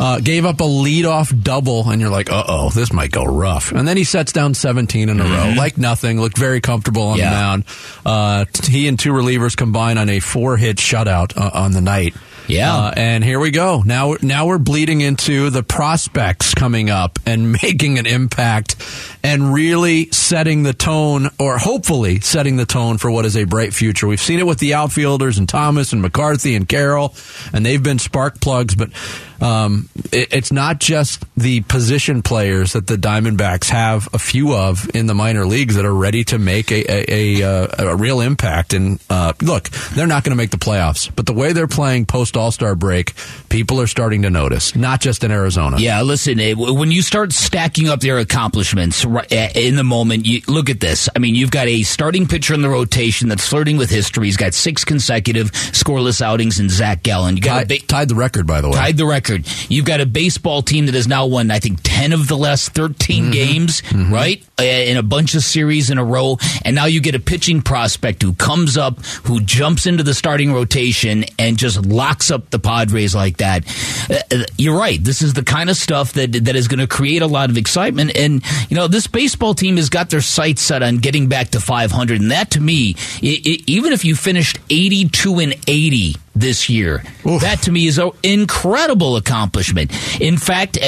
Uh, 0.00 0.18
gave 0.20 0.44
up 0.44 0.60
a 0.60 0.64
leadoff 0.64 1.42
double, 1.42 1.88
and 1.88 2.00
you're 2.00 2.10
like, 2.10 2.30
uh-oh, 2.30 2.70
this 2.70 2.92
might 2.92 3.10
go 3.12 3.24
rough. 3.24 3.70
And 3.72 3.86
then 3.86 3.96
he 3.96 4.04
sets 4.04 4.32
down 4.32 4.54
17 4.54 5.08
in 5.08 5.20
a 5.20 5.24
row, 5.24 5.54
like 5.56 5.78
nothing. 5.78 6.20
Looked 6.20 6.38
very 6.38 6.60
comfortable 6.60 7.02
on 7.02 7.18
Yeah. 7.18 7.30
the 7.30 7.36
mound. 7.36 7.64
Uh, 8.04 8.44
he 8.64 8.88
and 8.88 8.98
two 8.98 9.12
relievers 9.12 9.56
combine 9.56 9.96
on 9.96 10.08
a 10.10 10.18
four-hit 10.20 10.76
shutout 10.76 11.36
uh, 11.36 11.50
on 11.54 11.72
the 11.72 11.80
night. 11.80 12.14
Yeah. 12.48 12.74
Uh, 12.74 12.92
and 12.96 13.22
here 13.22 13.38
we 13.38 13.50
go. 13.50 13.82
Now, 13.84 14.16
now 14.22 14.46
we're 14.46 14.58
bleeding 14.58 15.02
into 15.02 15.50
the 15.50 15.62
prospects 15.62 16.54
coming 16.54 16.90
up 16.90 17.18
and 17.26 17.52
making 17.62 17.98
an 17.98 18.06
impact 18.06 18.76
and 19.22 19.52
really 19.52 20.10
setting 20.10 20.62
the 20.62 20.72
tone, 20.72 21.28
or 21.38 21.58
hopefully 21.58 22.20
setting 22.20 22.56
the 22.56 22.66
tone 22.66 22.98
for 22.98 23.10
what 23.10 23.24
is 23.26 23.36
a 23.36 23.44
bright 23.44 23.74
future. 23.74 24.06
We've 24.06 24.20
seen 24.20 24.38
it 24.38 24.46
with 24.46 24.58
the 24.58 24.74
outfielders 24.74 25.38
and 25.38 25.48
Thomas 25.48 25.92
and 25.92 26.00
McCarthy 26.00 26.54
and 26.54 26.68
Carroll, 26.68 27.14
and 27.52 27.64
they've 27.64 27.82
been 27.82 27.98
spark 27.98 28.40
plugs, 28.40 28.74
but 28.74 28.90
um, 29.40 29.88
it, 30.12 30.32
it's 30.32 30.52
not 30.52 30.80
just 30.80 31.24
the 31.36 31.60
position 31.62 32.22
players 32.22 32.72
that 32.72 32.86
the 32.86 32.96
Diamondbacks 32.96 33.68
have 33.70 34.08
a 34.12 34.18
few 34.18 34.54
of 34.54 34.88
in 34.94 35.06
the 35.06 35.14
minor 35.14 35.46
leagues 35.46 35.76
that 35.76 35.84
are 35.84 35.94
ready 35.94 36.24
to 36.24 36.38
make 36.38 36.70
a, 36.72 36.84
a, 36.90 37.40
a, 37.42 37.42
uh, 37.48 37.90
a 37.92 37.96
real 37.96 38.20
impact. 38.20 38.72
And 38.74 38.98
uh, 39.10 39.32
look, 39.40 39.68
they're 39.94 40.06
not 40.06 40.24
going 40.24 40.32
to 40.32 40.36
make 40.36 40.50
the 40.50 40.56
playoffs, 40.58 41.10
but 41.14 41.26
the 41.26 41.32
way 41.32 41.52
they're 41.52 41.66
playing 41.68 42.06
post 42.06 42.36
All 42.36 42.50
Star 42.50 42.74
break, 42.74 43.14
people 43.48 43.80
are 43.80 43.86
starting 43.86 44.22
to 44.22 44.30
notice, 44.30 44.74
not 44.74 45.00
just 45.00 45.22
in 45.24 45.30
Arizona. 45.30 45.78
Yeah, 45.78 46.02
listen, 46.02 46.38
when 46.56 46.90
you 46.90 47.02
start 47.02 47.32
stacking 47.32 47.88
up 47.88 48.00
their 48.00 48.18
accomplishments 48.18 49.04
in 49.30 49.76
the 49.76 49.84
moment, 49.84 50.26
you 50.26 50.40
look 50.48 50.70
at 50.70 50.80
this. 50.80 51.08
I 51.14 51.18
mean, 51.18 51.34
you've 51.34 51.50
got 51.50 51.68
a 51.68 51.82
starting 51.82 52.26
pitcher 52.26 52.54
in 52.54 52.62
the 52.62 52.68
rotation 52.68 53.28
that's 53.28 53.46
flirting 53.46 53.76
with 53.76 53.90
history. 53.90 54.26
He's 54.26 54.36
got 54.36 54.54
six 54.54 54.84
consecutive 54.84 55.52
scoreless 55.52 56.20
outings 56.22 56.58
in 56.60 56.68
Zach 56.68 57.02
Gallen. 57.02 57.36
You 57.36 57.42
got 57.42 57.58
Tied, 57.58 57.68
ba- 57.68 57.86
tied 57.86 58.08
the 58.08 58.14
record, 58.14 58.46
by 58.46 58.60
the 58.60 58.68
way. 58.68 58.74
tied 58.74 58.96
the 58.96 59.06
record. 59.06 59.27
You've 59.68 59.84
got 59.84 60.00
a 60.00 60.06
baseball 60.06 60.62
team 60.62 60.86
that 60.86 60.94
has 60.94 61.06
now 61.06 61.26
won, 61.26 61.50
I 61.50 61.58
think, 61.58 61.80
10 61.82 61.97
of 62.12 62.28
the 62.28 62.36
last 62.36 62.72
13 62.74 63.18
Mm-hmm. 63.18 63.30
games, 63.32 63.82
right? 64.10 64.42
Uh, 64.58 64.62
In 64.64 64.96
a 64.96 65.02
bunch 65.02 65.34
of 65.34 65.42
series 65.42 65.90
in 65.90 65.98
a 65.98 66.04
row. 66.04 66.38
And 66.64 66.74
now 66.74 66.86
you 66.86 67.00
get 67.00 67.14
a 67.14 67.20
pitching 67.20 67.62
prospect 67.62 68.22
who 68.22 68.32
comes 68.34 68.76
up, 68.76 69.00
who 69.24 69.40
jumps 69.40 69.86
into 69.86 70.02
the 70.02 70.14
starting 70.14 70.52
rotation 70.52 71.24
and 71.38 71.56
just 71.58 71.84
locks 71.86 72.30
up 72.30 72.50
the 72.50 72.58
Padres 72.58 73.14
like 73.14 73.38
that. 73.38 73.64
Uh, 74.10 74.18
uh, 74.34 74.44
You're 74.56 74.78
right. 74.78 75.02
This 75.02 75.22
is 75.22 75.34
the 75.34 75.42
kind 75.42 75.70
of 75.70 75.76
stuff 75.76 76.12
that, 76.14 76.32
that 76.44 76.56
is 76.56 76.68
going 76.68 76.80
to 76.80 76.86
create 76.86 77.22
a 77.22 77.26
lot 77.26 77.50
of 77.50 77.56
excitement. 77.56 78.16
And, 78.16 78.42
you 78.70 78.76
know, 78.76 78.88
this 78.88 79.06
baseball 79.06 79.54
team 79.54 79.76
has 79.76 79.88
got 79.88 80.10
their 80.10 80.20
sights 80.20 80.62
set 80.62 80.82
on 80.82 80.98
getting 80.98 81.28
back 81.28 81.48
to 81.50 81.60
500. 81.60 82.20
And 82.20 82.30
that 82.30 82.50
to 82.52 82.60
me, 82.60 82.94
i 83.22 83.26
i 83.46 83.58
even 83.66 83.92
if 83.92 84.04
you 84.04 84.14
finished 84.14 84.58
82 84.70 85.38
and 85.40 85.54
80, 85.66 86.14
this 86.34 86.68
year. 86.68 87.02
That 87.24 87.62
to 87.62 87.72
me 87.72 87.88
is 87.88 87.98
an 87.98 88.12
incredible 88.22 89.16
accomplishment. 89.16 89.90
In 90.20 90.36
fact, 90.36 90.78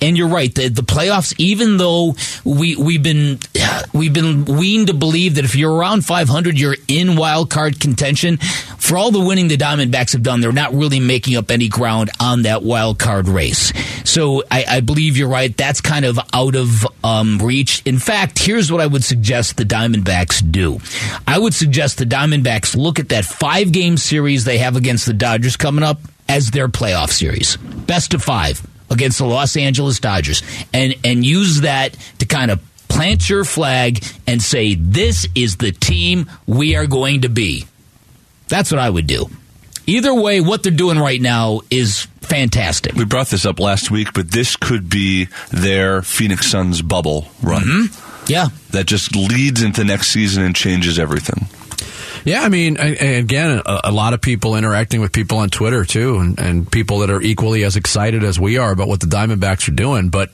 and 0.00 0.16
you're 0.16 0.28
right, 0.28 0.54
the, 0.60 0.68
the 0.68 0.82
playoffs. 0.82 1.34
Even 1.38 1.76
though 1.76 2.14
we 2.44 2.76
we've 2.76 3.02
been 3.02 3.38
we've 3.92 4.12
been 4.12 4.44
weaned 4.44 4.88
to 4.88 4.94
believe 4.94 5.36
that 5.36 5.44
if 5.44 5.54
you're 5.54 5.72
around 5.72 6.04
500, 6.04 6.58
you're 6.58 6.76
in 6.88 7.16
wild 7.16 7.50
card 7.50 7.80
contention. 7.80 8.36
For 8.36 8.96
all 8.96 9.10
the 9.10 9.20
winning 9.20 9.48
the 9.48 9.56
Diamondbacks 9.56 10.12
have 10.12 10.22
done, 10.22 10.40
they're 10.40 10.52
not 10.52 10.72
really 10.72 11.00
making 11.00 11.36
up 11.36 11.50
any 11.50 11.68
ground 11.68 12.10
on 12.18 12.42
that 12.42 12.62
wild 12.62 12.98
card 12.98 13.28
race. 13.28 13.72
So 14.04 14.42
I, 14.50 14.64
I 14.68 14.80
believe 14.80 15.16
you're 15.16 15.28
right. 15.28 15.56
That's 15.56 15.80
kind 15.80 16.04
of 16.04 16.18
out 16.32 16.56
of 16.56 16.86
um, 17.04 17.38
reach. 17.38 17.82
In 17.84 17.98
fact, 17.98 18.38
here's 18.38 18.70
what 18.70 18.80
I 18.80 18.86
would 18.86 19.04
suggest 19.04 19.56
the 19.56 19.64
Diamondbacks 19.64 20.50
do. 20.50 20.80
I 21.26 21.38
would 21.38 21.54
suggest 21.54 21.98
the 21.98 22.04
Diamondbacks 22.04 22.76
look 22.76 22.98
at 22.98 23.10
that 23.10 23.24
five 23.24 23.72
game 23.72 23.96
series 23.96 24.44
they 24.44 24.58
have 24.58 24.76
against 24.76 25.06
the 25.06 25.12
Dodgers 25.12 25.56
coming 25.56 25.84
up 25.84 26.00
as 26.28 26.50
their 26.50 26.68
playoff 26.68 27.10
series. 27.10 27.56
Best 27.56 28.14
of 28.14 28.22
five 28.22 28.66
against 28.90 29.18
the 29.18 29.26
Los 29.26 29.56
Angeles 29.56 30.00
Dodgers. 30.00 30.42
And 30.72 30.94
and 31.04 31.24
use 31.24 31.62
that 31.62 31.96
to 32.18 32.26
kind 32.26 32.50
of 32.50 32.60
plant 32.88 33.30
your 33.30 33.44
flag 33.44 34.04
and 34.26 34.42
say, 34.42 34.74
this 34.74 35.26
is 35.34 35.56
the 35.56 35.72
team 35.72 36.30
we 36.46 36.76
are 36.76 36.86
going 36.86 37.22
to 37.22 37.28
be. 37.28 37.66
That's 38.48 38.70
what 38.70 38.80
I 38.80 38.90
would 38.90 39.06
do. 39.06 39.30
Either 39.86 40.14
way, 40.14 40.40
what 40.40 40.62
they're 40.62 40.72
doing 40.72 40.98
right 40.98 41.20
now 41.20 41.60
is 41.70 42.06
fantastic. 42.20 42.94
We 42.94 43.04
brought 43.04 43.28
this 43.28 43.46
up 43.46 43.58
last 43.58 43.90
week, 43.90 44.12
but 44.12 44.30
this 44.30 44.54
could 44.56 44.90
be 44.90 45.28
their 45.50 46.02
Phoenix 46.02 46.50
Suns 46.50 46.82
bubble 46.82 47.28
run. 47.42 47.62
Mm-hmm. 47.62 48.30
Yeah. 48.30 48.48
That 48.70 48.86
just 48.86 49.16
leads 49.16 49.62
into 49.62 49.84
next 49.84 50.08
season 50.08 50.44
and 50.44 50.54
changes 50.54 50.98
everything. 50.98 51.48
Yeah, 52.24 52.42
I 52.42 52.48
mean, 52.48 52.76
again, 52.78 53.62
a, 53.64 53.92
lot 53.92 54.14
of 54.14 54.20
people 54.20 54.56
interacting 54.56 55.00
with 55.00 55.12
people 55.12 55.38
on 55.38 55.50
Twitter 55.50 55.84
too, 55.84 56.18
and, 56.18 56.38
and 56.38 56.70
people 56.70 56.98
that 57.00 57.10
are 57.10 57.20
equally 57.20 57.64
as 57.64 57.76
excited 57.76 58.24
as 58.24 58.38
we 58.38 58.58
are 58.58 58.72
about 58.72 58.88
what 58.88 59.00
the 59.00 59.06
Diamondbacks 59.06 59.68
are 59.68 59.74
doing. 59.74 60.10
But 60.10 60.30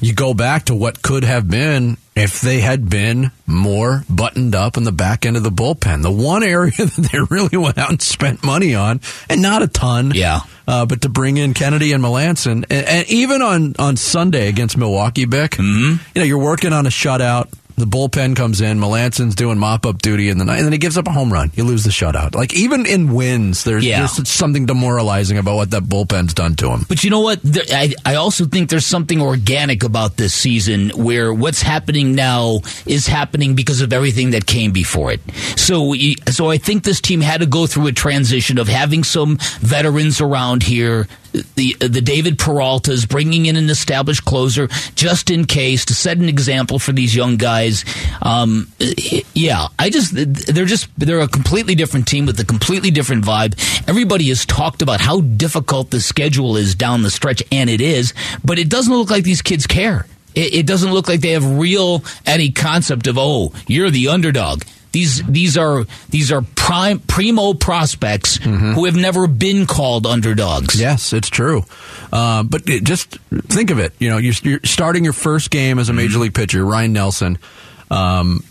you 0.00 0.12
go 0.14 0.34
back 0.34 0.66
to 0.66 0.74
what 0.74 1.02
could 1.02 1.24
have 1.24 1.48
been 1.48 1.96
if 2.14 2.40
they 2.40 2.60
had 2.60 2.88
been 2.88 3.30
more 3.46 4.04
buttoned 4.08 4.54
up 4.54 4.76
in 4.76 4.84
the 4.84 4.92
back 4.92 5.26
end 5.26 5.36
of 5.36 5.42
the 5.42 5.50
bullpen. 5.50 6.02
The 6.02 6.10
one 6.10 6.42
area 6.42 6.72
that 6.76 7.08
they 7.12 7.18
really 7.30 7.56
went 7.56 7.78
out 7.78 7.90
and 7.90 8.00
spent 8.02 8.44
money 8.44 8.74
on, 8.74 9.00
and 9.28 9.42
not 9.42 9.62
a 9.62 9.68
ton, 9.68 10.12
yeah. 10.14 10.40
Uh, 10.68 10.84
but 10.84 11.02
to 11.02 11.08
bring 11.08 11.36
in 11.36 11.54
Kennedy 11.54 11.92
and 11.92 12.02
Melancon, 12.02 12.64
and, 12.70 12.72
and 12.72 13.08
even 13.08 13.40
on 13.40 13.74
on 13.78 13.96
Sunday 13.96 14.48
against 14.48 14.76
Milwaukee, 14.76 15.24
Bick, 15.24 15.52
mm-hmm. 15.52 16.02
you 16.14 16.20
know, 16.20 16.24
you're 16.24 16.38
working 16.38 16.72
on 16.72 16.86
a 16.86 16.90
shutout 16.90 17.48
The 17.76 17.84
bullpen 17.84 18.34
comes 18.36 18.62
in. 18.62 18.80
Melancon's 18.80 19.34
doing 19.34 19.58
mop 19.58 19.84
up 19.84 20.00
duty 20.00 20.30
in 20.30 20.38
the 20.38 20.44
night, 20.46 20.56
and 20.56 20.64
then 20.64 20.72
he 20.72 20.78
gives 20.78 20.96
up 20.96 21.06
a 21.06 21.12
home 21.12 21.30
run. 21.32 21.50
You 21.54 21.64
lose 21.64 21.84
the 21.84 21.90
shutout. 21.90 22.34
Like 22.34 22.54
even 22.54 22.86
in 22.86 23.12
wins, 23.12 23.64
there's, 23.64 23.84
Yeah. 23.84 23.98
there's 23.98 24.28
something 24.28 24.64
demoralizing 24.64 25.36
about 25.36 25.56
what 25.56 25.70
that 25.72 25.82
bullpen's 25.82 26.32
done 26.32 26.56
to 26.56 26.70
him. 26.70 26.86
But 26.88 27.04
you 27.04 27.10
know 27.10 27.20
what? 27.20 27.40
There, 27.42 27.64
I, 27.70 27.92
I 28.06 28.14
also 28.14 28.46
think 28.46 28.70
there's 28.70 28.86
something 28.86 29.20
organic 29.20 29.84
about 29.84 30.16
this 30.16 30.32
season 30.32 30.88
where 30.90 31.34
what's 31.34 31.60
happening 31.60 32.14
now 32.14 32.60
is 32.86 33.06
happening 33.06 33.54
because 33.54 33.82
of 33.82 33.92
everything 33.92 34.30
that 34.30 34.46
came 34.46 34.72
before 34.72 35.12
it. 35.12 35.20
So, 35.56 35.94
so 36.30 36.50
I 36.50 36.56
think 36.58 36.82
this 36.84 37.00
team 37.02 37.20
had 37.20 37.40
to 37.40 37.46
go 37.46 37.66
through 37.66 37.88
a 37.88 37.92
transition 37.92 38.56
of 38.58 38.68
having 38.68 39.04
some 39.04 39.36
veterans 39.60 40.20
around 40.22 40.62
here. 40.62 41.08
The 41.32 41.74
the 41.78 42.00
David 42.00 42.38
Peralta's 42.38 43.06
bringing 43.06 43.46
in 43.46 43.56
an 43.56 43.70
established 43.70 44.24
closer 44.24 44.68
just 44.94 45.30
in 45.30 45.44
case 45.44 45.84
to 45.86 45.94
set 45.94 46.18
an 46.18 46.28
example 46.28 46.78
for 46.78 46.92
these 46.92 47.14
young 47.14 47.36
guys. 47.36 47.84
Um, 48.22 48.68
yeah, 49.34 49.68
I 49.78 49.90
just 49.90 50.12
they're 50.14 50.64
just 50.64 50.88
they're 50.98 51.20
a 51.20 51.28
completely 51.28 51.74
different 51.74 52.06
team 52.06 52.26
with 52.26 52.38
a 52.40 52.44
completely 52.44 52.90
different 52.90 53.24
vibe. 53.24 53.54
Everybody 53.88 54.28
has 54.28 54.46
talked 54.46 54.82
about 54.82 55.00
how 55.00 55.20
difficult 55.20 55.90
the 55.90 56.00
schedule 56.00 56.56
is 56.56 56.74
down 56.74 57.02
the 57.02 57.10
stretch, 57.10 57.42
and 57.50 57.68
it 57.70 57.80
is, 57.80 58.14
but 58.44 58.58
it 58.58 58.68
doesn't 58.68 58.92
look 58.92 59.10
like 59.10 59.24
these 59.24 59.42
kids 59.42 59.66
care. 59.66 60.06
It, 60.34 60.54
it 60.54 60.66
doesn't 60.66 60.92
look 60.92 61.08
like 61.08 61.20
they 61.20 61.32
have 61.32 61.58
real 61.58 62.04
any 62.24 62.50
concept 62.52 63.06
of 63.06 63.16
oh, 63.18 63.52
you're 63.66 63.90
the 63.90 64.08
underdog. 64.08 64.62
These 64.96 65.22
these 65.24 65.58
are 65.58 65.84
these 66.08 66.32
are 66.32 66.40
prime 66.40 67.00
primo 67.00 67.52
prospects 67.52 68.36
who 68.36 68.86
have 68.86 68.96
never 68.96 69.26
been 69.26 69.66
called 69.66 70.06
underdogs. 70.06 70.80
Yes, 70.80 71.12
it's 71.12 71.28
true. 71.28 71.66
Uh, 72.10 72.44
but 72.44 72.66
it, 72.66 72.82
just 72.82 73.10
think 73.28 73.70
of 73.70 73.78
it. 73.78 73.92
You 73.98 74.08
know, 74.08 74.16
you're, 74.16 74.32
you're 74.42 74.60
starting 74.64 75.04
your 75.04 75.12
first 75.12 75.50
game 75.50 75.78
as 75.78 75.90
a 75.90 75.92
major 75.92 76.18
league 76.18 76.32
pitcher, 76.32 76.64
Ryne 76.64 76.94
Nelson. 76.94 77.36
Um, 77.90 78.42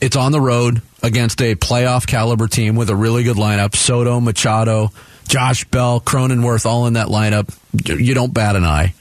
it's 0.00 0.14
on 0.14 0.30
the 0.30 0.40
road 0.40 0.80
against 1.02 1.42
a 1.42 1.56
playoff 1.56 2.06
caliber 2.06 2.46
team 2.46 2.76
with 2.76 2.88
a 2.88 2.94
really 2.94 3.24
good 3.24 3.36
lineup: 3.36 3.74
Soto, 3.74 4.20
Machado, 4.20 4.92
Josh 5.26 5.64
Bell, 5.64 6.00
Cronenworth, 6.00 6.66
all 6.66 6.86
in 6.86 6.92
that 6.92 7.08
lineup. 7.08 7.52
You 7.84 8.14
don't 8.14 8.32
bat 8.32 8.54
an 8.54 8.62
eye. 8.62 8.94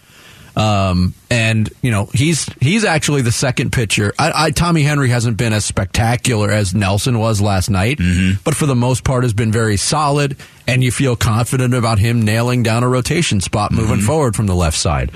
Um, 0.60 1.14
and 1.30 1.70
you 1.82 1.90
know 1.90 2.10
he's 2.14 2.46
he's 2.60 2.84
actually 2.84 3.22
the 3.22 3.32
second 3.32 3.72
pitcher. 3.72 4.14
I, 4.20 4.32
I 4.48 4.52
Tommy 4.52 4.82
Henry 4.82 5.08
hasn't 5.08 5.38
been 5.38 5.54
as 5.54 5.64
spectacular 5.64 6.52
as 6.52 6.76
Nelson 6.76 7.18
was 7.18 7.40
last 7.40 7.70
night, 7.70 7.98
but 8.44 8.56
for 8.56 8.66
the 8.66 8.76
most 8.76 9.06
part 9.06 9.24
has 9.24 9.32
been 9.34 9.54
very 9.54 9.78
solid. 9.78 10.36
And 10.68 10.84
you 10.84 10.92
feel 10.92 11.16
confident 11.16 11.74
about 11.74 11.98
him 11.98 12.22
nailing 12.24 12.62
down 12.64 12.84
a 12.84 12.90
rotation 12.90 13.40
spot 13.42 13.72
moving 13.72 14.02
forward 14.02 14.36
from 14.36 14.48
the 14.48 14.54
left 14.56 14.78
side. 14.78 15.12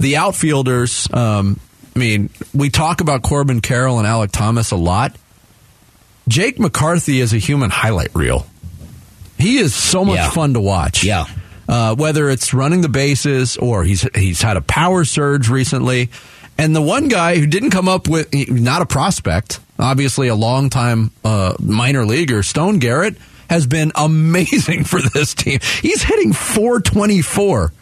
The 0.00 0.16
outfielders, 0.16 1.08
um, 1.14 1.60
I 1.94 1.98
mean, 2.00 2.28
we 2.52 2.68
talk 2.68 3.00
about 3.00 3.22
Corbin 3.22 3.60
Carroll 3.60 3.98
and 3.98 4.06
Alek 4.08 4.30
Thomas 4.32 4.72
a 4.72 4.76
lot. 4.76 5.14
Jake 6.28 6.58
McCarthy 6.58 7.20
is 7.20 7.32
a 7.32 7.38
human 7.38 7.70
highlight 7.70 8.14
reel. 8.14 8.46
He 9.38 9.56
is 9.58 9.74
so 9.74 10.04
much 10.04 10.16
Yeah. 10.16 10.30
fun 10.30 10.52
to 10.54 10.60
watch. 10.60 11.02
Yeah. 11.04 11.24
Uh, 11.70 11.94
whether 11.94 12.28
it's 12.28 12.52
running 12.52 12.80
the 12.80 12.88
bases 12.88 13.56
or 13.56 13.84
he's 13.84 14.04
he's 14.16 14.42
had 14.42 14.56
a 14.56 14.60
power 14.60 15.04
surge 15.04 15.48
recently, 15.48 16.10
and 16.58 16.74
the 16.74 16.82
one 16.82 17.06
guy 17.06 17.38
who 17.38 17.46
didn't 17.46 17.70
come 17.70 17.88
up 17.88 18.08
with 18.08 18.28
not 18.50 18.82
a 18.82 18.86
prospect, 18.86 19.60
obviously 19.78 20.26
a 20.26 20.34
longtime 20.34 21.12
uh, 21.24 21.54
minor 21.60 22.04
leaguer, 22.04 22.42
Stone 22.42 22.80
Garrett, 22.80 23.16
has 23.48 23.68
been 23.68 23.92
amazing 23.94 24.82
for 24.82 25.00
this 25.00 25.32
team. 25.32 25.60
He's 25.80 26.02
hitting 26.02 26.32
424 26.32 27.72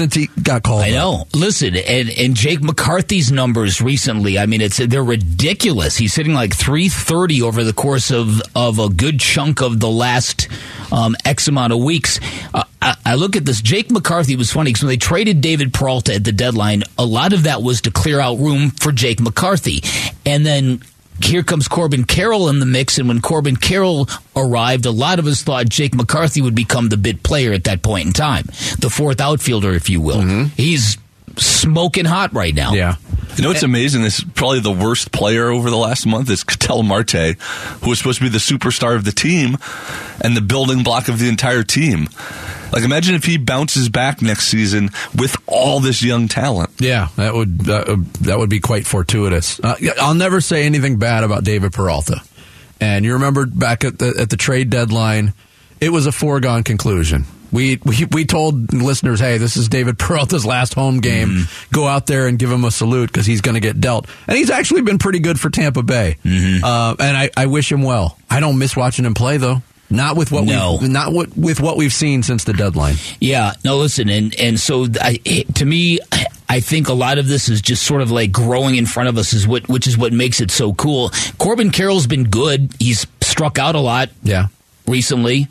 since 0.00 0.14
he 0.14 0.28
got 0.42 0.62
called. 0.62 0.80
I 0.80 0.92
up. 0.92 0.94
know. 0.94 1.24
Listen, 1.34 1.76
and, 1.76 2.08
and 2.08 2.34
Jake 2.34 2.62
McCarthy's 2.62 3.30
numbers 3.30 3.82
recently, 3.82 4.38
I 4.38 4.46
mean, 4.46 4.62
it's 4.62 4.78
they're 4.78 5.04
ridiculous. 5.04 5.98
He's 5.98 6.14
hitting 6.14 6.32
like 6.32 6.56
330 6.56 7.42
over 7.42 7.62
the 7.62 7.74
course 7.74 8.10
of, 8.10 8.40
of 8.56 8.78
a 8.78 8.88
good 8.88 9.20
chunk 9.20 9.60
of 9.60 9.78
the 9.78 9.90
last 9.90 10.48
um, 10.90 11.14
X 11.26 11.48
amount 11.48 11.74
of 11.74 11.80
weeks. 11.80 12.18
Uh, 12.54 12.64
I, 12.80 12.96
I 13.04 13.14
look 13.16 13.36
at 13.36 13.44
this. 13.44 13.60
Jake 13.60 13.90
McCarthy 13.90 14.36
was 14.36 14.50
funny 14.50 14.70
because 14.70 14.82
when 14.82 14.88
they 14.88 14.96
traded 14.96 15.42
David 15.42 15.74
Peralta 15.74 16.14
at 16.14 16.24
the 16.24 16.32
deadline, 16.32 16.82
a 16.96 17.04
lot 17.04 17.34
of 17.34 17.42
that 17.42 17.62
was 17.62 17.82
to 17.82 17.90
clear 17.90 18.20
out 18.20 18.38
room 18.38 18.70
for 18.70 18.92
Jake 18.92 19.20
McCarthy. 19.20 19.82
And 20.24 20.46
then 20.46 20.80
here 21.22 21.42
comes 21.42 21.68
Corbin 21.68 22.04
Carroll 22.04 22.48
in 22.48 22.60
the 22.60 22.66
mix, 22.66 22.98
and 22.98 23.08
when 23.08 23.20
Corbin 23.20 23.56
Carroll 23.56 24.08
arrived, 24.34 24.86
a 24.86 24.90
lot 24.90 25.18
of 25.18 25.26
us 25.26 25.42
thought 25.42 25.68
Jake 25.68 25.94
McCarthy 25.94 26.40
would 26.40 26.54
become 26.54 26.88
the 26.88 26.96
bit 26.96 27.22
player 27.22 27.52
at 27.52 27.64
that 27.64 27.82
point 27.82 28.06
in 28.06 28.12
time, 28.12 28.44
the 28.78 28.90
fourth 28.90 29.20
outfielder, 29.20 29.72
if 29.72 29.90
you 29.90 30.00
will. 30.00 30.18
Mm-hmm. 30.18 30.44
He's 30.56 30.96
smoking 31.40 32.04
hot 32.04 32.32
right 32.32 32.54
now. 32.54 32.72
Yeah. 32.72 32.96
You 33.36 33.42
know 33.44 33.50
what's 33.50 33.62
amazing? 33.62 34.02
This 34.02 34.18
is 34.18 34.24
probably 34.34 34.60
the 34.60 34.72
worst 34.72 35.12
player 35.12 35.50
over 35.50 35.70
the 35.70 35.76
last 35.76 36.04
month 36.04 36.28
is 36.30 36.42
Ketel 36.44 36.82
Marte, 36.82 37.12
who 37.80 37.88
was 37.90 37.98
supposed 37.98 38.18
to 38.18 38.24
be 38.24 38.28
the 38.28 38.38
superstar 38.38 38.96
of 38.96 39.04
the 39.04 39.12
team 39.12 39.56
and 40.22 40.36
the 40.36 40.40
building 40.40 40.82
block 40.82 41.08
of 41.08 41.18
the 41.20 41.28
entire 41.28 41.62
team. 41.62 42.08
Like, 42.72 42.82
imagine 42.82 43.14
if 43.14 43.24
he 43.24 43.38
bounces 43.38 43.88
back 43.88 44.20
next 44.20 44.48
season 44.48 44.90
with 45.16 45.36
all 45.46 45.80
this 45.80 46.02
young 46.02 46.28
talent. 46.28 46.70
Yeah, 46.80 47.08
that 47.16 47.32
would 47.34 47.60
that, 47.60 47.88
would- 47.88 48.12
that 48.14 48.38
would 48.38 48.50
be 48.50 48.60
quite 48.60 48.84
fortuitous. 48.86 49.58
Uh, 49.60 49.76
I'll 50.00 50.14
never 50.14 50.40
say 50.40 50.64
anything 50.66 50.98
bad 50.98 51.22
about 51.24 51.44
David 51.44 51.72
Peralta. 51.72 52.20
And 52.80 53.04
you 53.04 53.12
remember 53.14 53.46
back 53.46 53.84
at 53.84 53.98
the 53.98 54.14
at 54.20 54.30
the 54.30 54.36
trade 54.36 54.70
deadline, 54.70 55.34
it 55.80 55.90
was 55.90 56.06
a 56.06 56.12
foregone 56.12 56.62
conclusion. 56.64 57.24
We 57.52 57.80
we 57.84 58.04
we 58.12 58.24
told 58.24 58.72
listeners, 58.72 59.18
"Hey, 59.20 59.38
this 59.38 59.56
is 59.56 59.68
David 59.68 59.98
Peralta's 59.98 60.46
last 60.46 60.74
home 60.74 61.00
game. 61.00 61.46
Go 61.72 61.86
out 61.86 62.06
there 62.06 62.26
and 62.26 62.38
give 62.38 62.50
him 62.50 62.64
a 62.64 62.70
salute 62.70 63.12
because 63.12 63.26
he's 63.26 63.40
going 63.40 63.54
to 63.54 63.60
get 63.60 63.80
dealt." 63.80 64.06
And 64.28 64.36
he's 64.38 64.50
actually 64.50 64.82
been 64.82 64.98
pretty 64.98 65.18
good 65.18 65.38
for 65.40 65.50
Tampa 65.50 65.82
Bay. 65.82 66.16
Uh, 66.24 66.94
and 66.98 67.16
I, 67.16 67.30
I 67.36 67.46
wish 67.46 67.70
him 67.72 67.82
well. 67.82 68.16
I 68.30 68.40
don't 68.40 68.58
miss 68.58 68.76
watching 68.76 69.04
him 69.04 69.14
play 69.14 69.36
though. 69.36 69.62
Not 69.92 70.16
with 70.16 70.30
what 70.30 70.44
No. 70.44 70.78
we 70.80 70.86
not 70.88 71.12
what, 71.12 71.36
with 71.36 71.60
what 71.60 71.76
we've 71.76 71.92
seen 71.92 72.22
since 72.22 72.44
the 72.44 72.52
deadline. 72.52 72.94
Yeah, 73.18 73.54
no, 73.64 73.78
listen, 73.78 74.08
and 74.08 74.32
and 74.38 74.60
so 74.60 74.86
I, 75.00 75.16
to 75.54 75.64
me, 75.64 75.98
I 76.48 76.60
think 76.60 76.88
a 76.88 76.92
lot 76.92 77.18
of 77.18 77.26
this 77.26 77.48
is 77.48 77.60
just 77.60 77.82
sort 77.82 78.00
of 78.00 78.12
like 78.12 78.30
growing 78.30 78.76
in 78.76 78.86
front 78.86 79.08
of 79.08 79.18
us, 79.18 79.32
is 79.32 79.48
what 79.48 79.68
which 79.68 79.88
is 79.88 79.98
what 79.98 80.12
makes 80.12 80.40
it 80.40 80.52
so 80.52 80.74
cool. 80.74 81.10
Corbin 81.38 81.70
Carroll's 81.70 82.06
been 82.06 82.22
good; 82.30 82.70
he's 82.78 83.04
struck 83.20 83.58
out 83.58 83.74
a 83.74 83.80
lot 83.80 84.10
Yeah. 84.22 84.46
recently. 84.86 85.48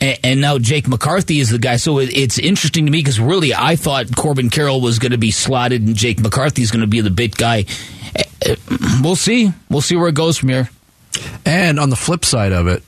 And, 0.00 0.18
and 0.24 0.40
now 0.40 0.58
Jake 0.58 0.88
McCarthy 0.88 1.40
is 1.40 1.50
the 1.50 1.58
guy. 1.58 1.76
So 1.76 1.98
it, 1.98 2.16
it's 2.16 2.38
interesting 2.38 2.86
to 2.86 2.92
me 2.92 2.98
because 2.98 3.20
really 3.20 3.54
I 3.54 3.76
thought 3.76 4.14
Corbin 4.16 4.50
Carroll 4.50 4.80
was 4.80 4.98
going 4.98 5.12
to 5.12 5.18
be 5.18 5.30
slotted 5.30 5.82
and 5.86 5.94
Jake 5.96 6.20
McCarthy 6.20 6.62
is 6.62 6.70
going 6.70 6.80
to 6.82 6.86
be 6.86 7.00
the 7.00 7.10
bit 7.10 7.36
guy. 7.36 7.64
Eh, 8.16 8.22
eh, 8.42 8.56
We'll 9.02 9.16
see. 9.16 9.52
We'll 9.68 9.80
see 9.80 9.96
where 9.96 10.08
it 10.08 10.14
goes 10.14 10.36
from 10.38 10.48
here. 10.50 10.70
And 11.44 11.78
on 11.80 11.90
the 11.90 11.96
flip 11.96 12.24
side 12.24 12.52
of 12.52 12.66
it, 12.66 12.82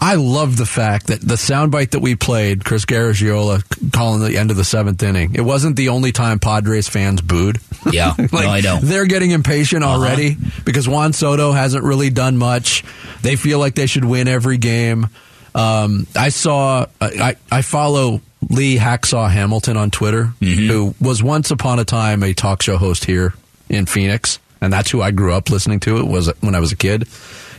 I 0.00 0.16
love 0.16 0.58
the 0.58 0.66
fact 0.66 1.06
that 1.06 1.22
the 1.22 1.36
soundbite 1.36 1.90
that 1.92 2.00
we 2.00 2.14
played, 2.14 2.62
Chris 2.62 2.84
Garagiola 2.84 3.62
calling 3.92 4.20
the 4.22 4.36
end 4.36 4.50
of 4.50 4.56
the 4.58 4.64
seventh 4.64 5.02
inning, 5.02 5.34
it 5.34 5.40
wasn't 5.40 5.76
the 5.76 5.88
only 5.88 6.12
time 6.12 6.38
Padres 6.38 6.88
fans 6.88 7.22
booed. 7.22 7.58
Yeah, 7.90 8.12
Like, 8.18 8.30
no, 8.32 8.38
I 8.40 8.60
know. 8.60 8.78
They're 8.82 9.06
getting 9.06 9.30
impatient 9.30 9.82
already 9.82 10.36
because 10.64 10.86
Juan 10.86 11.14
Soto 11.14 11.52
hasn't 11.52 11.84
really 11.84 12.10
done 12.10 12.36
much. 12.36 12.84
They 13.22 13.36
feel 13.36 13.58
like 13.58 13.76
they 13.76 13.86
should 13.86 14.04
win 14.04 14.28
every 14.28 14.58
game. 14.58 15.08
Um, 15.54 16.06
I 16.16 16.30
saw, 16.30 16.86
I, 17.00 17.36
I 17.50 17.62
follow 17.62 18.20
Lee 18.50 18.76
Hacksaw 18.76 19.30
Hamilton 19.30 19.76
on 19.76 19.90
Twitter, 19.90 20.32
who 20.40 20.94
was 21.00 21.22
once 21.22 21.50
upon 21.50 21.78
a 21.78 21.84
time 21.84 22.22
a 22.22 22.34
talk 22.34 22.62
show 22.62 22.76
host 22.76 23.04
here 23.04 23.34
in 23.68 23.86
Phoenix, 23.86 24.38
and 24.60 24.72
that's 24.72 24.90
who 24.90 25.00
I 25.00 25.10
grew 25.12 25.32
up 25.32 25.50
listening 25.50 25.80
to. 25.80 25.98
It 25.98 26.06
was 26.06 26.30
when 26.40 26.54
I 26.54 26.60
was 26.60 26.72
a 26.72 26.76
kid. 26.76 27.06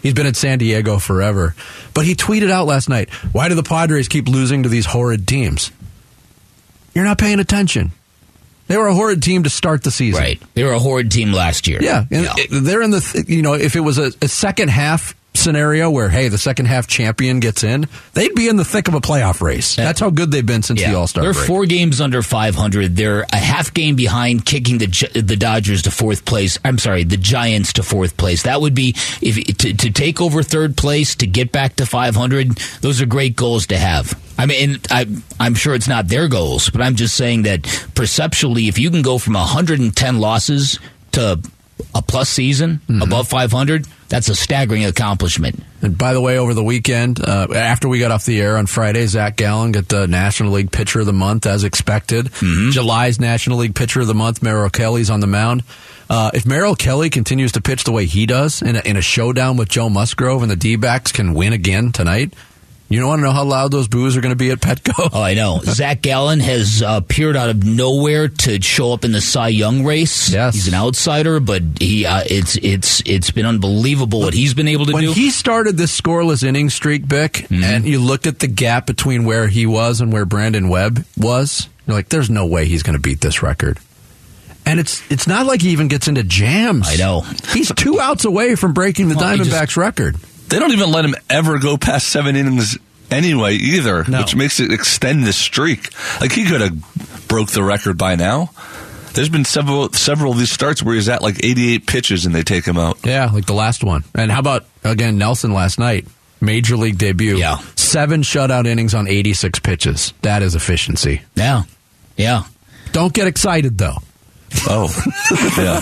He's 0.04 0.14
been 0.14 0.28
in 0.28 0.34
San 0.36 0.60
Diego 0.60 1.00
forever, 1.00 1.56
but 1.94 2.06
he 2.06 2.14
tweeted 2.16 2.52
out 2.52 2.68
last 2.68 2.90
night, 2.90 3.10
"Why 3.32 3.50
do 3.50 3.56
the 3.56 3.64
Padres 3.64 4.08
keep 4.08 4.28
losing 4.28 4.64
to 4.64 4.70
these 4.70 4.86
horrid 4.86 5.28
teams? 5.28 5.72
You're 6.94 7.06
not 7.06 7.18
paying 7.18 7.40
attention. 7.40 7.92
They 8.68 8.78
were 8.78 8.88
a 8.88 8.94
horrid 8.94 9.22
team 9.24 9.44
to 9.44 9.50
start 9.50 9.84
the 9.84 9.92
season. 9.92 10.22
Right. 10.22 10.42
They 10.54 10.64
were 10.64 10.72
a 10.74 10.80
horrid 10.80 11.12
team 11.12 11.32
last 11.32 11.68
year. 11.68 11.80
Yeah, 12.10 12.34
it- 12.38 12.50
they're 12.52 12.82
in 12.82 12.92
the 12.92 13.00
th- 13.02 13.28
you 13.30 13.42
know 13.42 13.54
if 13.54 13.76
it 13.76 13.80
was 13.82 13.98
a, 13.98 14.12
a 14.22 14.28
second 14.28 14.70
half 14.70 15.16
scenario 15.46 15.92
where 15.92 16.10
hey 16.10 16.28
the 16.28 16.38
second 16.40 16.66
half 16.66 16.88
champion 16.88 17.40
gets 17.40 17.64
in, 17.64 17.88
they'd 18.14 18.34
be 18.34 18.48
in 18.50 18.56
the 18.56 18.66
thick 18.66 18.88
of 18.88 18.96
a 18.96 19.00
playoff 19.00 19.42
race. 19.42 19.76
That's 19.76 20.00
how 20.00 20.10
good 20.10 20.32
they've 20.32 20.46
been 20.46 20.64
since 20.64 20.82
the 20.82 20.96
All 20.96 21.08
Star 21.08 21.24
They're 21.24 21.34
break. 21.34 21.48
four 21.48 21.66
games 21.66 22.02
under 22.02 22.22
500. 22.24 22.96
They're 22.96 23.22
a 23.32 23.38
half 23.38 23.74
game 23.74 23.96
behind, 23.96 24.46
kicking 24.46 24.80
the 24.80 24.88
the 25.14 25.36
Dodgers 25.36 25.84
to 25.84 25.92
fourth 25.92 26.26
place. 26.26 26.58
I'm 26.66 26.80
sorry, 26.80 27.04
the 27.04 27.18
Giants 27.18 27.74
to 27.74 27.84
fourth 27.84 28.18
place. 28.18 28.44
That 28.44 28.60
would 28.60 28.74
be 28.74 28.96
if 29.22 29.36
to, 29.58 29.74
to 29.74 29.92
take 29.92 30.20
over 30.20 30.42
third 30.42 30.76
place 30.76 31.16
to 31.16 31.28
get 31.28 31.52
back 31.52 31.76
to 31.76 31.86
500. 31.86 32.58
Those 32.82 33.02
are 33.02 33.06
great 33.06 33.36
goals 33.36 33.68
to 33.68 33.78
have. 33.78 34.20
I 34.38 34.48
mean, 34.48 34.80
I, 34.90 35.06
I'm 35.40 35.54
sure 35.56 35.76
it's 35.76 35.88
not 35.88 36.08
their 36.08 36.28
goals, 36.28 36.70
but 36.70 36.82
I'm 36.82 36.96
just 36.96 37.16
saying 37.16 37.44
that 37.44 37.64
perceptually, 37.96 38.68
if 38.68 38.78
you 38.80 38.90
can 38.92 39.02
go 39.02 39.18
from 39.18 39.34
110 39.36 40.20
losses 40.20 40.80
to 41.14 41.40
a 41.94 42.02
plus 42.02 42.30
season 42.30 42.80
above 43.02 43.28
500, 43.28 43.86
that's 44.08 44.30
a 44.30 44.36
staggering 44.36 44.86
accomplishment. 44.86 45.62
And 45.82 45.98
by 45.98 46.14
the 46.14 46.22
way, 46.22 46.38
over 46.38 46.54
the 46.54 46.64
weekend, 46.64 47.20
uh, 47.24 47.48
after 47.54 47.88
we 47.90 48.00
got 48.00 48.12
off 48.12 48.26
the 48.26 48.40
air 48.42 48.58
on 48.58 48.66
Friday, 48.66 49.06
Zach 49.08 49.36
Gallen 49.36 49.72
got 49.74 49.88
the 49.88 50.08
National 50.08 50.54
League 50.54 50.72
Pitcher 50.72 51.02
of 51.02 51.06
the 51.06 51.14
Month 51.14 51.46
as 51.46 51.64
expected. 51.64 52.32
July's 52.72 53.20
National 53.20 53.58
League 53.58 53.76
Pitcher 53.76 54.02
of 54.02 54.08
the 54.08 54.16
Month, 54.16 54.42
Merrill 54.42 54.70
Kelly's 54.70 55.10
on 55.10 55.20
the 55.20 55.28
mound. 55.28 55.64
Uh, 56.10 56.32
if 56.34 56.46
Merrill 56.46 56.76
Kelly 56.76 57.10
continues 57.10 57.52
to 57.54 57.62
pitch 57.62 57.84
the 57.84 57.92
way 57.92 58.06
he 58.06 58.26
does 58.26 58.62
in 58.62 58.76
a, 58.76 58.80
in 58.80 58.96
a 58.96 59.02
showdown 59.02 59.58
with 59.58 59.70
Joe 59.70 59.90
Musgrove 59.90 60.44
and 60.44 60.52
the 60.52 60.56
D 60.56 60.76
backs 60.76 61.12
can 61.12 61.34
win 61.34 61.52
again 61.52 61.92
tonight, 61.92 62.34
you 62.90 63.00
don't 63.00 63.08
want 63.10 63.20
to 63.20 63.24
know 63.24 63.32
how 63.32 63.44
loud 63.44 63.72
those 63.72 63.88
boos 63.88 64.16
are 64.16 64.22
going 64.22 64.32
to 64.32 64.36
be 64.38 64.52
at 64.52 64.60
Petco. 64.60 65.10
Oh, 65.14 65.22
I 65.22 65.34
know. 65.34 65.60
Zach 65.64 66.02
Gallen 66.02 66.40
has 66.40 66.82
uh, 66.84 67.00
appeared 67.04 67.36
out 67.36 67.50
of 67.50 67.64
nowhere 67.64 68.28
to 68.28 68.62
show 68.62 68.94
up 68.94 69.04
in 69.06 69.12
the 69.12 69.22
Cy 69.22 69.48
Young 69.50 69.84
race. 69.86 70.30
Yes. 70.32 70.54
he's 70.56 70.68
an 70.68 70.74
outsider, 70.74 71.40
but 71.40 71.62
he 71.80 72.06
uh, 72.06 72.22
it's 72.30 72.58
it's 72.58 73.02
it's 73.06 73.32
been 73.32 73.46
unbelievable 73.46 74.20
what 74.22 74.34
he's 74.34 74.54
been 74.54 74.68
able 74.68 74.86
to 74.88 74.94
when 74.94 75.04
do. 75.06 75.12
he 75.14 75.30
started 75.32 75.78
this 75.78 76.00
scoreless 76.00 76.44
inning 76.44 76.70
streak, 76.70 77.08
Bick, 77.08 77.50
and 77.52 77.86
you 77.86 78.00
looked 78.00 78.28
at 78.28 78.40
the 78.40 78.48
gap 78.48 78.86
between 78.88 79.26
where 79.26 79.48
he 79.48 79.66
was 79.66 80.02
and 80.02 80.12
where 80.14 80.26
Brandon 80.26 80.70
Webb 80.70 81.06
was, 81.18 81.70
you're 81.88 81.96
like, 81.96 82.10
"There's 82.10 82.30
no 82.30 82.46
way 82.46 82.66
he's 82.66 82.84
going 82.84 82.96
to 82.96 83.02
beat 83.02 83.22
this 83.22 83.42
record." 83.42 83.80
And 84.66 84.80
it's 84.80 85.02
it's 85.12 85.28
not 85.28 85.46
like 85.46 85.62
he 85.62 85.70
even 85.70 85.88
gets 85.88 86.08
into 86.08 86.24
jams. 86.24 86.88
I 86.90 86.96
know. 86.96 87.22
He's 87.54 87.72
two 87.74 88.00
outs 88.00 88.26
away 88.26 88.56
from 88.56 88.74
breaking 88.74 89.10
the 89.10 89.16
Well, 89.16 89.38
Diamondbacks 89.38 89.66
just- 89.66 89.78
record. 89.78 90.16
They 90.50 90.60
don't 90.60 90.72
even 90.72 90.92
let 90.92 91.06
him 91.06 91.16
ever 91.30 91.58
go 91.60 91.78
past 91.78 92.08
seven 92.08 92.36
innings 92.36 92.78
anyway, 93.12 93.56
either, 93.56 94.04
No. 94.08 94.20
which 94.20 94.36
makes 94.36 94.60
it 94.60 94.72
extend 94.72 95.26
the 95.26 95.34
streak. 95.34 95.90
Like 96.22 96.32
he 96.32 96.46
could 96.46 96.62
have 96.62 97.28
broke 97.28 97.50
the 97.52 97.64
record 97.64 97.98
by 97.98 98.16
now. 98.16 98.52
There's 99.14 99.30
been 99.30 99.46
several 99.46 99.92
several 99.94 100.34
of 100.34 100.38
these 100.40 100.52
starts 100.52 100.84
where 100.84 100.94
he's 100.96 101.08
at 101.10 101.22
like 101.22 101.44
88 101.44 101.88
pitches 101.88 102.26
and 102.26 102.36
they 102.36 102.44
take 102.44 102.66
him 102.66 102.78
out. 102.78 102.98
Yeah, 103.06 103.26
like 103.32 103.46
the 103.46 103.54
last 103.54 103.84
one. 103.84 104.04
And 104.14 104.30
how 104.32 104.40
about 104.40 104.66
again 104.84 105.18
Nelson 105.18 105.54
last 105.54 105.80
night? 105.80 106.06
Major 106.42 106.76
league 106.76 106.98
debut. 106.98 107.38
Yeah. 107.38 107.58
Seven 107.76 108.22
shutout 108.24 108.68
innings 108.68 108.94
on 108.94 109.08
86 109.08 109.60
pitches. 109.60 110.14
That 110.22 110.42
is 110.44 110.54
efficiency. 110.54 111.22
yeah, 111.36 111.64
yeah. 112.18 112.44
Don't 112.92 113.14
get 113.14 113.28
excited 113.28 113.78
though. 113.78 113.98
Oh, 114.68 114.90
yeah. 115.58 115.80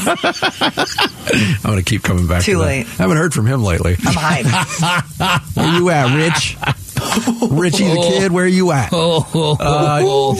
I'm 1.63 1.71
going 1.71 1.77
to 1.77 1.83
keep 1.83 2.03
coming 2.03 2.27
back. 2.27 2.43
Too 2.43 2.53
to 2.53 2.57
that. 2.59 2.65
late. 2.65 2.87
Haven't 2.87 3.17
heard 3.17 3.33
from 3.33 3.45
him 3.47 3.63
lately. 3.63 3.93
I'm 4.05 4.43
hyped. 4.43 5.55
Where 5.55 5.73
you 5.79 5.89
at, 5.89 6.15
Rich? 6.15 6.57
Richie 7.51 7.85
the 7.87 8.01
kid, 8.01 8.31
where 8.31 8.45
are 8.45 8.47
you 8.47 8.71
at? 8.71 8.91
Uh, 8.93 10.33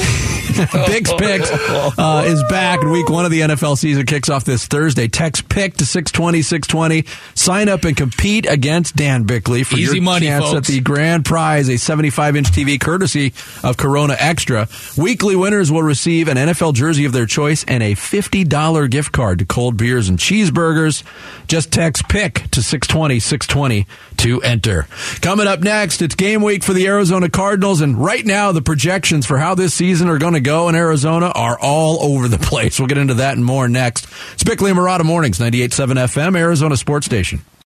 Bick's 0.88 1.12
Picks 1.14 1.49
uh, 1.51 2.24
is 2.28 2.43
back, 2.43 2.82
and 2.82 2.91
week 2.91 3.10
one 3.10 3.26
of 3.26 3.32
the 3.32 3.41
NFL 3.41 3.76
season 3.78 4.06
kicks 4.06 4.30
off 4.30 4.43
this 4.43 4.68
Thursday. 4.68 5.08
Text 5.08 5.49
PICK 5.49 5.78
to 5.78 5.86
620, 5.86 6.41
620. 6.43 7.06
Sign 7.34 7.70
up 7.70 7.86
and 7.86 7.97
compete 7.97 8.45
against 8.45 8.95
Dan 8.95 9.24
Bickley 9.24 9.64
for 9.64 9.78
Easy 9.78 9.95
your 9.95 10.04
money, 10.04 10.28
chance 10.28 10.45
folks. 10.45 10.70
at 10.70 10.74
the 10.74 10.80
grand 10.80 11.26
prize, 11.26 11.70
a 11.70 11.74
75-inch 11.74 12.51
TV 12.51 12.80
courtesy 12.80 13.34
of 13.64 13.78
Corona 13.78 14.16
Extra. 14.20 14.68
Weekly 14.95 15.36
winners 15.36 15.72
will 15.72 15.82
receive 15.82 16.28
an 16.28 16.38
NFL 16.38 16.76
jersey 16.76 17.06
of 17.06 17.14
their 17.14 17.26
choice 17.26 17.64
and 17.68 17.82
a 17.82 17.93
$50 17.93 18.89
gift 18.91 19.12
card 19.12 19.39
to 19.39 19.45
cold 19.45 19.76
beers 19.76 20.08
and 20.08 20.20
cheeseburgers. 20.20 21.04
Just 21.47 21.72
text 21.72 22.08
PICK 22.10 22.51
to 22.51 22.62
620, 22.62 23.20
620 23.20 23.88
to 24.18 24.41
enter. 24.41 24.88
Coming 25.22 25.47
up 25.47 25.62
next, 25.62 26.01
it's 26.04 26.16
game 26.16 26.43
week 26.43 26.64
for 26.64 26.74
the 26.74 26.86
Arizona 26.88 27.30
Cardinals, 27.30 27.82
and 27.82 27.97
right 27.97 28.24
now 28.26 28.51
the 28.51 28.62
projections 28.62 29.26
for 29.26 29.39
how 29.39 29.56
this 29.56 29.74
season 29.74 30.10
are 30.10 30.20
going 30.20 30.34
to 30.34 30.43
go 30.44 30.70
in 30.70 30.76
Arizona 30.76 31.28
are 31.28 31.58
all 31.60 32.04
over 32.04 32.28
the 32.28 32.38
place. 32.50 32.80
We'll 32.80 32.88
get 32.88 32.98
into 32.98 33.16
that 33.16 33.36
and 33.36 33.44
more 33.44 33.68
next. 33.68 34.08
It's 34.34 34.44
Bickley 34.44 34.70
and 34.72 34.80
Marotta 34.80 35.04
Mornings, 35.04 35.39
98.7 35.39 35.94
FM, 35.94 36.38
Arizona 36.38 36.78
Sports 36.78 37.06
Station. 37.06 37.41